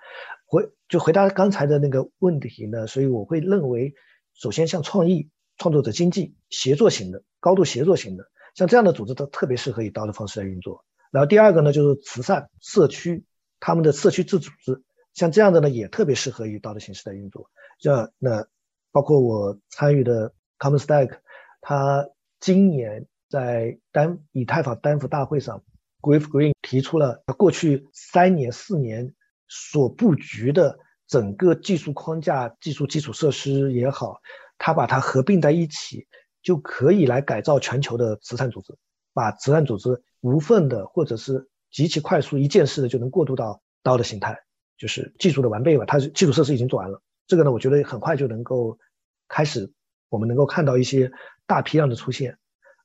[0.46, 3.94] 回就回答刚才的那个问题呢，所以我会认为，
[4.34, 10.84] 首先像创意、创作者经济、协作型的、高度协作型的，像这样的组织都特别适合以刀的方式来运作。
[11.12, 13.24] 然后第二个呢，就是慈善社区，
[13.60, 14.84] 他们的社区自组织，
[15.14, 17.50] 像这样的呢，也特别适合以刀的形式来运作。
[17.80, 18.46] 像那
[18.92, 21.20] 包括我参与的 Common Stack。
[21.70, 22.08] 他
[22.40, 25.66] 今年在丹以太坊丹佛大会上
[26.00, 29.14] ，Griff Green 提出了过去三年四年
[29.50, 34.22] 所布局的整个技术框架、技术基础设施也好，
[34.58, 36.08] 他把它合并在一起，
[36.42, 38.74] 就可以来改造全球的慈善组织，
[39.14, 44.40] 把慈善组织无缝的或者是极其快速一件事的就能过渡到刀的形态，
[44.78, 45.84] 就是技术的完备吧。
[45.86, 48.80] 它是基础设施已经做完了，这个呢，我觉得很快就能够
[49.28, 49.74] 开始，
[50.08, 51.12] 我们能够看到一些。
[51.48, 52.38] 大批量的出现，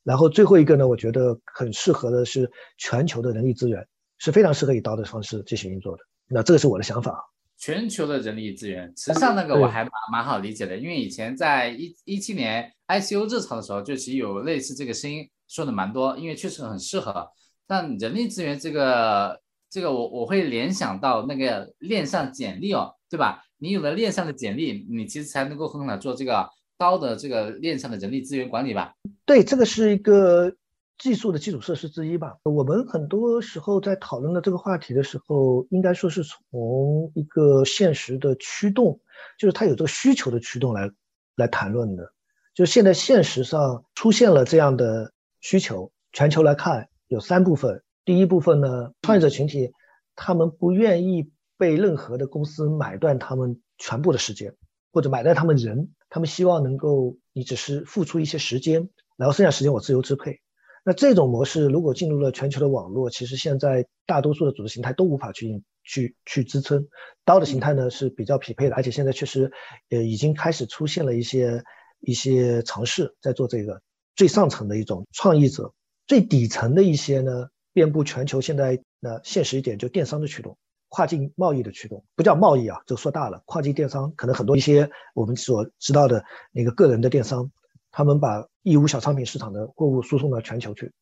[0.04, 3.86] 然后最后一个呢，我觉得很适合的是全球的人力资源，
[4.18, 6.02] 是非常适合以刀的方式进行运作的。
[6.28, 7.28] 那这个是我的想法。
[7.58, 17.28] 全球的人力资源，实际上那个我还蛮蛮好理解的，因为以前在一一七年 ICO 热潮的时候，就其实有类似这个声音说的蛮多，因为确实很适合。
[17.66, 19.40] 但人力资源这个
[19.70, 23.44] 这个我我会联想到那个链上简历哦，对吧？
[23.58, 26.48] 你有了链上的简历，你其实才能够很好的做这个。
[26.82, 30.52] 高的这个链上的人力资源管理吧，对，这个是一个
[30.98, 32.38] 技术的基础设施之一吧。
[32.42, 38.98] 我们很多时候在讨论的这个话题的时候，应该说是从一个现实的驱动，
[39.38, 40.90] 就是它有这个需求的驱动来
[41.36, 42.12] 来谈论的。
[42.52, 47.84] 就现在现实上出现了这样的需求，全球来看有三部分。
[48.04, 49.72] 第一部分呢，创业者群体
[50.16, 54.56] 他们不愿意被任何的公司买断他们全部的时间，
[54.92, 55.92] 或者买断他们人。
[56.12, 60.40] 他们希望能够，你只是付出一些时间，然后剩下时间我自由支配。
[60.84, 66.86] 那这种模式如果进入了全球的网络，其实现在大多数的组织形态都无法去去去支撑。
[67.24, 69.50] 刀的形态呢是比较匹配的，而且现在确实，
[69.88, 71.64] 呃，已经开始出现了一些
[72.00, 73.80] 一些尝试在做这个
[74.14, 75.72] 最上层的一种创意者，
[76.06, 78.42] 最底层的一些呢，遍布全球。
[78.42, 80.58] 现在那现实一点，就电商的驱动。
[80.94, 83.42] 跨境贸易的驱动不叫贸易啊，就说大了。
[83.46, 87.50] 跨境电商可能很多一些我们所知道的那个个人的电商，
[87.90, 90.92] 他们把义乌小商品市场的货物输送到全球去。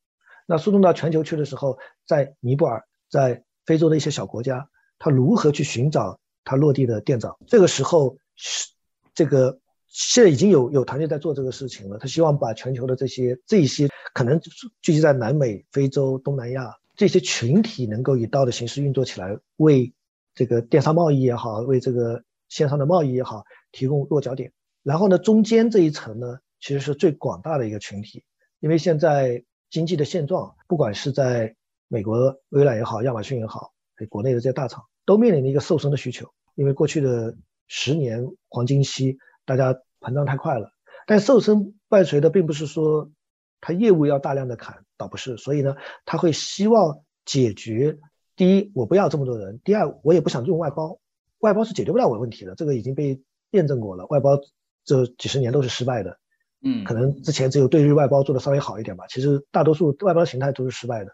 [0.47, 1.77] 那输送到全球去的时候，
[2.07, 7.37] 在尼泊尔，在非洲的一些小国家，他如何去寻找他落地的店长？
[7.49, 8.69] 这个时候是
[9.13, 9.59] 这个
[9.89, 11.99] 现在已经有有团队在做这个事情了。
[11.99, 14.39] 他希望把全球的这些这些可能
[14.83, 19.95] 聚集在南美、非洲、东南亚这些群体，能够以道的形式运作起来，为
[20.35, 24.53] 这个电商贸易也好，为这个线上的贸易也好，提供落脚点。
[24.83, 28.23] 然后呢，中间这一层呢，其实是最广大的一个群体，
[28.59, 31.57] 因为现在经济的现状，不管是在
[31.89, 33.73] 美国微软也好，亚马逊也好，
[34.11, 36.29] 国内的这些大厂都面临着一个瘦身的需求。
[36.55, 37.35] 因为过去的
[37.67, 39.17] 十年黄金期，
[39.47, 40.71] 大家膨胀太快了。
[41.07, 43.11] 但瘦身伴随的并不是说
[43.63, 45.37] 他业务要大量的砍，倒不是。
[45.37, 45.75] 所以呢，
[46.05, 47.99] 他会希望解决：
[48.37, 50.99] 第一，我不要这么多人；第二，我也不想用外包，
[51.39, 52.55] 外包是解决不了我的问题的。
[52.55, 54.39] 这个已经被验证过了，外包。
[54.83, 56.19] 这几十年都是失败的，
[56.63, 59.05] 嗯，可能之前只有对日外包做的稍微好一点吧。
[59.09, 61.13] 其实大多数外包形态都是失败的。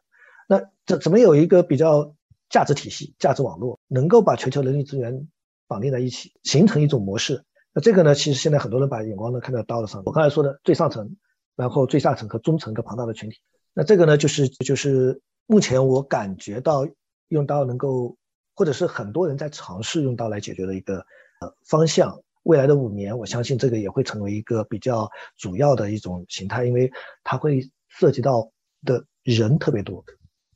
[0.49, 2.15] 那怎怎么有一个比较
[2.49, 5.29] 价值体系、价值网络，能够把全球人力资源
[5.67, 7.45] 绑定在一起，形成一种模式？
[7.75, 10.01] 那这个呢，其实现在很多人把眼光呢看在刀的上。
[10.07, 11.17] 我刚才说的最上层，
[11.57, 13.39] 然后最下层和中层一个庞大的群体。
[13.79, 16.89] 那这个呢，就是就是目前我感觉到
[17.29, 18.17] 用刀能够，
[18.55, 21.01] 或者是很多人在尝试用刀来解决的一个
[21.43, 22.23] 呃方向。
[22.43, 26.91] 未来的五年，我相信这个也会成为一个比较主要的一种形态，因为
[27.23, 28.51] 它会涉及到
[28.83, 30.03] 的人特别多，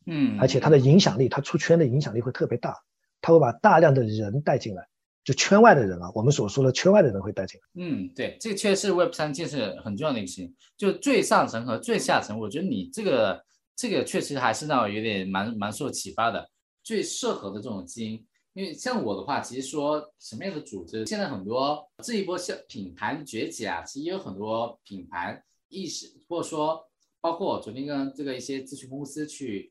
[0.07, 2.79] 嗯，而且它的影响力，它出圈的影响力会特别大，
[3.21, 4.89] 它会把大量的人带进来，
[5.31, 7.69] 就圈外的人啊，我们所说的圈外的人会带进来。
[7.75, 13.45] 嗯，对，这个确实是 Web 三建设很重要的一个事情，就最上层和最下层，我觉得你这个
[13.77, 16.51] 这个确实还是让我有点蛮蛮受启发的，
[16.83, 18.27] 最适合的这种基因。
[18.55, 26.85] 因为像我的话，其实说什么样的组织，现在很多这一波像品牌崛起啊，其实也有很多品牌意识，或者说
[27.21, 29.71] 包括我昨天跟这个一些咨询公司去，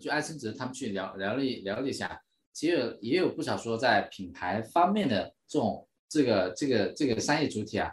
[0.00, 7.90] 就爱升值他们去聊聊了聊了一下，其实也有不少说在品牌方面的这种这个这个这个商业主体啊，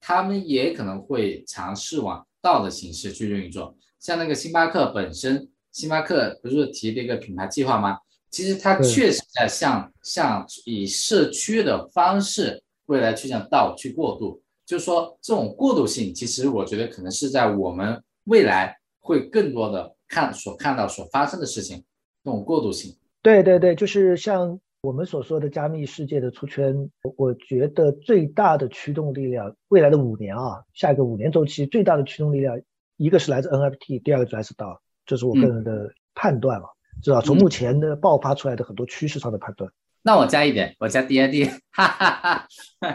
[0.00, 7.98] 他们也可能会尝试往道的形式去运作，像那个星巴克本身，星巴克不是提了一个品牌计划吗？
[8.30, 21.84] 其实它确实在向向以社区的方式未来去向道去过渡，就是说这种过渡性，其实我觉得可能是在我们未来会更多的看所看到所发生的事情，
[22.22, 22.96] 这种过渡性。
[23.22, 32.60] 对对对，就是像我们所说的加密世界的出圈，我觉得最大的驱动力量，未来的五年啊，下一个五年周期最大的驱动力量，
[32.96, 36.66] 一个是来自 NFT，第二个来自道，这是我个人的判断了。
[37.02, 37.22] 是吧？
[37.22, 39.72] 从目前的爆发出来的很多趋势上的判断，
[40.02, 42.46] 那我加一点，我加 DID， 哈哈哈。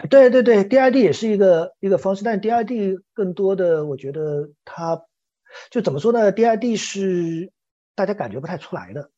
[0.08, 5.02] 对对对，DID 也是一个一个方式，但 DID 更多的，我觉得它
[5.70, 7.50] 就怎么说呢？DID 是
[7.96, 9.10] 大家感觉不太出来的，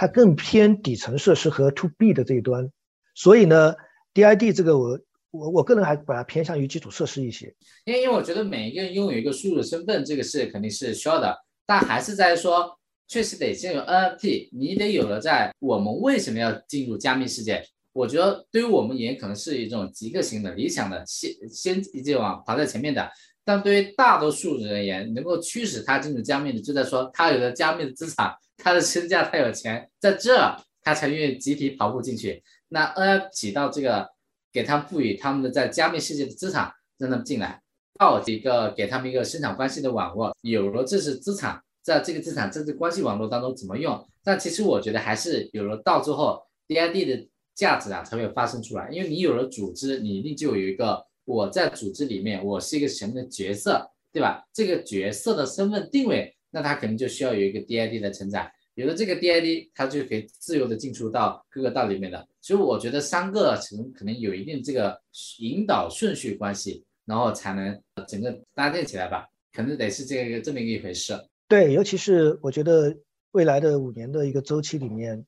[0.00, 2.70] 它更偏底层设施和 To B 的这一端，
[3.14, 3.74] 所以呢
[4.14, 4.98] ，DID 这个我
[5.30, 7.54] 我我个人还把它偏向于基础设施一些，
[7.84, 11.36] 因为因为我觉得每一个人拥有一个输入身份，这个是肯定是需要的，
[11.66, 12.74] 但还是在说。
[13.12, 17.60] 确实得先有 NFT，你得有了，在我们为什么要进入加密世界？
[17.92, 23.10] 我觉得对于我们也可能是一种极个型的、理想的先先一往跑在前面的。
[23.50, 30.38] 但对于大多数人而言，能够驱使他进入加密的，就在说他有了加密的资产，他的身价，他有钱，在这
[30.82, 32.40] 他才愿意集体跑步进去。
[32.68, 34.08] 那 N F 起到这个
[34.52, 37.60] 给他赋予他们的在加密世界的资产，让他们进来，
[37.98, 41.60] 到一个给他们一个生产关系的网络，有了这是资产。
[41.82, 44.00] 在这个资产政治关系网络当中怎么用？
[44.22, 48.88] 但其实我觉得还是有了到之后，DID 的价值啊才会发生出来。
[48.90, 54.44] 因为你有了组织，你一定就有一个我在组织里面我是一个什么的角色，对吧？
[54.52, 58.52] 这个角色的身份定位，那他肯定就需要有一个 DID 的承载。
[58.74, 62.26] 有了这个 DID，他就可以自由的进出到各个道里面的。
[62.40, 65.00] 所以我觉得三个层可能有一定这个
[65.38, 69.26] 引导顺序关系，然后才能整个搭建起来吧。
[69.52, 71.14] 可能得是这个这么一回事。
[71.48, 72.96] 对，尤其是我觉得
[73.32, 75.24] 未来的五年的一个周期里面，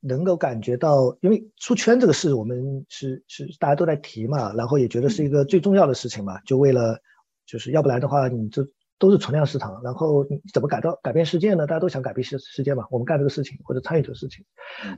[0.00, 7.00] 能够感觉到，因为出圈这个事，我们是是大家都在提嘛，然后也觉得是一个最重要的事情嘛，就为了，
[7.46, 8.66] 就是要不然的话，你这
[8.98, 11.66] 都是存量市场，然后你怎么改造改变世界呢？
[11.66, 14.44] 大家都想改变世世界嘛，我们干这个事情或者参与这个事情，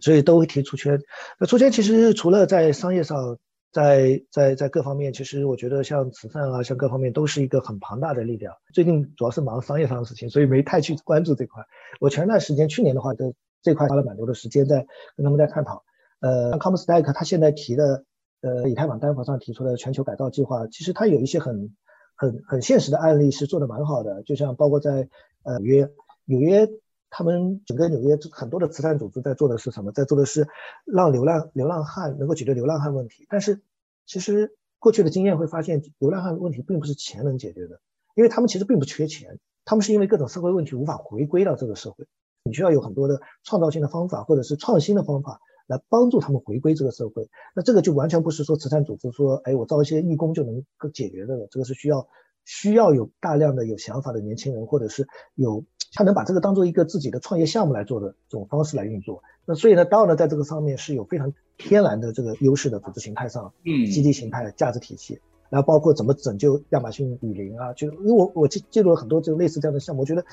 [0.01, 1.01] 所以都会提出圈。
[1.39, 3.39] 那出圈其实除了在商业上。
[3.73, 8.55] 在在在各方面，其实我觉得像慈善啊，像各方面都是一个很庞大的力量。
[8.75, 11.65] 最近主要是忙商业上的事情，所以没太去关注这块。
[11.99, 13.25] 我前段时间，去年的话，在
[13.63, 14.87] 这块花了蛮多的时间在
[15.17, 15.85] 跟他们在探讨。
[16.21, 18.05] 呃，Comstack 他现在提的，
[18.43, 21.75] 呃，以太坊单房上提出的全球改造计划，其实它有一些很
[22.15, 25.09] 很很现实的案例是做的蛮好的，就像包括在
[25.43, 25.91] 呃纽约，
[26.25, 26.69] 纽约
[27.11, 29.93] 他们整个纽约很多的慈善组织在做的是什么？
[29.93, 30.47] 在做的是
[30.85, 33.27] 让流浪流浪汉能够解决流浪汉问题。
[33.29, 33.61] 但是
[34.07, 37.81] 其实过去的经验会发现，流浪汉问题并不是钱能解决的，
[38.15, 42.07] 因为他们其实并不缺钱，他们是因为各种社会问题无法回归到这个社会，
[42.45, 45.41] 你需要有很多的创造性的方法或者是创新的方法。
[45.69, 52.09] 来帮助他们回归这个社会，那这个就完全不是说慈善组织说，哎，我招一些义工就能够解决的了，这个是需要
[52.45, 55.07] 需要有大量的有想法的年轻人，或者是
[55.37, 55.65] 有
[55.95, 59.23] 他能把这个当做一个自己的创业项目来做的这种方式来运作。
[59.47, 65.21] 那所以呢，道呢在这个上面是有非常天然的这个优势的组织形态上，嗯，基地形态、价值体系。
[65.53, 70.25] 然后包括怎么拯救亚马逊雨林啊，就因为我我记记录了很多这个类似这样的项目，我觉得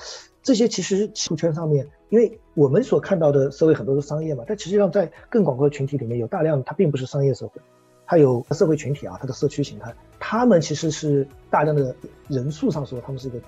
[0.42, 7.60] 这些其实出圈上面，因为我们所看到的社会很多是商业嘛，但实际上在更广阔的群体里面有大量它并不是商业社会，
[8.06, 11.94] 它有社会群体啊，它的社区形态，他们其实是大量的
[12.26, 13.38] 人数上说他们是一个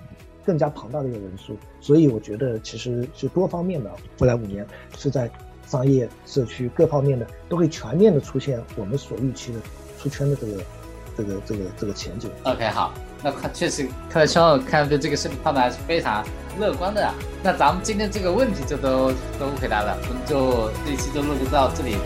[0.45, 3.89] 更加庞大的一个人数，所以我觉得其实是多方面的，
[4.19, 4.63] 未来五年
[4.95, 5.27] 是在
[5.65, 9.59] 商业社区各方面的都会全面的出现我们所预期的
[9.97, 10.61] 出圈的这个。
[11.15, 16.23] 这个这个这个前景，OK，好，那看确实看来肖总看对这个事情判断还是非常
[16.59, 17.13] 乐观的。
[17.43, 21.97] 那咱们今天这个问题就都都回答了，我们就这一期就录制到这里。